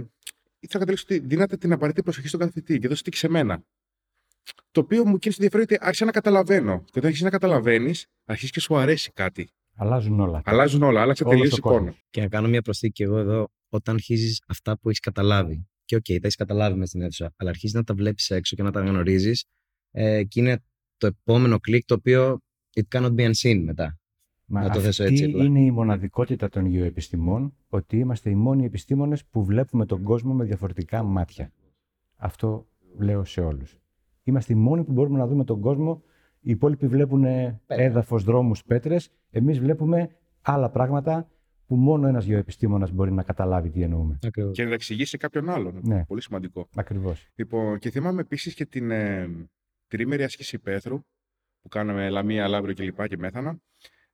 ήθελα 0.60 0.80
να 0.80 0.80
καταλήξω 0.80 1.06
ότι 1.10 1.20
δίνατε 1.20 1.58
την 1.58 1.72
απαραίτητη 1.72 2.04
προσοχή 2.04 2.28
στον 2.28 2.40
καθηγητή 2.40 2.80
και 2.80 2.88
δώσετε 2.88 3.10
και 3.10 3.18
σε 3.18 3.28
μένα. 3.28 3.64
Το 4.72 4.80
οποίο 4.82 5.06
μου 5.06 5.18
κίνησε 5.18 5.42
ενδιαφέρον 5.44 5.66
ότι 5.70 5.78
άρχισα 5.88 6.06
να 6.06 6.12
καταλαβαίνω. 6.12 6.78
Και 6.80 6.92
όταν 6.92 7.04
αρχίσει 7.06 7.24
να 7.24 7.30
καταλαβαίνεις, 7.30 8.06
αρχίζεις 8.26 8.52
και 8.52 8.60
σου 8.60 8.78
αρέσει 8.78 9.12
κάτι. 9.12 9.50
Αλλάζουν 9.76 10.20
όλα. 10.20 10.42
Αλλάζουν 10.46 10.84
όλα, 10.84 11.02
άλλαξε 11.02 11.24
Όλος 11.24 11.36
τελείως 11.36 11.54
ο 11.54 11.58
εικόνα. 11.58 11.76
κόσμος. 11.78 12.06
Και 12.10 12.22
να 12.22 12.28
κάνω 12.28 12.48
μια 12.48 12.62
προσθήκη 12.62 13.04
εγώ 13.04 13.18
εδώ, 13.18 13.48
όταν 13.70 13.96
αρχίζεις 13.96 14.42
αυτά 14.48 14.78
που 14.80 14.88
έχεις 14.90 15.00
καταλάβει. 15.00 15.68
Και 15.86 15.96
οκ, 15.96 16.06
τα 16.06 16.14
έχεις 16.22 16.36
καταλάβει 16.36 16.76
μέσα 16.76 16.88
στην 16.88 17.02
αίθουσα, 17.02 17.34
αλλά 17.38 17.50
αρχίζεις 17.50 17.76
να 17.76 17.84
τα 17.84 17.94
βλέπεις 17.94 18.30
έξω 18.30 18.56
και 18.56 18.64
να 18.64 18.72
τα 18.72 18.80
γνωρίζεις. 18.82 19.46
Ε, 19.92 20.24
και 20.24 20.40
είναι 20.40 20.64
το 20.98 21.08
επόμενο 21.08 21.60
κλικ 21.60 21.86
το 21.86 21.94
οποίο 21.94 22.40
it 22.76 22.98
cannot 22.98 23.16
be 23.16 23.32
unseen 23.32 23.62
μετά. 23.64 24.00
Μα 24.46 24.62
Να 24.62 24.70
το 24.70 24.80
θέσω 24.80 25.04
αυτή 25.04 25.16
έτσι 25.16 25.26
απλά. 25.26 25.44
είναι 25.44 25.60
η 25.60 25.72
μοναδικότητα 25.72 26.50
των 26.50 26.66
γεωεπιστημών, 26.66 27.54
ότι 27.68 27.98
είμαστε 27.98 28.30
οι 28.30 28.36
μόνοι 28.36 28.66
επιστήμονες 28.66 29.26
που 29.26 29.44
βλέπουμε 29.46 29.86
τον 29.86 30.04
κόσμο 30.04 30.34
με 30.34 30.44
διαφορετικά 30.44 31.04
μάτια. 31.04 31.52
Αυτό 32.16 32.68
λέω 32.98 33.24
σε 33.26 33.42
όλους. 33.42 33.78
Είμαστε 34.28 34.54
οι 34.54 34.56
μόνοι 34.56 34.84
που 34.84 34.92
μπορούμε 34.92 35.18
να 35.18 35.28
δούμε 35.28 35.44
τον 35.44 35.62
κόσμο. 35.62 36.04
Οι 36.40 36.52
υπόλοιποι 36.52 36.88
βλέπουν 36.88 37.26
έδαφος, 37.68 38.24
δρόμους, 38.24 38.64
πέτρες. 38.64 39.12
Εμείς 39.30 39.60
βλέπουμε 39.60 40.10
άλλα 40.42 40.70
πράγματα 40.70 41.28
που 41.68 41.76
μόνο 41.76 42.08
ένας 42.08 42.26
γεωεπιστήμονας 42.26 42.92
μπορεί 42.92 43.12
να 43.12 43.24
καταλάβει 43.24 43.70
τι 43.70 43.82
εννοούμε. 43.82 44.20
Ακριβώς. 44.26 44.56
Και 44.56 44.64
να 44.64 44.70
τα 44.70 44.74
εξηγήσει 44.74 45.10
σε 45.10 45.18
κάποιον 45.18 45.50
άλλον. 45.50 45.80
Ναι. 45.84 46.06
Πολύ 46.06 46.22
σημαντικό. 46.22 46.68
Ακριβώς. 46.76 47.28
Λοιπόν, 47.36 47.80
και 47.80 47.90
θυμάμαι 47.90 48.22
επίσης 48.22 48.54
και 48.54 48.66
την 48.66 48.92
ε, 48.92 49.30
τρίμερη 49.88 50.24
άσκηση 50.24 50.60
Πέθρου 50.60 51.02
που 51.62 51.68
κάναμε 51.70 52.10
Λαμία, 52.10 52.48
Λαύριο 52.48 52.74
και 52.74 52.84
λοιπά 52.84 53.08
και 53.08 53.18
Μέθανα. 53.18 53.60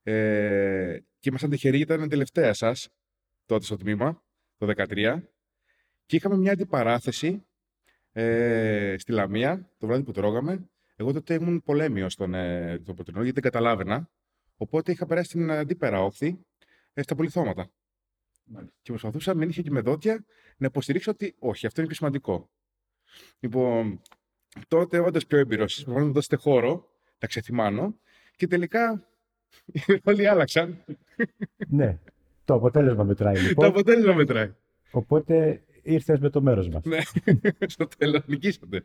Ε, 0.02 0.98
και 1.18 1.28
ήμασταν 1.28 1.50
τυχεροί 1.50 1.76
γιατί 1.76 1.92
ήταν 1.92 2.08
τελευταία 2.08 2.52
σας 2.52 2.88
τότε 3.46 3.64
στο 3.64 3.76
τμήμα, 3.76 4.22
το 4.56 4.72
2013. 4.76 5.16
Και 6.06 6.16
είχαμε 6.16 6.36
μια 6.36 6.52
αντιπαράθεση 6.52 7.44
ε, 8.16 8.94
στη 8.98 9.12
Λαμία 9.12 9.70
το 9.78 9.86
βράδυ 9.86 10.02
που 10.02 10.12
τρώγαμε. 10.12 10.68
Εγώ 10.96 11.12
τότε 11.12 11.34
ήμουν 11.34 11.62
πολέμιος 11.62 12.12
στον 12.12 12.34
ε, 12.34 12.78
το 12.84 12.94
Ποτρινό 12.94 13.22
γιατί 13.22 13.40
δεν 13.40 13.50
καταλάβαινα. 13.52 14.10
Οπότε 14.56 14.92
είχα 14.92 15.06
περάσει 15.06 15.30
την 15.30 15.50
αντίπερα 15.50 16.02
όχθη 16.02 16.38
ε, 16.92 17.02
στα 17.02 17.14
πολυθώματα. 17.14 17.70
Και 18.82 18.90
προσπαθούσα 18.90 19.34
με 19.34 19.44
νύχια 19.44 19.62
και 19.62 19.70
με 19.70 19.80
δόντια 19.80 20.24
να 20.56 20.66
υποστηρίξω 20.66 21.10
ότι 21.10 21.34
όχι, 21.38 21.66
αυτό 21.66 21.80
είναι 21.80 21.88
πιο 21.88 21.98
σημαντικό. 21.98 22.50
Λοιπόν, 23.40 24.00
τότε 24.68 24.98
όντα 24.98 25.20
πιο 25.28 25.38
έμπειρος, 25.38 25.78
εσεί 25.78 25.90
μου 25.90 26.12
δώσετε 26.12 26.36
χώρο 26.36 26.88
να 27.18 27.28
ξεθυμάνω 27.28 27.98
και 28.36 28.46
τελικά 28.46 29.06
όλοι 30.04 30.28
άλλαξαν. 30.28 30.84
ναι. 31.68 31.98
Το 32.44 32.54
αποτέλεσμα 32.54 33.04
μετράει 33.04 33.34
Το 33.34 33.40
λοιπόν. 33.40 33.66
αποτέλεσμα 33.66 34.14
μετράει. 34.14 34.54
Οπότε 34.90 35.62
ήρθες 35.84 36.20
με 36.20 36.28
το 36.28 36.42
μέρος 36.42 36.68
μας. 36.68 36.84
Ναι, 36.84 36.98
στο 37.66 37.88
τέλος 37.98 38.26
νικήσατε. 38.26 38.84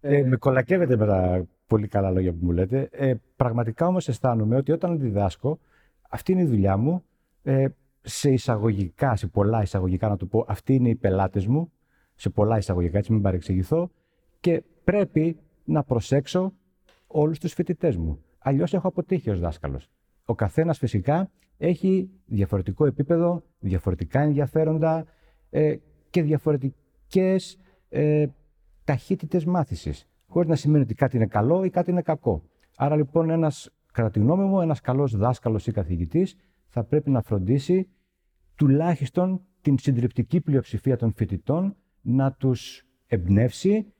Ε, 0.00 0.22
με 0.22 0.36
κολακεύετε 0.36 0.96
με 0.96 1.06
τα 1.06 1.46
πολύ 1.66 1.88
καλά 1.88 2.10
λόγια 2.10 2.32
που 2.32 2.38
μου 2.40 2.52
λέτε. 2.52 2.88
Ε, 2.92 3.14
πραγματικά 3.36 3.86
όμως 3.86 4.08
αισθάνομαι 4.08 4.56
ότι 4.56 4.72
όταν 4.72 4.98
διδάσκω, 4.98 5.58
αυτή 6.10 6.32
είναι 6.32 6.42
η 6.42 6.46
δουλειά 6.46 6.76
μου, 6.76 7.04
ε, 7.42 7.66
σε 8.00 8.30
εισαγωγικά, 8.30 9.16
σε 9.16 9.26
πολλά 9.26 9.62
εισαγωγικά 9.62 10.08
να 10.08 10.16
το 10.16 10.26
πω, 10.26 10.44
αυτοί 10.48 10.74
είναι 10.74 10.88
οι 10.88 10.94
πελάτες 10.94 11.46
μου, 11.46 11.72
σε 12.14 12.30
πολλά 12.30 12.56
εισαγωγικά, 12.56 12.98
έτσι 12.98 13.12
μην 13.12 13.22
παρεξηγηθώ, 13.22 13.90
και 14.40 14.62
πρέπει 14.84 15.38
να 15.64 15.82
προσέξω 15.82 16.52
όλους 17.06 17.38
τους 17.38 17.52
φοιτητές 17.52 17.96
μου. 17.96 18.22
Αλλιώς 18.38 18.74
έχω 18.74 18.88
αποτύχει 18.88 19.30
ως 19.30 19.40
δάσκαλος. 19.40 19.90
Ο 20.24 20.34
καθένας 20.34 20.78
φυσικά 20.78 21.30
έχει 21.58 22.10
διαφορετικό 22.26 22.86
επίπεδο, 22.86 23.42
διαφορετικά 23.58 24.20
ενδιαφέροντα 24.20 25.06
ε, 25.50 25.76
και 26.10 26.22
διαφορετικές 26.22 27.58
ε, 27.88 28.26
ταχύτητες 28.84 29.44
μάθησης. 29.44 30.08
Χωρίς 30.26 30.48
να 30.48 30.56
σημαίνει 30.56 30.84
ότι 30.84 30.94
κάτι 30.94 31.16
είναι 31.16 31.26
καλό 31.26 31.64
ή 31.64 31.70
κάτι 31.70 31.90
είναι 31.90 32.02
κακό. 32.02 32.42
Άρα 32.76 32.96
λοιπόν 32.96 33.30
ένας, 33.30 33.70
κατά 33.92 34.10
τη 34.10 34.18
γνώμη 34.18 34.44
μου, 34.44 34.60
ένας 34.60 34.80
καλός 34.80 35.16
δάσκαλος 35.16 35.66
ή 35.66 35.72
καθηγητής 35.72 36.36
θα 36.68 36.84
πρέπει 36.84 37.10
να 37.10 37.22
φροντίσει 37.22 37.88
τουλάχιστον 38.54 39.40
την 39.60 39.78
συντριπτική 39.78 40.40
πλειοψηφία 40.40 40.96
των 40.96 41.12
φοιτητών 41.12 41.76
να 42.00 42.32
τους 42.32 42.86
εμπνεύσει 43.06 43.92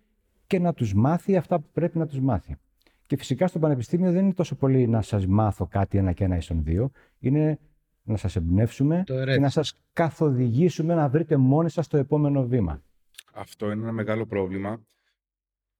και 0.46 0.58
να 0.58 0.72
τους 0.74 0.94
μάθει 0.94 1.36
αυτά 1.36 1.60
που 1.60 1.68
πρέπει 1.72 1.98
να 1.98 2.06
τους 2.06 2.20
μάθει. 2.20 2.56
Και 3.06 3.16
φυσικά 3.16 3.46
στο 3.46 3.58
Πανεπιστήμιο 3.58 4.12
δεν 4.12 4.24
είναι 4.24 4.34
τόσο 4.34 4.56
πολύ 4.56 4.86
να 4.86 5.02
σας 5.02 5.26
μάθω 5.26 5.66
κάτι 5.66 5.98
ένα 5.98 6.12
και 6.12 6.24
ένα 6.24 6.36
ίσον 6.36 6.62
δύο, 6.62 6.90
είναι 7.18 7.58
να 8.10 8.16
σας 8.16 8.36
εμπνεύσουμε 8.36 8.96
Το 9.06 9.12
και 9.14 9.20
ερέθισμα. 9.20 9.42
να 9.44 9.50
σας 9.50 9.74
καθοδηγήσουμε 9.92 10.94
να 10.94 11.08
βρείτε 11.08 11.36
μόνοι 11.36 11.70
σας 11.70 11.86
το 11.88 11.96
επόμενο 11.96 12.46
βήμα. 12.46 12.82
Αυτό 13.32 13.70
είναι 13.70 13.82
ένα 13.82 13.92
μεγάλο 13.92 14.26
πρόβλημα. 14.26 14.76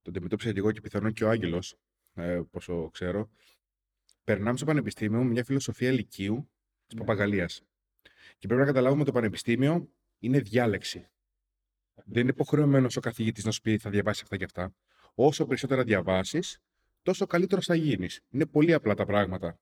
Το 0.03 0.11
αντιμετώπισα 0.11 0.53
και 0.53 0.59
εγώ 0.59 0.72
και 0.72 0.81
πιθανόν 0.81 1.12
και 1.12 1.24
ο 1.24 1.29
Άγγελος, 1.29 1.76
ε, 2.14 2.41
πόσο 2.51 2.89
ξέρω. 2.93 3.29
Περνάμε 4.24 4.57
στο 4.57 4.66
Πανεπιστήμιο 4.66 5.18
με 5.22 5.31
μια 5.31 5.45
φιλοσοφία 5.45 5.89
ηλικίου 5.91 6.51
της 6.87 6.95
Ναι. 6.95 7.01
παπαγαλίας. 7.01 7.62
Και 8.39 8.47
πρέπει 8.47 8.61
να 8.61 8.66
καταλάβουμε 8.66 9.01
ότι 9.03 9.11
το 9.11 9.16
Πανεπιστήμιο 9.16 9.89
είναι 10.18 10.41
διάλεξη. 10.41 11.09
Δεν 12.05 12.22
είναι 12.22 12.31
υποχρεωμένος 12.31 12.97
ο 12.97 13.01
καθηγητής 13.01 13.45
να 13.45 13.51
σου 13.51 13.61
πει 13.61 13.79
θα 13.79 13.91
διαβάσεις 13.91 14.22
αυτά 14.22 14.37
και 14.37 14.45
αυτά. 14.45 14.74
Όσο 15.14 15.47
περισσότερα 15.47 15.83
διαβάσεις, 15.85 16.59
τόσο 17.03 17.26
καλύτερος 17.26 17.66
θα 17.66 17.74
γίνεις. 17.74 18.20
Είναι 18.31 18.47
πολύ 18.47 18.72
απλά 18.72 18.95
τα 18.95 19.05
πράγματα. 19.07 19.59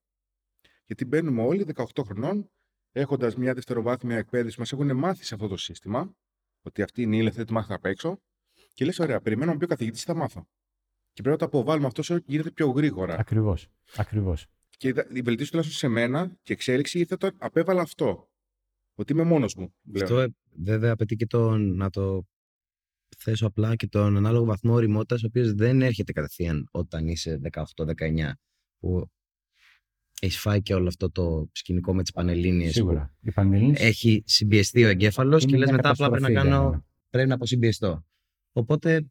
Γιατί 0.87 1.05
μπαίνουμε 1.05 1.41
όλοι 1.41 1.65
18 1.75 1.85
χρονών, 2.05 2.51
έχοντας 2.91 3.35
μια 3.35 3.53
δευτεροβάθμια 3.53 4.17
εκπαίδευση, 4.17 4.59
μας 4.59 4.71
έχουν 4.71 4.97
μάθει 4.97 5.23
σε 5.23 5.33
αυτό 5.33 5.47
το 5.47 5.57
σύστημα, 5.57 6.15
ότι 6.61 6.81
αυτή 6.81 7.01
είναι 7.01 7.15
η 7.15 7.19
ύλη, 7.19 7.29
αυτή 7.29 7.43
τη 7.43 7.53
μάθει 7.53 7.73
απ' 7.73 7.85
έξω. 7.85 8.21
Και 8.73 8.85
λες, 8.85 8.99
ωραία, 8.99 9.21
περιμένω 9.21 9.51
να 9.51 9.57
πει 9.57 9.63
ο 9.63 9.67
καθηγητής, 9.67 10.03
θα 10.03 10.15
μάθω. 10.15 10.47
Και 11.13 11.21
πρέπει 11.21 11.29
να 11.29 11.37
το 11.37 11.45
αποβάλουμε 11.45 11.87
αυτός 11.87 12.09
όσο 12.09 12.23
γίνεται 12.25 12.51
πιο 12.51 12.69
γρήγορα. 12.69 13.15
Ακριβώς. 13.19 13.67
Ακριβώς. 13.95 14.45
Και 14.77 14.87
η 14.87 15.21
βελτίωση 15.21 15.51
τουλάχιστον 15.51 15.71
σε 15.71 15.87
μένα 15.87 16.37
και 16.43 16.53
εξέλιξη 16.53 16.97
γιατί 16.97 17.17
το 17.17 17.29
απέβαλα 17.37 17.81
αυτό. 17.81 18.29
Ότι 18.95 19.13
είμαι 19.13 19.23
μόνος 19.23 19.55
μου. 19.55 19.73
πλέον. 19.91 20.03
Αυτό 20.03 20.19
ε, 20.19 20.27
βέβαια 20.63 20.91
απαιτεί 20.91 21.15
και 21.15 21.25
το 21.25 21.57
να 21.57 21.89
το 21.89 22.25
θέσω 23.17 23.47
απλά 23.47 23.75
και 23.75 23.87
τον 23.87 24.17
ανάλογο 24.17 24.45
βαθμό 24.45 24.73
οριμότητα, 24.73 25.15
ο 25.15 25.25
οποίος 25.27 25.53
δεν 25.53 25.81
έρχεται 25.81 26.11
κατευθείαν 26.11 26.67
όταν 26.71 27.07
είσαι 27.07 27.39
18-19, 27.75 28.31
που 28.79 29.09
έχει 30.21 30.37
φάει 30.37 30.61
και 30.61 30.73
όλο 30.73 30.87
αυτό 30.87 31.11
το 31.11 31.49
σκηνικό 31.51 31.93
με 31.95 32.01
τις 32.01 32.11
πανελλήνιες. 32.11 32.67
που 32.67 32.73
Σίγουρα. 32.73 33.15
Οι 33.21 33.31
Πανελλήνιες 33.31 33.79
Έχει 33.79 34.23
συμπιεστεί 34.25 34.83
ο 34.83 34.87
εγκέφαλος 34.87 35.43
Είναι 35.43 35.51
και 35.51 35.57
λες 35.57 35.67
μια 35.67 35.75
μετά 35.75 35.89
απλά 35.89 36.09
πρέπει 36.09 36.21
να 36.21 36.27
καταστροφή 36.29 36.47
για 36.49 36.57
κάνω. 36.57 36.69
μένα. 36.71 36.85
Πρέπει 37.09 37.27
να 37.29 37.35
αποσυμπιεστώ. 37.35 38.05
Οπότε 38.51 39.07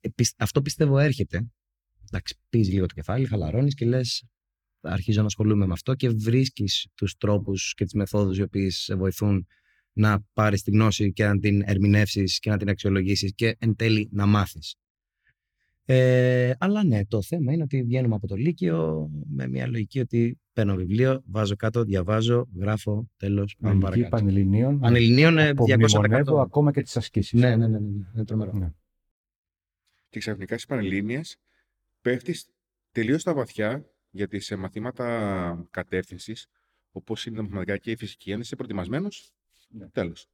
ε, 0.00 0.08
πισ- 0.14 0.42
αυτό 0.42 0.62
πιστεύω 0.62 0.98
έρχεται. 0.98 1.50
Εντάξει, 2.06 2.38
πεις 2.48 2.68
λίγο 2.68 2.86
το 2.86 2.94
κεφάλι, 2.94 3.26
χαλαρώνεις 3.26 3.74
και 3.74 3.86
λες. 3.86 4.24
Αρχίζω 4.80 5.20
να 5.20 5.26
ασχολούμαι 5.26 5.66
με 5.66 5.72
αυτό 5.72 5.94
και 5.94 6.08
βρίσκεις 6.08 6.86
τους 6.94 7.16
τρόπους 7.16 7.74
και 7.74 7.84
τις 7.84 7.92
μεθόδους 7.92 8.38
οι 8.38 8.42
οποίες 8.42 8.76
σε 8.76 8.94
βοηθούν 8.94 9.46
να 9.92 10.24
πάρεις 10.32 10.62
τη 10.62 10.70
γνώση 10.70 11.12
και 11.12 11.24
να 11.24 11.38
την 11.38 11.62
ερμηνεύσεις 11.66 12.38
και 12.38 12.50
να 12.50 12.56
την 12.56 12.68
αξιολογήσεις 12.68 13.34
και 13.34 13.56
εν 13.58 13.76
τέλει 13.76 14.08
να 14.12 14.26
μάθεις. 14.26 14.74
Ε, 15.90 16.52
αλλά 16.58 16.84
ναι, 16.84 17.04
το 17.06 17.22
θέμα 17.22 17.52
είναι 17.52 17.62
ότι 17.62 17.82
βγαίνουμε 17.82 18.14
από 18.14 18.26
το 18.26 18.34
Λύκειο 18.34 19.08
με 19.28 19.48
μια 19.48 19.66
λογική 19.66 20.00
ότι 20.00 20.38
παίρνω 20.52 20.74
βιβλίο, 20.74 21.22
βάζω 21.26 21.56
κάτω, 21.56 21.82
διαβάζω, 21.84 22.48
γράφω, 22.58 23.08
τέλος. 23.16 23.56
Πάμε 23.60 23.74
Ελληνική 23.74 23.90
παρακάτω. 24.00 24.16
Πανελληνίων. 24.16 24.78
Πανελληνίων 24.78 25.38
ε, 25.38 25.50
200%. 25.50 25.52
απομνημονεύω 25.52 26.40
ακόμα 26.40 26.72
και 26.72 26.82
τις 26.82 26.96
ασκήσεις. 26.96 27.40
Ναι, 27.40 27.56
ναι, 27.56 27.66
ναι, 27.68 27.78
ναι, 27.78 27.86
είναι 28.14 28.24
τρομερό. 28.24 28.52
Ναι. 28.52 28.70
Και 30.08 30.18
ξαφνικά 30.18 30.54
στις 30.54 30.66
Πανελλήνιες 30.66 31.36
πέφτεις 32.00 32.48
τελείως 32.92 33.20
στα 33.20 33.34
βαθιά 33.34 33.84
γιατί 34.10 34.40
σε 34.40 34.56
μαθήματα 34.56 35.66
κατεύθυνσης, 35.70 36.46
όπως 36.90 37.26
είναι 37.26 37.36
τα 37.36 37.42
μαθηματικά 37.42 37.76
και 37.76 37.90
η 37.90 37.96
φυσική, 37.96 38.32
αν 38.32 38.40
είσαι 38.40 38.56
προετοιμασμένος, 38.56 39.32
Ναι. 39.68 39.88
τέλος. 39.88 40.26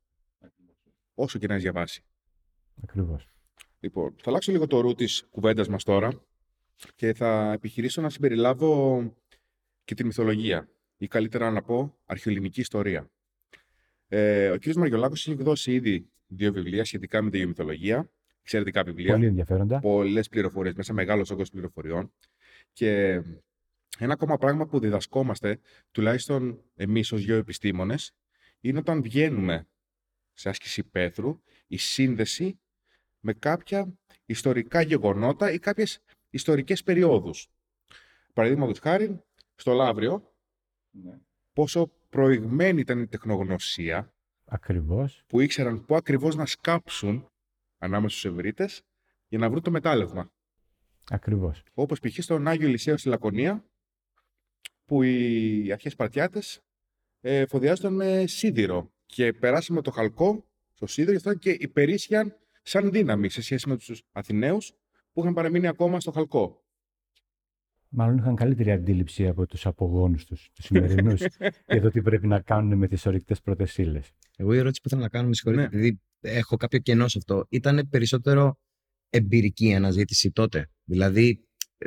Όσο 1.14 1.38
και 1.38 1.46
να 1.46 1.52
έχεις 1.52 1.64
διαβάσει. 1.64 2.04
Ακριβώς. 2.82 3.28
Λοιπόν, 3.84 4.14
θα 4.16 4.30
αλλάξω 4.30 4.52
λίγο 4.52 4.66
το 4.66 4.80
ρου 4.80 4.94
της 4.94 5.26
κουβέντας 5.30 5.68
μας 5.68 5.84
τώρα 5.84 6.12
και 6.94 7.14
θα 7.14 7.52
επιχειρήσω 7.52 8.00
να 8.02 8.10
συμπεριλάβω 8.10 9.02
και 9.84 9.94
τη 9.94 10.04
μυθολογία 10.04 10.68
ή 10.96 11.06
καλύτερα 11.06 11.50
να 11.50 11.62
πω 11.62 11.96
αρχαιοελληνική 12.04 12.60
ιστορία. 12.60 13.10
Ε, 14.08 14.50
ο 14.50 14.58
κ. 14.58 14.74
Μαριολάκος 14.74 15.20
έχει 15.20 15.30
εκδώσει 15.30 15.72
ήδη 15.72 16.08
δύο 16.26 16.52
βιβλία 16.52 16.84
σχετικά 16.84 17.22
με 17.22 17.30
τη 17.30 17.38
γεωμυθολογία, 17.38 18.10
εξαιρετικά 18.40 18.82
βιβλία; 18.82 19.12
Πολύ 19.12 19.26
ενδιαφέροντα. 19.26 19.78
πολλές 19.80 20.28
πληροφορίες, 20.28 20.74
μέσα 20.74 20.92
μεγάλος 20.92 21.30
όγκος 21.30 21.50
πληροφοριών. 21.50 22.12
Και 22.72 23.22
ένα 23.98 24.12
ακόμα 24.12 24.36
πράγμα 24.36 24.66
που 24.66 24.78
διδασκόμαστε, 24.78 25.58
τουλάχιστον 25.90 26.62
εμείς 26.74 27.12
ως 27.12 27.20
γεωεπιστήμονες, 27.20 28.12
είναι 28.60 28.78
όταν 28.78 29.02
βγαίνουμε 29.02 29.66
σε 30.32 30.48
άσκηση 30.48 30.82
πέθρου, 30.82 31.40
η 31.66 31.76
σύνδεση 31.76 32.58
με 33.24 33.32
κάποια 33.32 33.98
ιστορικά 34.26 34.80
γεγονότα 34.80 35.52
ή 35.52 35.58
κάποιες 35.58 36.00
ιστορικές 36.30 36.82
περιόδους. 36.82 37.48
Παραδείγματος 38.32 38.78
χάρη, 38.78 39.22
στο 39.54 39.72
Λαύριο, 39.72 40.32
πόσο 41.52 41.92
προηγμένη 42.08 42.80
ήταν 42.80 42.98
η 42.98 43.06
τεχνογνωσία 43.06 44.14
Ακριβώς. 44.44 45.24
που 45.26 45.40
ήξεραν 45.40 45.84
πού 45.84 45.96
ακριβώς 45.96 46.36
να 46.36 46.46
σκάψουν 46.46 47.26
ανάμεσα 47.78 48.18
στους 48.18 48.30
Ευρύτες 48.30 48.82
για 49.28 49.38
να 49.38 49.50
βρουν 49.50 49.62
το 49.62 49.70
μετάλλευμα. 49.70 50.30
Ακριβώς. 51.10 51.62
Όπως 51.74 52.00
π.χ. 52.00 52.22
στον 52.22 52.48
Άγιο 52.48 52.68
Ηλυσέο 52.68 52.96
στη 52.96 53.08
Λακωνία, 53.08 53.64
που 54.84 55.02
οι 55.02 55.72
αρχές 55.72 55.92
Σπαρτιάτες 55.92 56.60
ε, 57.20 57.46
φοδιάζονταν 57.46 57.94
με 57.94 58.26
σίδηρο 58.26 58.92
και 59.06 59.32
περάσαμε 59.32 59.82
το 59.82 59.90
χαλκό 59.90 60.44
στο 60.74 60.86
σίδηρο 60.86 61.10
γι' 61.10 61.16
αυτό 61.16 61.34
και 61.34 61.50
υπερίσχυαν 61.50 62.36
σαν 62.64 62.90
δύναμη 62.90 63.28
σε 63.30 63.42
σχέση 63.42 63.68
με 63.68 63.76
τους 63.76 64.02
Αθηναίους 64.12 64.72
που 65.12 65.20
είχαν 65.20 65.34
παραμείνει 65.34 65.66
ακόμα 65.66 66.00
στο 66.00 66.10
χαλκό. 66.10 66.64
Μάλλον 67.88 68.16
είχαν 68.16 68.34
καλύτερη 68.36 68.70
αντίληψη 68.70 69.26
από 69.26 69.46
τους 69.46 69.66
απογόνους 69.66 70.24
τους, 70.24 70.50
τους 70.54 70.64
σημερινούς, 70.64 71.20
για 71.68 71.80
το 71.80 71.90
τι 71.90 72.02
πρέπει 72.02 72.26
να 72.26 72.40
κάνουν 72.40 72.78
με 72.78 72.88
τις 72.88 73.06
ορυκτές 73.06 73.40
πρώτες 73.40 73.78
ύλες. 73.78 74.10
Εγώ 74.36 74.52
η 74.54 74.56
ερώτηση 74.58 74.80
που 74.80 74.88
ήθελα 74.88 75.02
να 75.02 75.08
κάνω, 75.08 75.28
με 75.28 75.34
συγχωρείτε, 75.34 75.62
Ναι. 75.62 75.68
επειδή 75.76 76.00
έχω 76.20 76.56
κάποιο 76.56 76.78
κενό 76.78 77.08
σε 77.08 77.18
αυτό, 77.18 77.46
ήταν 77.48 77.88
περισσότερο 77.90 78.58
εμπειρική 79.10 79.74
αναζήτηση 79.74 80.30
τότε. 80.30 80.70
Δηλαδή, 80.84 81.46
ε, 81.78 81.86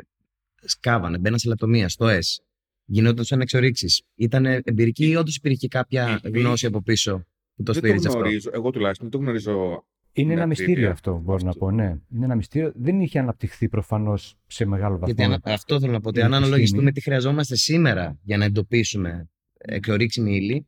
σκάβανε, 0.64 1.18
μπαίναν 1.18 1.38
σε 1.38 1.48
λεπτομεία, 1.48 1.88
στο 1.88 2.06
S. 2.08 2.42
Γινόταν 2.84 3.40
εξορίξεις. 3.40 4.02
Ήταν 4.14 4.46
εμπειρική 4.46 5.08
ή 5.08 5.16
όντως 5.16 5.36
υπήρχε 5.36 5.56
και 5.56 5.68
κάποια 5.68 6.20
Ε, 6.22 6.28
γνώση 6.28 6.66
από 6.66 6.82
πίσω 6.82 7.26
που 7.54 7.62
το 7.62 7.72
δεν 7.72 7.82
το 7.82 7.86
στήριζε 7.88 8.08
αυτό; 8.08 8.20
γνωρίζω, 8.20 8.50
εγώ 8.52 8.70
τουλάχιστον 8.70 9.08
δεν 9.10 9.20
το 9.20 9.24
γνωρίζω. 9.26 9.86
Είναι 10.20 10.28
Ναι, 10.28 10.34
ένα 10.34 10.46
μυστήριο 10.46 10.72
ακρίβεια. 10.72 10.92
αυτό, 10.92 11.18
μπορώ 11.24 11.38
να 11.42 11.48
Αυτό. 11.48 11.60
πω, 11.64 11.70
ναι. 11.70 11.96
Είναι 12.14 12.24
ένα 12.24 12.34
μυστήριο. 12.34 12.72
Δεν 12.74 13.00
είχε 13.00 13.18
αναπτυχθεί 13.18 13.68
προφανώς 13.68 14.36
σε 14.46 14.64
μεγάλο 14.64 14.92
βαθμό. 14.98 15.06
Γιατί 15.06 15.22
ανα- 15.22 15.40
αυτό 15.44 15.80
θέλω 15.80 15.92
να 15.92 16.00
πω. 16.00 16.08
Ότι 16.08 16.18
η 16.18 16.22
αν 16.22 16.26
επιστήμη. 16.28 16.46
αναλογιστούμε 16.46 16.92
τι 16.92 17.00
χρειαζόμαστε 17.00 17.56
σήμερα 17.56 18.18
για 18.22 18.36
να 18.36 18.44
εντοπίσουμε 18.44 19.28
εξορίξιμη 19.58 20.36
ύλη, 20.36 20.66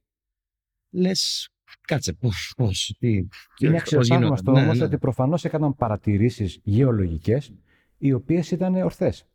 λες, 0.90 1.48
κάτσε, 1.86 2.12
πώς, 2.12 2.52
πώς, 2.56 2.94
τι. 2.98 3.08
Είναι 3.08 3.26
πώς 3.58 3.80
αξιοθαύμαστο 3.80 4.14
γινόταν. 4.50 4.54
όμως 4.64 4.72
Ναι, 4.74 4.80
ναι. 4.80 4.84
ότι 4.84 4.98
προφανώς 4.98 5.44
έκαναν 5.44 5.74
παρατηρήσεις 5.74 6.60
γεωλογικές 6.62 7.52
οι 7.98 8.12
οποίες 8.12 8.50
ήταν 8.50 8.74
ορθές. 8.74 9.26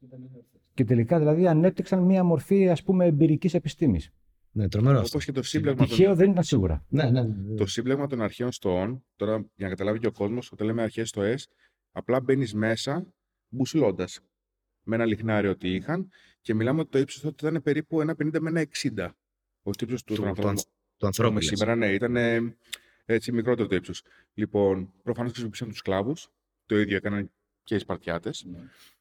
Και 0.74 0.84
τελικά 0.84 1.18
δηλαδή 1.20 1.48
ανέπτυξαν 1.48 2.00
μία 2.04 2.24
μορφή 2.24 2.70
ας 2.70 2.84
πούμε 2.84 3.06
εμπειρικής 3.06 3.54
επιστήμης. 3.54 4.10
Ναι, 4.58 4.68
τρομερός. 4.70 5.02
αυτό. 5.02 5.10
Όπως 5.12 5.26
και 5.26 5.32
το 5.32 5.44
σύμπλεγμα 5.44 5.78
των, 5.78 5.88
Τυχαίο 5.88 6.16
δεν 6.16 6.32
ήταν 6.32 6.44
σίγουρα. 6.44 6.86
Ναι, 6.90 7.10
ναι, 7.10 7.22
ναι. 7.24 7.56
το 7.56 7.66
σύμπλεγμα 7.66 8.08
των 8.08 8.22
αρχαίων 8.22 8.52
στοών, 8.52 9.06
τώρα 9.16 9.34
για 9.56 9.66
να 9.66 9.70
καταλάβει 9.70 10.00
και 10.00 10.08
ο 10.08 10.12
κόσμος, 10.12 10.52
όταν 10.52 10.68
λέμε 10.68 10.82
αρχαίες 10.82 11.10
στοές, 11.10 11.48
απλά 11.92 12.20
μπαίνεις 12.22 12.54
μέσα 12.54 13.14
μπουσλώντας 13.50 14.20
με 14.84 14.96
ένα 14.96 15.06
λιχνάριο 15.06 15.50
ότι 15.52 15.74
είχαν 15.74 16.10
και 16.42 16.54
μιλάμε 16.54 16.80
ότι 16.80 16.90
το 16.90 16.98
ύψος 17.00 17.22
τότε 17.22 17.48
ήταν 17.48 17.62
περίπου 17.62 18.02
1,50 18.02 18.40
με 18.40 18.50
1,60. 18.50 19.10
Όχι 19.62 19.78
το 19.78 19.86
ύψος 19.86 20.04
του, 20.04 20.14
Του- 20.14 20.16
των 20.16 20.24
του 20.24 20.28
ανθρώπων. 20.30 20.50
ανθ- 20.52 20.68
του 20.98 21.06
ανθρώπου. 21.06 21.34
με 21.34 21.40
λες. 21.40 21.48
σήμερα, 21.48 21.76
ναι, 21.76 21.88
ήταν 21.94 22.16
ε, 22.16 22.58
έτσι 23.06 23.32
μικρότερο 23.32 23.68
το 23.68 23.76
ύψος. 23.76 24.04
Λοιπόν, 24.34 24.94
προφανώς 25.04 25.30
χρησιμοποίησαν 25.32 25.68
τους 25.70 25.78
σκλάβους, 25.78 26.28
το 26.66 26.80
ίδιο 26.80 26.96
έκαναν 26.96 27.32
και 27.64 27.76
οι 27.76 27.80
Σπαρτιάτες. 27.80 28.46
Ναι. 28.50 28.60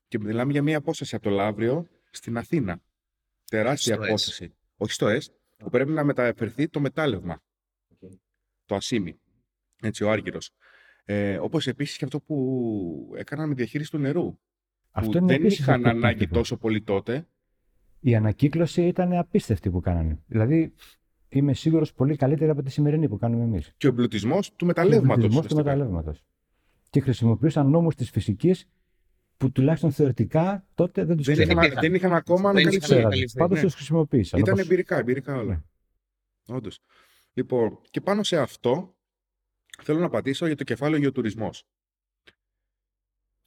Και 0.08 0.18
μιλάμε 0.18 0.52
για 0.52 0.62
μια 0.62 0.76
απόσταση 0.76 1.14
από 1.14 1.24
το 1.24 1.30
Λαύριο 1.30 1.88
στην 2.10 2.36
Αθήνα. 2.36 2.80
Τεράστια 3.44 3.94
Στο 3.94 4.04
απόσταση. 4.04 4.54
Όχι 4.76 4.92
στο 4.92 5.08
ΕΣ, 5.08 5.30
που 5.64 5.70
πρέπει 5.70 5.90
να 5.90 6.04
μεταφερθεί 6.04 6.68
το 6.68 6.80
μετάλλευμα. 6.80 7.42
Το 8.66 8.74
ασίμι. 8.74 9.18
Έτσι, 9.82 10.04
ο 10.04 10.10
Άργυρος. 10.10 10.50
Ε, 11.04 11.38
όπως 11.38 11.66
επίσης 11.66 11.96
και 11.96 12.04
αυτό 12.04 12.20
που 12.20 13.12
έκαναν 13.16 13.48
με 13.48 13.54
διαχείριση 13.54 13.90
του 13.90 13.98
νερού. 13.98 14.38
Αυτό 14.90 15.10
που 15.10 15.16
είναι 15.16 15.26
δεν 15.26 15.36
επίσης 15.36 15.58
είχαν 15.58 15.74
εκπληκτικό. 15.74 16.06
ανάγκη 16.06 16.28
τόσο 16.28 16.56
πολύ 16.56 16.82
τότε. 16.82 17.26
Η 18.00 18.14
ανακύκλωση 18.14 18.86
ήταν 18.86 19.12
απίστευτη 19.12 19.70
που 19.70 19.80
κάνανε. 19.80 20.22
Δηλαδή 20.26 20.74
είμαι 21.28 21.54
σίγουρος 21.54 21.92
πολύ 21.94 22.16
καλύτερη 22.16 22.50
από 22.50 22.62
τη 22.62 22.70
σημερινή 22.70 23.08
που 23.08 23.18
κάνουμε 23.18 23.44
εμείς. 23.44 23.72
Και 23.76 23.86
ο 23.86 23.90
εμπλουτισμός 23.90 24.48
του 24.50 24.56
Ο 24.62 24.66
μεταλλεύματος. 24.66 25.14
εμπλουτισμός 25.14 25.46
του 25.46 25.48
ουσιαστικά. 25.50 25.76
μεταλλεύματος. 25.76 26.24
Και 26.90 27.00
χρησιμοποιούσαν 27.00 27.70
νόμους 27.70 27.94
της 27.94 28.10
φυσικής 28.10 28.68
που 29.36 29.52
τουλάχιστον 29.52 29.92
θεωρητικά 29.92 30.66
τότε 30.74 31.04
δεν 31.04 31.16
τους 31.16 31.26
Δεν, 31.26 31.34
Δεν 31.36 31.44
είχαν, 31.50 31.58
υπήρχαν. 31.58 31.80
δεν 31.82 31.94
είχαν 31.94 32.12
ακόμα 32.12 32.36
Δεν 32.40 32.46
ανακαλυφθεί. 32.50 32.76
είχαν 32.76 32.80
ξέραν. 32.88 33.04
ανακαλυφθεί, 33.04 33.38
Πάντως 33.38 33.56
ναι. 33.58 33.64
τους 33.64 33.74
χρησιμοποίησαν. 33.74 34.40
Ήταν 34.40 34.52
όπως- 34.52 34.64
εμπειρικά, 34.66 34.98
εμπειρικά 34.98 35.36
όλα. 35.36 35.64
Ναι. 36.46 36.56
Όντως. 36.56 36.78
Λοιπόν, 37.32 37.80
και 37.90 38.00
πάνω 38.00 38.22
σε 38.22 38.38
αυτό 38.38 38.96
θέλω 39.82 39.98
να 39.98 40.06
απαντήσω 40.06 40.46
για 40.46 40.56
το 40.56 40.64
κεφάλαιο 40.64 41.00
γεωτουρισμός. 41.00 41.64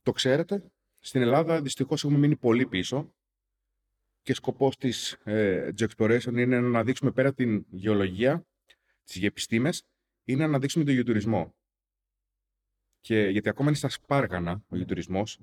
Το 0.01 0.11
ξέρετε, 0.11 0.63
στην 0.99 1.21
Ελλάδα 1.21 1.61
δυστυχώς 1.61 2.03
έχουμε 2.03 2.17
μείνει 2.19 2.35
πολύ 2.35 2.65
πίσω 2.67 3.13
και 4.21 4.33
σκοπός 4.33 4.77
της 4.77 5.11
ε, 5.23 5.69
Geoexploration 5.79 6.31
είναι 6.31 6.45
να 6.45 6.67
αναδείξουμε 6.67 7.11
πέρα 7.11 7.33
την 7.33 7.65
γεωλογία, 7.69 8.45
τις 9.03 9.15
γεωπιστήμες, 9.15 9.83
είναι 10.23 10.39
να 10.39 10.45
αναδείξουμε 10.45 10.85
το 10.85 10.91
γεωτουρισμό. 10.91 11.55
Και, 13.02 13.20
γιατί 13.20 13.50
ακόμα 13.50 13.68
είναι 13.68 13.78
στα 13.78 13.89
σπάργανα 13.89 14.64
ο 14.70 14.76
γεωτουρισμός 14.76 15.39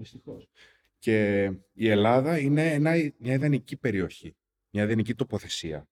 και 0.99 1.45
η 1.73 1.89
Ελλάδα 1.89 2.39
είναι 2.39 2.73
ένα, 2.73 2.91
μια 3.19 3.33
ιδανική 3.35 3.77
περιοχή, 3.77 4.37
μια 4.71 4.83
ιδανική 4.85 5.15
τοποθεσία 5.15 5.89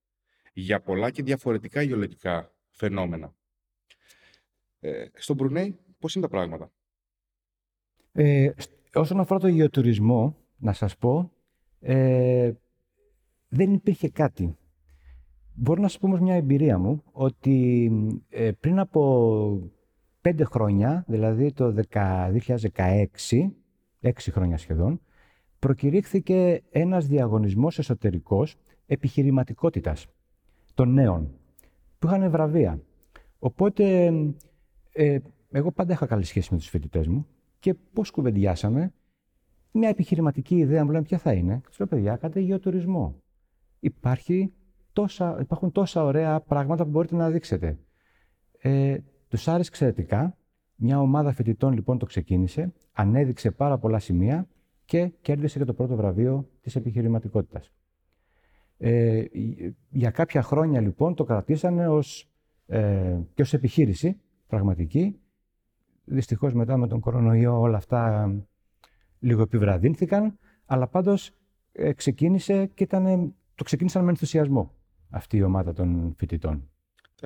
για 0.53 0.81
πολλά 0.81 1.11
και 1.11 1.23
διαφορετικά 1.23 1.83
γεωλογικά 1.83 2.53
φαινόμενα. 2.71 3.35
Ε, 4.81 5.05
στο 5.15 5.35
Μπρουνέι, 5.35 5.79
πώς 5.99 6.15
είναι 6.15 6.25
τα 6.25 6.31
πράγματα; 6.31 6.73
Ε, 8.13 8.51
σ- 8.57 8.97
όσον 8.97 9.21
αφορά 9.21 9.41
το 9.41 9.49
γεωτουρισμό, 9.49 10.37
να 10.57 10.73
σας 10.73 10.97
πω, 10.97 11.33
ε, 11.81 12.53
δεν 13.49 13.73
υπήρχε 13.73 14.09
κάτι. 14.09 14.57
μπορώ 15.55 15.81
να 15.81 15.89
σας 15.89 15.99
πω 15.99 16.07
όμως 16.07 16.21
μια 16.21 16.35
εμπειρία 16.35 16.79
μου 16.79 17.03
ότι 17.13 17.91
ε, 18.29 18.53
πριν 18.53 18.79
από 18.79 19.73
πέντε 20.23 20.45
χρόνια, 20.45 21.05
δηλαδή 21.09 21.53
το 21.53 21.75
2016, 21.93 23.51
έξι 24.01 24.31
χρόνια 24.31 24.59
σχεδόν, 24.59 25.01
προκηρύχθηκε 25.59 26.63
ένας 26.71 27.07
διαγωνισμός 27.07 27.79
εσωτερικός 27.79 28.57
επιχειρηματικότητας 28.87 30.07
των 30.75 30.93
νέων, 30.93 31.31
που 31.99 32.07
είχαν 32.07 32.31
βραβεία. 32.31 32.81
Οπότε, 33.39 34.13
ε, 34.93 35.19
εγώ 35.51 35.73
πάντα 35.73 35.93
είχα 35.93 36.07
καλή 36.07 36.25
σχέση 36.25 36.49
με 36.53 36.59
τους 36.59 36.69
φοιτητές 36.69 37.07
μου 37.07 37.27
και 37.59 37.75
πώς 37.75 38.11
κουβεντιάσαμε, 38.11 38.93
μια 39.73 39.89
επιχειρηματική 39.89 40.57
ιδέα 40.57 40.85
μου 40.85 40.91
λένε 40.91 41.05
ποια 41.05 41.19
θα 41.19 41.33
είναι; 41.33 41.61
Ξέρω 41.71 41.89
παιδιά, 41.89 42.17
κάντε 42.17 42.41
γεωτουρισμό. 42.41 43.23
Υπάρχει 43.81 44.53
τόσα, 44.93 45.39
υπάρχουν 45.41 45.73
τόσα 45.73 46.05
ωραία 46.05 46.41
πράγματα 46.41 46.85
που 46.85 46.91
μπορείτε 46.91 47.17
να 47.17 47.31
δείξετε. 47.31 47.79
Ε, 48.59 48.97
τους 49.33 49.49
άρεσε 49.49 49.69
εξαιρετικά. 49.69 50.37
Μια 50.77 51.01
ομάδα 51.01 51.33
φοιτητών 51.33 51.73
λοιπόν 51.73 51.99
το 51.99 52.07
ξεκίνησε, 52.07 52.73
ανέδειξε 52.93 53.51
πάρα 53.51 53.79
πολλά 53.79 53.99
σημεία 53.99 54.49
και 54.85 55.13
κέρδισε 55.21 55.59
και 55.59 55.65
το 55.65 55.75
πρώτο 55.75 55.97
βραβείο 55.97 56.49
της 56.61 56.77
επιχειρηματικότητας. 56.77 57.73
Ε, 58.79 59.25
για 59.89 60.11
κάποια 60.11 60.43
χρόνια 60.43 60.81
λοιπόν 60.81 61.15
το 61.15 61.25
κρατήσανε 61.25 61.89
ως, 61.89 62.31
ε, 62.67 63.19
και 63.35 63.43
ως 63.43 63.53
επιχείρηση 63.53 64.21
πραγματική. 64.47 65.21
Δυστυχώς 66.05 66.55
μετά 66.55 66.77
με 66.77 66.87
τον 66.87 67.01
κορονοϊό 67.01 67.61
όλα 67.61 67.77
αυτά 67.77 68.33
λίγο 69.19 69.43
επιβραδύνθηκαν, 69.43 70.39
αλλά 70.65 70.87
πάντως 70.87 71.31
ε, 71.73 71.93
ξεκίνησε 71.93 72.67
και 72.67 72.85
ήταν, 72.85 73.35
το 73.55 73.65
ξεκίνησαν 73.65 74.05
με 74.05 74.11
ενθουσιασμό 74.11 74.75
αυτή 75.11 75.37
η 75.37 75.43
ομάδα 75.43 75.73
των 75.73 76.15
φοιτητών. 76.17 76.72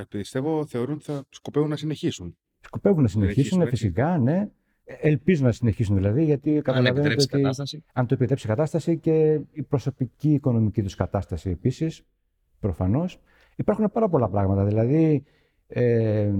Πιστεύω, 0.04 0.66
θεωρούν 0.66 0.94
ότι 0.94 1.04
θα 1.04 1.24
σκοπεύουν 1.28 1.70
να 1.70 1.76
συνεχίσουν. 1.76 2.36
Σκοπεύουν 2.60 3.02
να 3.02 3.08
συνεχίσουν, 3.08 3.66
φυσικά, 3.66 4.18
ναι. 4.18 4.48
Ελπίζω 4.84 5.44
να 5.44 5.52
συνεχίσουν 5.52 5.96
δηλαδή, 5.96 6.24
γιατί 6.24 6.60
καταλαβαίνετε 6.62 7.12
ότι 7.12 7.26
κατάσταση. 7.26 7.84
αν 7.92 8.06
το 8.06 8.14
επιτρέψει 8.14 8.46
η 8.46 8.48
κατάσταση 8.48 8.98
και 8.98 9.40
η 9.52 9.62
προσωπική 9.62 10.32
οικονομική 10.32 10.82
τους 10.82 10.94
κατάσταση 10.94 11.50
επίσης, 11.50 12.02
προφανώς. 12.60 13.20
Υπάρχουν 13.56 13.90
πάρα 13.92 14.08
πολλά 14.08 14.28
πράγματα. 14.28 14.64
Δηλαδή, 14.64 15.24
ε, 15.66 16.32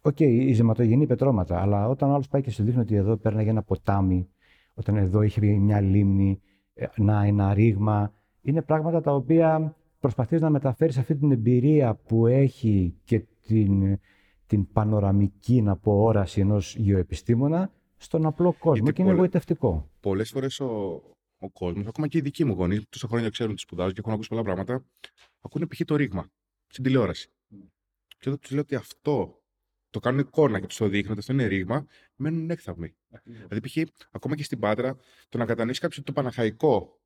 OK, 0.00 0.16
okay, 0.18 0.20
ιζηματογενή 0.20 1.06
πετρώματα, 1.06 1.60
αλλά 1.60 1.88
όταν 1.88 2.10
ο 2.10 2.14
άλλος 2.14 2.28
πάει 2.28 2.42
και 2.42 2.50
σου 2.50 2.62
δείχνει 2.64 2.80
ότι 2.80 2.94
εδώ 2.94 3.16
πέρναγε 3.16 3.50
ένα 3.50 3.62
ποτάμι, 3.62 4.28
όταν 4.74 4.96
εδώ 4.96 5.22
είχε 5.22 5.40
μια 5.40 5.80
λίμνη, 5.80 6.40
ε, 6.74 6.86
να, 6.96 7.24
ένα 7.24 7.54
ρήγμα, 7.54 8.12
είναι 8.42 8.62
πράγματα 8.62 9.00
τα 9.00 9.14
οποία 9.14 9.76
προσπαθείς 10.04 10.40
να 10.40 10.50
μεταφέρεις 10.50 10.98
αυτή 10.98 11.16
την 11.16 11.32
εμπειρία 11.32 11.94
που 11.94 12.26
έχει 12.26 12.94
και 13.04 13.20
την, 13.20 13.98
την 14.46 14.72
πανοραμική, 14.72 15.62
να 15.62 15.76
πω, 15.76 16.02
όραση 16.02 16.40
ενός 16.40 16.76
γεωεπιστήμονα 16.76 17.72
στον 17.96 18.26
απλό 18.26 18.52
κόσμο 18.52 18.74
Γιατί 18.74 18.92
και 18.92 19.02
είναι 19.02 19.10
εγωιτευτικό. 19.10 19.90
Πολλές 20.00 20.30
φορές 20.30 20.60
ο, 20.60 21.02
ο 21.38 21.50
κόσμος, 21.50 21.86
ακόμα 21.86 22.08
και 22.08 22.18
οι 22.18 22.20
δικοί 22.20 22.44
μου 22.44 22.52
γονείς, 22.52 22.88
τόσα 22.88 23.08
χρόνια 23.08 23.30
ξέρουν 23.30 23.54
τι 23.54 23.60
σπουδάζουν 23.60 23.92
και 23.92 24.00
έχουν 24.00 24.12
ακούσει 24.12 24.28
πολλά 24.28 24.42
πράγματα, 24.42 24.84
ακούνε 25.40 25.66
π.χ. 25.66 25.80
το 25.84 25.96
ρήγμα 25.96 26.28
στην 26.66 26.84
τηλεόραση. 26.84 27.28
Και 28.18 28.28
όταν 28.28 28.38
τους 28.38 28.50
λέω 28.50 28.60
ότι 28.60 28.74
αυτό 28.74 29.42
το 29.90 30.00
κάνουν 30.00 30.20
εικόνα 30.20 30.60
και 30.60 30.66
τους 30.66 30.76
το 30.76 30.88
δείχνουν, 30.88 31.10
ότι 31.10 31.20
αυτό 31.20 31.32
είναι 31.32 31.46
ρήγμα, 31.46 31.86
μένουν 32.16 32.50
έκθαμοι. 32.50 32.94
Δηλαδή, 33.24 33.60
π.χ. 33.60 33.76
ακόμα 34.10 34.36
και 34.36 34.42
στην 34.42 34.58
Πάτρα, 34.58 34.96
το 35.28 35.38
να 35.38 35.44
κατανοήσει 35.44 35.80
κάποιος 35.80 36.04
το 36.04 36.12
Παναχαϊκό 36.12 37.00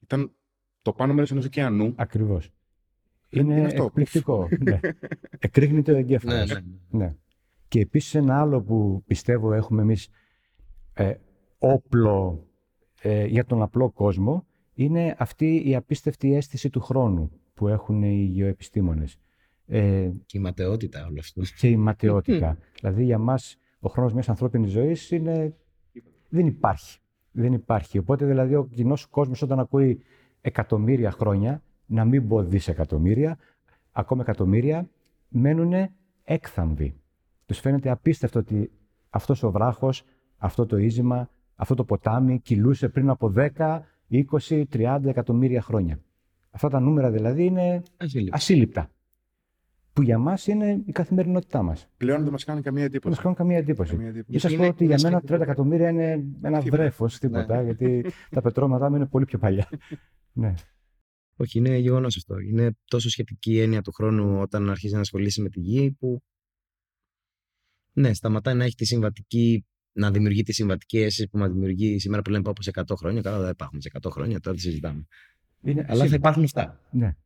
ήταν 0.00 0.36
το 0.84 0.92
πάνω 0.92 1.12
μέρος 1.14 1.30
ενός 1.30 1.44
ωκεανού. 1.44 1.92
Ακριβώς. 1.96 2.50
Είναι, 3.30 3.54
είναι 3.54 3.68
εκπληκτικό. 3.72 4.48
ναι. 4.60 4.80
Εκρήγνει 5.38 5.82
το 5.82 5.92
εγκέφαλος. 5.92 6.48
Ναι, 6.48 6.54
ναι, 6.54 6.60
ναι. 6.90 7.04
ναι. 7.04 7.14
Και 7.68 7.80
επίσης 7.80 8.14
ένα 8.14 8.40
άλλο 8.40 8.62
που 8.62 9.02
πιστεύω 9.06 9.52
έχουμε 9.52 9.82
εμείς 9.82 10.08
ε, 10.94 11.14
όπλο 11.58 12.46
ε, 13.00 13.24
για 13.24 13.44
τον 13.44 13.62
απλό 13.62 13.90
κόσμο 13.90 14.46
είναι 14.74 15.14
αυτή 15.18 15.68
η 15.68 15.74
απίστευτη 15.74 16.34
αίσθηση 16.34 16.70
του 16.70 16.80
χρόνου 16.80 17.30
που 17.54 17.68
έχουν 17.68 18.02
οι 18.02 18.24
γεωεπιστήμονες. 18.24 19.18
Ε, 19.66 20.10
και 20.26 20.38
η 20.38 20.40
ματαιότητα 20.40 21.06
όλο 21.06 21.18
αυτό. 21.18 21.42
Και 21.58 21.68
η 21.68 21.76
ματαιότητα. 21.76 22.58
δηλαδή 22.80 23.04
για 23.04 23.18
μας 23.18 23.56
ο 23.80 23.88
χρόνος 23.88 24.12
μιας 24.12 24.28
ανθρώπινης 24.28 24.70
ζωής 24.70 25.10
είναι... 25.10 25.56
δεν 26.28 26.46
υπάρχει. 26.46 26.98
Δεν 27.30 27.52
υπάρχει. 27.52 27.98
Οπότε 27.98 28.26
δηλαδή 28.26 28.54
ο 28.54 28.68
κοινός 28.74 29.06
κόσμος 29.06 29.42
όταν 29.42 29.58
ακούει 29.58 30.02
εκατομμύρια 30.44 31.10
χρόνια, 31.10 31.62
να 31.86 32.04
μην 32.04 32.28
πω 32.28 32.42
δισεκατομμύρια, 32.42 33.38
ακόμα 33.92 34.22
εκατομμύρια, 34.22 34.88
μένουν 35.28 35.72
έκθαμβοι. 36.24 36.94
Τους 37.46 37.58
φαίνεται 37.58 37.90
απίστευτο 37.90 38.38
ότι 38.38 38.70
αυτός 39.10 39.42
ο 39.42 39.50
βράχος, 39.50 40.04
αυτό 40.36 40.66
το 40.66 40.76
ίζημα, 40.76 41.30
αυτό 41.54 41.74
το 41.74 41.84
ποτάμι 41.84 42.40
κυλούσε 42.40 42.88
πριν 42.88 43.10
από 43.10 43.32
10, 43.36 43.80
20, 44.10 44.64
30 44.72 45.00
εκατομμύρια 45.04 45.62
χρόνια. 45.62 45.98
Αυτά 46.50 46.68
τα 46.68 46.80
νούμερα 46.80 47.10
δηλαδή 47.10 47.44
είναι 47.44 47.82
ασύλληπτα. 48.30 48.88
Που 49.92 50.02
για 50.02 50.18
μας 50.18 50.46
είναι 50.46 50.82
η 50.86 50.92
καθημερινότητά 50.92 51.62
μας. 51.62 51.88
Πλέον 51.96 52.22
δεν 52.22 52.32
μας 52.32 52.44
κάνουν 52.44 52.62
καμία 52.62 52.84
εντύπωση. 52.84 53.02
Δεν 53.02 53.12
μας 53.12 53.22
κάνουν 53.22 53.36
καμία 53.36 53.56
εντύπωση. 53.56 54.24
Ή 54.26 54.38
σας 54.38 54.56
πω 54.56 54.66
ότι 54.66 54.84
για 54.84 54.98
μένα 55.02 55.22
30 55.28 55.40
εκατομμύρια 55.40 55.88
είναι 55.88 56.24
ένα 56.42 56.60
βρέφος, 56.60 57.18
τίποτα, 57.18 57.56
ναι. 57.56 57.62
γιατί 57.62 58.04
τα 58.30 58.40
πετρώματά 58.40 58.90
μου 58.90 58.96
είναι 58.96 59.06
πολύ 59.06 59.24
πιο 59.24 59.38
παλιά. 59.38 59.68
Ναι. 60.34 60.54
Όχι, 61.36 61.58
είναι 61.58 61.76
γεγονός 61.76 62.16
αυτό. 62.16 62.38
Είναι 62.38 62.76
τόσο 62.84 63.08
σχετική 63.08 63.52
η 63.52 63.60
έννοια 63.60 63.82
του 63.82 63.92
χρόνου 63.92 64.40
όταν 64.40 64.70
αρχίζει 64.70 64.94
να 64.94 65.00
ασχολείσαι 65.00 65.42
με 65.42 65.48
τη 65.48 65.60
γη 65.60 65.92
που. 65.92 66.22
Ναι, 67.92 68.14
σταματάει 68.14 68.54
να 68.54 68.64
έχει 68.64 68.74
τη 68.74 68.84
συμβατική, 68.84 69.66
να 69.92 70.10
δημιουργεί 70.10 70.42
τη 70.42 70.52
συμβατική 70.52 70.98
αίσθηση 70.98 71.28
που 71.28 71.38
μας 71.38 71.50
δημιουργεί 71.50 71.98
σήμερα 71.98 72.22
που 72.22 72.30
λέμε 72.30 72.42
πάω 72.42 72.54
σε 72.58 72.70
100 72.74 72.96
χρόνια. 72.96 73.22
Καλά, 73.22 73.40
δεν 73.40 73.50
υπάρχουν 73.50 73.80
σε 73.80 73.90
100 74.02 74.10
χρόνια, 74.10 74.40
τώρα 74.40 74.56
τις 74.56 74.64
συζητάμε. 74.64 75.06
Είναι... 75.60 75.86
Αλλά 75.88 76.06
θα 76.06 76.14
υπάρχουν 76.14 76.44
αυτά. 76.44 76.80
Ναι. 76.92 77.16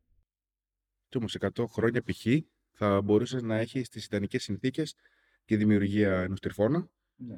Και 1.07 1.17
όμως 1.17 1.37
100 1.39 1.65
χρόνια 1.67 2.03
π.χ. 2.03 2.25
θα 2.71 3.01
μπορούσες 3.01 3.41
να 3.41 3.57
έχεις 3.57 3.89
τις 3.89 4.05
ιδανικές 4.05 4.43
συνθήκες 4.43 4.95
και 5.45 5.57
δημιουργία 5.57 6.21
ενός 6.21 6.39
τριφώνα 6.39 6.79
ναι. 6.79 6.85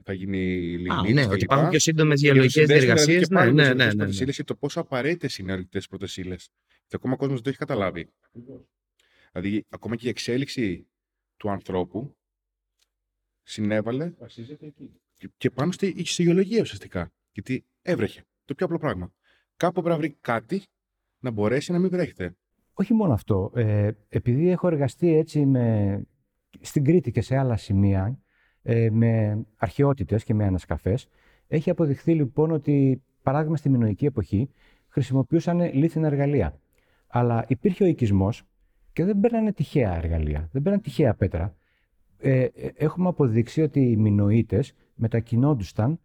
Θα 0.04 0.14
γίνει 0.14 0.38
λιγνίτη. 0.78 1.14
Ναι, 1.14 1.26
ότι 1.26 1.44
υπάρχουν 1.44 1.70
πιο 1.70 1.80
σύντομες 1.80 2.22
γεωλογικέ 2.22 2.66
διεργασίες. 2.66 3.30
Ναι, 3.30 3.46
ναι, 3.46 3.74
ναι, 3.74 3.94
ναι, 3.94 4.06
ναι. 4.06 4.32
το 4.46 4.56
πόσο 4.56 4.80
απαραίτητες 4.80 5.38
είναι 5.38 5.68
οι 5.72 5.80
πρώτε 5.90 6.08
ύλε. 6.16 6.36
Και 6.88 6.96
ακόμα 6.96 7.14
ο 7.14 7.18
κόσμος 7.18 7.36
δεν 7.36 7.44
το 7.44 7.50
έχει 7.50 7.58
καταλάβει. 7.58 8.10
Δηλαδή, 9.32 9.66
ακόμα 9.70 9.96
και 9.96 10.08
η 10.08 10.10
εξέλιξη 10.10 10.88
του 11.38 11.50
ανθρώπου 11.50 12.16
συνέβαλε 13.44 14.14
και 15.38 15.50
πάνω 15.50 15.72
στη, 15.72 16.06
στη 16.06 16.24
γεωλογία 16.24 16.62
ουσιαστικά. 16.62 17.12
Γιατί 17.32 17.66
έβρεχε. 17.82 18.24
Το 18.46 18.56
πιο 18.56 18.66
απλό 18.66 18.78
πράγμα. 18.78 19.14
Κάπου 19.58 19.74
πρέπει 19.74 19.90
να 19.90 19.98
βρει 19.98 20.18
κάτι 20.22 20.64
να 21.20 21.32
μπορέσει 21.32 21.72
να 21.72 21.80
μην 21.80 21.90
βρέχεται. 21.90 22.36
Όχι 22.74 22.94
μόνο 22.94 23.14
αυτό. 23.14 23.52
Ε, 23.56 23.92
επειδή 24.10 24.50
έχω 24.50 24.68
εργαστεί 24.68 25.16
έτσι 25.16 25.46
με... 25.46 26.04
στην 26.62 26.84
Κρήτη 26.84 27.12
και 27.12 27.22
σε 27.22 27.38
άλλα 27.38 27.58
σημεία, 27.58 28.20
ε, 28.64 28.90
με 28.92 29.42
αρχαιότητες 29.58 30.24
και 30.24 30.34
με 30.34 30.46
ανασκαφές. 30.46 31.08
Έχει 31.48 31.70
αποδειχθεί 31.70 32.14
λοιπόν 32.14 32.52
ότι, 32.52 33.02
παράδειγμα 33.22 33.58
στη 33.58 33.70
μινοϊκή 33.70 34.06
εποχή, 34.06 34.50
χρησιμοποιούσαν 34.88 35.74
λίθινα 35.74 36.08
εργαλεία. 36.08 36.60
Αλλά 37.08 37.46
υπήρχε 37.48 37.84
ο 37.84 37.88
οικισμός 37.88 38.44
και 38.94 39.06
δεν 39.06 39.20
παίρνανε 39.20 39.52
τυχαία 39.52 39.96
εργαλεία, 39.96 40.50
δεν 40.52 40.62
παίρνανε 40.62 40.82
τυχαία 40.82 41.14
πέτρα. 41.14 41.56
Ε, 42.18 42.44
ε 42.44 42.50
έχουμε 42.76 43.08
αποδείξει 43.08 43.62
ότι 43.62 43.80
οι 43.80 43.98
Μινοίτες 43.98 44.74
μετακινόντουσαν, 44.96 46.00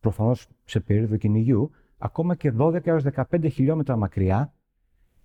προφανώς 0.00 0.48
σε 0.64 0.80
περίοδο 0.80 1.16
κυνηγιού, 1.16 1.70
ακόμα 1.98 2.34
και 2.34 2.52
12 2.58 2.86
έως 2.86 3.04
15 3.30 3.50
χιλιόμετρα 3.50 3.96
μακριά 3.96 4.54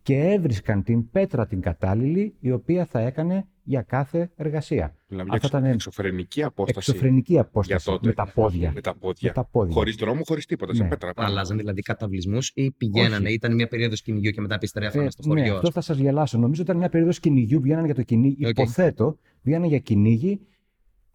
και 0.02 0.20
έβρισκαν 0.20 0.84
την 0.84 1.10
πέτρα 1.10 1.48
την 1.48 1.62
κατάλληλη, 1.62 2.36
η 2.40 2.52
οποία 2.52 2.86
θα 2.86 3.00
έκανε 3.00 3.48
για 3.68 3.82
κάθε 3.82 4.32
εργασία. 4.36 4.96
Δηλαδή 5.08 5.30
Αυτά 5.34 5.48
ήταν 5.48 5.66
εξωφρενική 5.66 6.44
απόσταση. 6.44 6.90
Εξωφρενική 6.90 7.40
απόσταση 7.40 7.86
τότε, 7.86 8.08
με 8.08 8.14
τα 8.14 8.32
πόδια. 8.34 8.72
Με 8.74 8.82
τα 8.82 8.96
πόδια. 8.96 9.48
πόδια. 9.52 9.74
Χωρίς 9.74 9.96
δρόμο, 9.96 10.22
χωρίς 10.26 10.46
τίποτα. 10.46 10.72
Ναι. 10.72 10.78
Σε 10.78 10.84
πέτρα. 10.84 11.12
Αλλάζαν 11.16 11.58
δηλαδή 11.58 11.82
καταβλισμούς 11.82 12.52
ή 12.54 12.72
πηγαίνανε, 12.72 13.30
ήταν 13.30 13.56
μια 13.56 13.68
περίοδος 13.68 14.02
κυνηγιού 14.02 14.32
και 14.32 14.42
μετά 14.42 14.56
επιστρέφανε 14.56 15.06
ε, 15.06 15.10
στο 15.10 15.24
χωριό. 15.28 15.44
Ναι, 15.44 15.52
αυτό 15.52 15.72
θα 15.72 15.82
σας 15.82 15.98
γελάσω. 15.98 16.38
Νομίζω 16.38 16.62
ότι 16.62 16.70
ήταν 16.70 16.78
μια 16.78 16.90
περίοδος 16.90 17.20
κυνηγιού, 17.20 17.62
βγαίνανε 17.62 17.86
για 17.86 17.96
το 17.96 18.04
κυνήγι. 18.04 18.38
Okay. 18.46 18.50
Υποθέτω, 18.50 19.18
βγαίνανε 19.42 19.68
για 19.68 19.80
κυνήγι, 19.80 20.40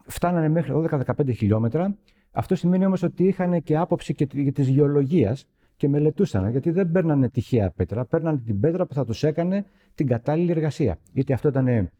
φτάνανε 0.05 0.49
μέχρι 0.49 0.73
12-15 0.89 1.35
χιλιόμετρα. 1.35 1.97
Αυτό 2.31 2.55
σημαίνει 2.55 2.85
όμως 2.85 3.03
ότι 3.03 3.23
είχαν 3.23 3.63
και 3.63 3.77
άποψη 3.77 4.13
και 4.13 4.25
της 4.51 4.67
γεωλογίας 4.67 5.45
και 5.75 5.87
μελετούσαν. 5.89 6.49
Γιατί 6.49 6.71
δεν 6.71 6.91
παίρνανε 6.91 7.29
τυχαία 7.29 7.71
πέτρα, 7.71 8.05
παίρνανε 8.05 8.37
την 8.37 8.59
πέτρα 8.59 8.85
που 8.85 8.93
θα 8.93 9.05
τους 9.05 9.23
έκανε 9.23 9.65
την 9.95 10.07
κατάλληλη 10.07 10.51
εργασία. 10.51 10.99
Είτε 11.13 11.33
αυτό 11.33 11.47
ήταν 11.47 11.91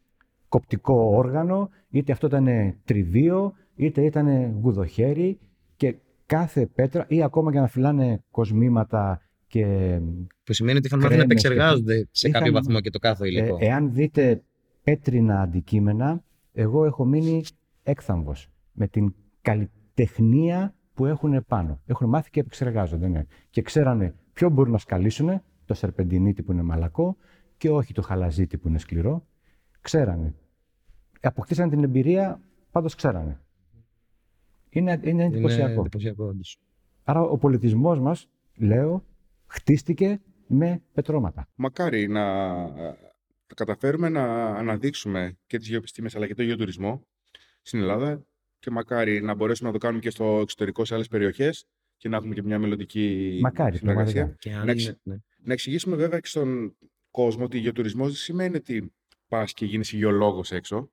κοπτικό 0.52 0.94
όργανο, 0.94 1.70
είτε 1.90 2.12
αυτό 2.12 2.26
ήταν 2.26 2.74
τριβείο, 2.84 3.52
είτε 3.74 4.04
ήταν 4.04 4.52
γουδοχέρι 4.62 5.38
και 5.76 5.94
κάθε 6.26 6.66
πέτρα 6.66 7.04
ή 7.08 7.22
ακόμα 7.22 7.52
και 7.52 7.58
να 7.58 7.66
φυλάνε 7.66 8.22
κοσμήματα 8.30 9.20
και 9.46 9.66
Που 10.44 10.52
σημαίνει 10.52 10.78
ότι 10.78 10.86
είχαν 10.86 10.98
μάθει 10.98 11.16
να 11.16 11.24
κρέμες 11.24 11.40
και 11.42 11.48
επεξεργάζονται 11.48 12.08
σε 12.10 12.28
κάποιο 12.30 12.48
Είχαν- 12.50 12.64
βαθμό 12.64 12.80
και 12.80 12.90
το 12.90 12.98
κάθε 12.98 13.24
ε, 13.24 13.28
υλικό. 13.28 13.56
εάν 13.60 13.92
δείτε 13.92 14.42
πέτρινα 14.82 15.40
αντικείμενα, 15.40 16.22
εγώ 16.52 16.84
έχω 16.84 17.04
μείνει 17.04 17.42
έκθαμβος 17.82 18.48
με 18.72 18.86
την 18.88 19.14
καλλιτεχνία 19.42 20.74
που 20.94 21.06
έχουν 21.06 21.44
πάνω. 21.46 21.80
Έχουν 21.86 22.08
μάθει 22.08 22.30
και 22.30 22.40
επεξεργάζονται, 22.40 23.08
ναι. 23.08 23.22
Και 23.50 23.62
ξέρανε 23.62 24.14
ποιο 24.32 24.50
μπορούν 24.50 24.72
να 24.72 24.78
σκαλίσουν, 24.78 25.42
το 25.64 25.74
σερπεντινίτι 25.74 26.42
που 26.42 26.52
είναι 26.52 26.62
μαλακό 26.62 27.16
και 27.56 27.70
όχι 27.70 27.92
το 27.92 28.02
χαλαζίτι 28.02 28.56
που 28.58 28.68
είναι 28.68 28.78
σκληρό. 28.78 29.26
Ξέρανε. 29.80 30.34
Αποκτήσαν 31.28 31.70
την 31.70 31.84
εμπειρία, 31.84 32.40
πάντως 32.70 32.94
ξέρανε. 32.94 33.40
Είναι, 34.70 35.00
είναι 35.04 35.24
εντυπωσιακό. 35.24 35.70
Είναι 35.72 35.80
εντυπωσιακό, 35.80 36.24
όντως. 36.24 36.58
Άρα 37.04 37.20
ο 37.20 37.38
πολιτισμός 37.38 37.98
μας, 38.00 38.28
λέω, 38.56 39.04
χτίστηκε 39.46 40.20
με 40.46 40.82
πετρώματα. 40.92 41.48
Μακάρι 41.54 42.08
να 42.08 42.50
ε, 42.76 42.94
καταφέρουμε 43.54 44.08
να 44.08 44.46
αναδείξουμε 44.46 45.36
και 45.46 45.58
τις 45.58 45.68
γεωπιστήμες 45.68 46.16
αλλά 46.16 46.26
και 46.26 46.34
το 46.34 46.42
γεωτουρισμό 46.42 47.02
στην 47.62 47.80
Ελλάδα 47.80 48.24
και 48.58 48.70
μακάρι 48.70 49.20
να 49.22 49.34
μπορέσουμε 49.34 49.68
να 49.68 49.74
το 49.74 49.80
κάνουμε 49.80 50.00
και 50.02 50.10
στο 50.10 50.24
εξωτερικό 50.42 50.84
σε 50.84 50.94
άλλες 50.94 51.08
περιοχές 51.08 51.66
και 51.96 52.08
να 52.08 52.16
έχουμε 52.16 52.34
και 52.34 52.42
μια 52.42 52.58
μελλοντική 52.58 53.38
Μακάρι, 53.42 53.76
συνεργασία. 53.76 54.12
πραγματικά. 54.14 54.36
Και 54.40 54.50
αν 54.50 54.66
Να 54.66 54.72
είναι- 54.72 54.82
εξ- 54.82 54.98
ναι. 55.02 55.16
Να 55.44 55.52
εξηγήσουμε 55.52 55.96
βέβαια 55.96 56.20
και 56.20 56.28
στον 56.28 56.76
κόσμο 57.10 57.44
ότι 57.44 57.58
γεωτουρισμός 57.58 58.06
δεν 58.06 58.16
σημαίνει 58.16 58.56
ότι 58.56 58.92
πας 59.28 59.52
και 59.52 59.64
γίνεις 59.64 59.92
γεωλόγος 59.92 60.52
έξω. 60.52 60.90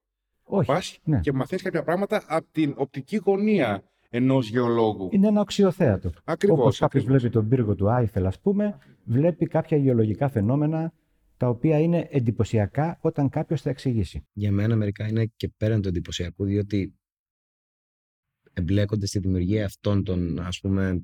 Όχι. 0.51 0.67
Πας 0.67 0.99
ναι. 1.03 1.19
και 1.19 1.31
μαθαίνεις 1.33 1.63
κάποια 1.63 1.83
πράγματα 1.83 2.23
από 2.27 2.47
την 2.51 2.73
οπτική 2.77 3.15
γωνία 3.15 3.83
ενός 4.09 4.49
γεωλόγου. 4.49 5.09
Είναι 5.11 5.27
ένα 5.27 5.41
οξυοθέατο. 5.41 6.11
Ακριβώς. 6.23 6.59
Όπως 6.59 6.77
κάποιος 6.77 7.03
ακριβώς. 7.03 7.21
βλέπει 7.21 7.35
τον 7.35 7.49
πύργο 7.49 7.75
του 7.75 7.91
Άιφελ, 7.91 8.25
ας 8.25 8.39
πούμε, 8.39 8.77
βλέπει 9.03 9.47
κάποια 9.47 9.77
γεωλογικά 9.77 10.29
φαινόμενα 10.29 10.93
τα 11.37 11.49
οποία 11.49 11.79
είναι 11.79 12.07
εντυπωσιακά 12.11 12.97
όταν 13.01 13.29
κάποιος 13.29 13.61
τα 13.61 13.69
εξηγήσει. 13.69 14.27
Για 14.33 14.51
μένα 14.51 14.75
μερικά 14.75 15.07
είναι 15.07 15.25
και 15.35 15.49
πέραν 15.57 15.81
του 15.81 15.87
εντυπωσιακού, 15.87 16.45
διότι 16.45 16.95
εμπλέκονται 18.53 19.05
στη 19.05 19.19
δημιουργία 19.19 19.65
αυτών 19.65 20.03
των, 20.03 20.39
ας 20.39 20.59
πούμε, 20.59 21.03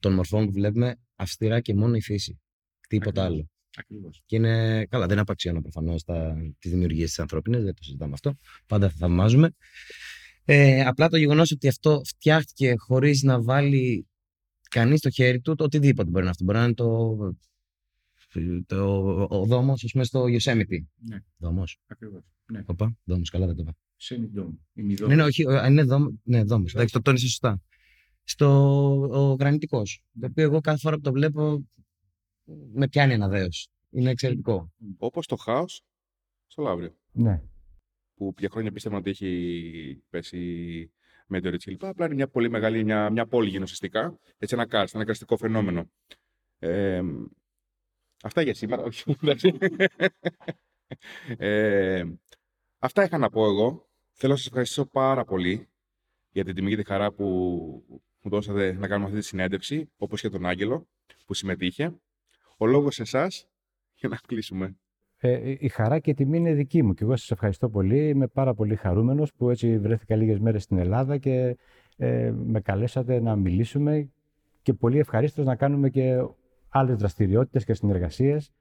των 0.00 0.12
μορφών 0.12 0.46
που 0.46 0.52
βλέπουμε 0.52 1.00
αυστηρά 1.16 1.60
και 1.60 1.74
μόνο 1.74 1.94
η 1.94 2.00
φύση. 2.00 2.40
Τίποτα 2.88 3.22
Ακριβώς. 3.22 3.40
άλλο. 3.40 3.50
Ακριβώς. 3.78 4.22
Και 4.26 4.36
είναι 4.36 4.86
καλά, 4.86 5.06
δεν 5.06 5.18
απαξιώνω 5.18 5.60
προφανώς 5.60 6.04
τις 6.58 6.70
δημιουργίες 6.70 7.12
τη 7.12 7.22
ανθρώπινη, 7.22 7.56
δεν 7.56 7.74
το 7.74 7.82
συζητάμε 7.82 8.12
αυτό. 8.12 8.34
Πάντα 8.66 8.88
θα 8.88 8.94
θαυμάζουμε. 8.98 9.50
Ε, 10.44 10.80
απλά 10.84 11.08
το 11.08 11.16
γεγονός 11.16 11.50
ότι 11.50 11.68
αυτό 11.68 12.00
φτιάχτηκε 12.04 12.74
χωρίς 12.76 13.22
να 13.22 13.42
βάλει 13.42 14.06
κανείς 14.70 15.00
το 15.00 15.10
χέρι 15.10 15.40
του, 15.40 15.54
το 15.54 15.64
οτιδήποτε 15.64 16.10
μπορεί 16.10 16.14
να 16.14 16.20
είναι 16.20 16.30
αυτό. 16.30 16.44
Μπορεί 16.44 16.58
να 16.58 16.64
είναι 16.64 16.74
το, 16.74 17.16
το, 18.66 19.26
ο 19.30 19.44
δόμος, 19.44 19.84
ας 19.84 19.90
πούμε, 19.92 20.04
στο 20.04 20.24
Yosemite. 20.24 20.82
Ναι. 20.96 21.18
Δόμος. 21.36 21.78
Ακριβώς. 21.86 22.22
Ναι. 22.52 22.62
Οπα, 22.66 22.96
δόμος, 23.04 23.30
καλά 23.30 23.46
δεν 23.46 23.56
το 23.56 23.62
είπα. 23.62 23.76
Semi-dome. 24.00 25.06
Ναι, 25.06 25.14
ναι, 25.14 25.22
όχι, 25.22 25.46
ο- 25.46 25.64
είναι 25.66 25.82
δόμος. 25.82 26.12
Ναι, 26.22 26.42
δόμος. 26.44 26.74
Εντάξει, 26.74 26.92
το 26.92 27.02
τόνισε 27.02 27.26
σωστά. 27.26 27.62
Στο 28.24 28.48
ο 29.10 29.32
γρανιτικός. 29.34 30.02
Το 30.20 30.26
οποίο 30.26 30.42
εγώ 30.44 30.60
κάθε 30.60 30.78
φορά 30.78 30.96
που 30.96 31.02
το 31.02 31.12
βλέπω 31.12 31.68
με 32.72 32.88
πιάνει 32.88 33.12
ένα 33.12 33.28
δέος. 33.28 33.68
Είναι 33.90 34.10
εξαιρετικό. 34.10 34.72
Όπως 34.98 35.26
το 35.26 35.36
χάος 35.36 35.82
στο 36.46 36.62
Λαύριο. 36.62 36.94
Ναι. 37.12 37.42
που 38.14 38.34
για 38.38 38.48
χρόνια 38.50 38.72
πίστευαν 38.72 38.98
ότι 38.98 39.10
έχει 39.10 40.02
πέσει 40.10 40.92
μετεωρίτης 41.26 41.64
κλπ. 41.64 41.84
Απλά 41.84 42.06
είναι 42.06 42.14
μια 42.14 42.28
πολύ 42.28 42.50
μεγάλη, 42.50 42.84
μια, 42.84 43.10
μια 43.10 43.26
πόλη 43.26 43.48
γενοσυστικά. 43.48 44.18
Έτσι 44.38 44.54
ένα 44.54 44.66
κάρστ, 44.66 44.94
ένα 44.94 45.04
καρστικό 45.04 45.36
φαινόμενο. 45.36 45.90
Ε, 46.58 47.02
αυτά 48.22 48.42
για 48.42 48.54
σήμερα, 48.54 48.82
όχι. 48.82 49.16
εντάξει. 49.22 49.58
ε, 51.38 52.04
αυτά 52.78 53.04
είχα 53.04 53.18
να 53.18 53.30
πω 53.30 53.44
εγώ. 53.44 53.88
Θέλω 54.12 54.32
να 54.32 54.38
σας 54.38 54.46
ευχαριστήσω 54.46 54.86
πάρα 54.86 55.24
πολύ 55.24 55.68
για 56.30 56.44
την 56.44 56.54
τιμή 56.54 56.70
και 56.70 56.76
τη 56.76 56.84
χαρά 56.84 57.12
που 57.12 57.24
μου 58.22 58.30
δώσατε 58.30 58.72
να 58.72 58.88
κάνουμε 58.88 59.06
αυτή 59.08 59.20
τη 59.20 59.26
συνέντευξη, 59.26 59.90
όπως 59.96 60.20
και 60.20 60.28
τον 60.28 60.46
Άγγελο 60.46 60.88
που 61.26 61.34
συμμετείχε. 61.34 62.00
Ο 62.58 62.66
λόγος 62.66 62.94
σε 62.94 63.02
εσάς 63.02 63.48
για 63.94 64.08
να 64.08 64.16
κλείσουμε. 64.26 64.76
Ε, 65.20 65.54
η 65.58 65.68
χαρά 65.68 65.98
και 65.98 66.10
η 66.10 66.14
τιμή 66.14 66.36
είναι 66.36 66.52
δική 66.52 66.82
μου 66.82 66.94
και 66.94 67.04
εγώ 67.04 67.16
σας 67.16 67.30
ευχαριστώ 67.30 67.68
πολύ. 67.68 68.08
Είμαι 68.08 68.26
πάρα 68.26 68.54
πολύ 68.54 68.76
χαρούμενος 68.76 69.32
που 69.32 69.50
έτσι 69.50 69.78
βρέθηκα 69.78 70.16
λίγες 70.16 70.38
μέρες 70.38 70.62
στην 70.62 70.78
Ελλάδα 70.78 71.18
και 71.18 71.56
ε, 71.96 72.32
με 72.36 72.60
καλέσατε 72.60 73.20
να 73.20 73.36
μιλήσουμε 73.36 74.10
και 74.62 74.72
πολύ 74.72 74.98
ευχαρίστως 74.98 75.44
να 75.44 75.56
κάνουμε 75.56 75.90
και 75.90 76.26
άλλες 76.68 76.96
δραστηριότητες 76.96 77.64
και 77.64 77.74
συνεργασίες. 77.74 78.52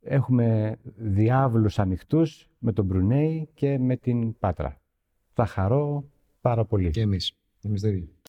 Έχουμε 0.00 0.76
διάβλους 0.96 1.78
ανοιχτούς 1.78 2.48
με 2.58 2.72
τον 2.72 2.84
Μπρουνέι 2.84 3.48
και 3.54 3.78
με 3.78 3.96
την 3.96 4.38
Πάτρα. 4.38 4.80
Θα 5.32 5.46
χαρώ 5.46 6.04
πάρα 6.40 6.64
πολύ. 6.64 6.90
Και 6.90 7.00
εμείς. 7.00 7.32
Εμείς 7.62 7.80
το 7.80 7.88
ίδιο. 7.88 8.12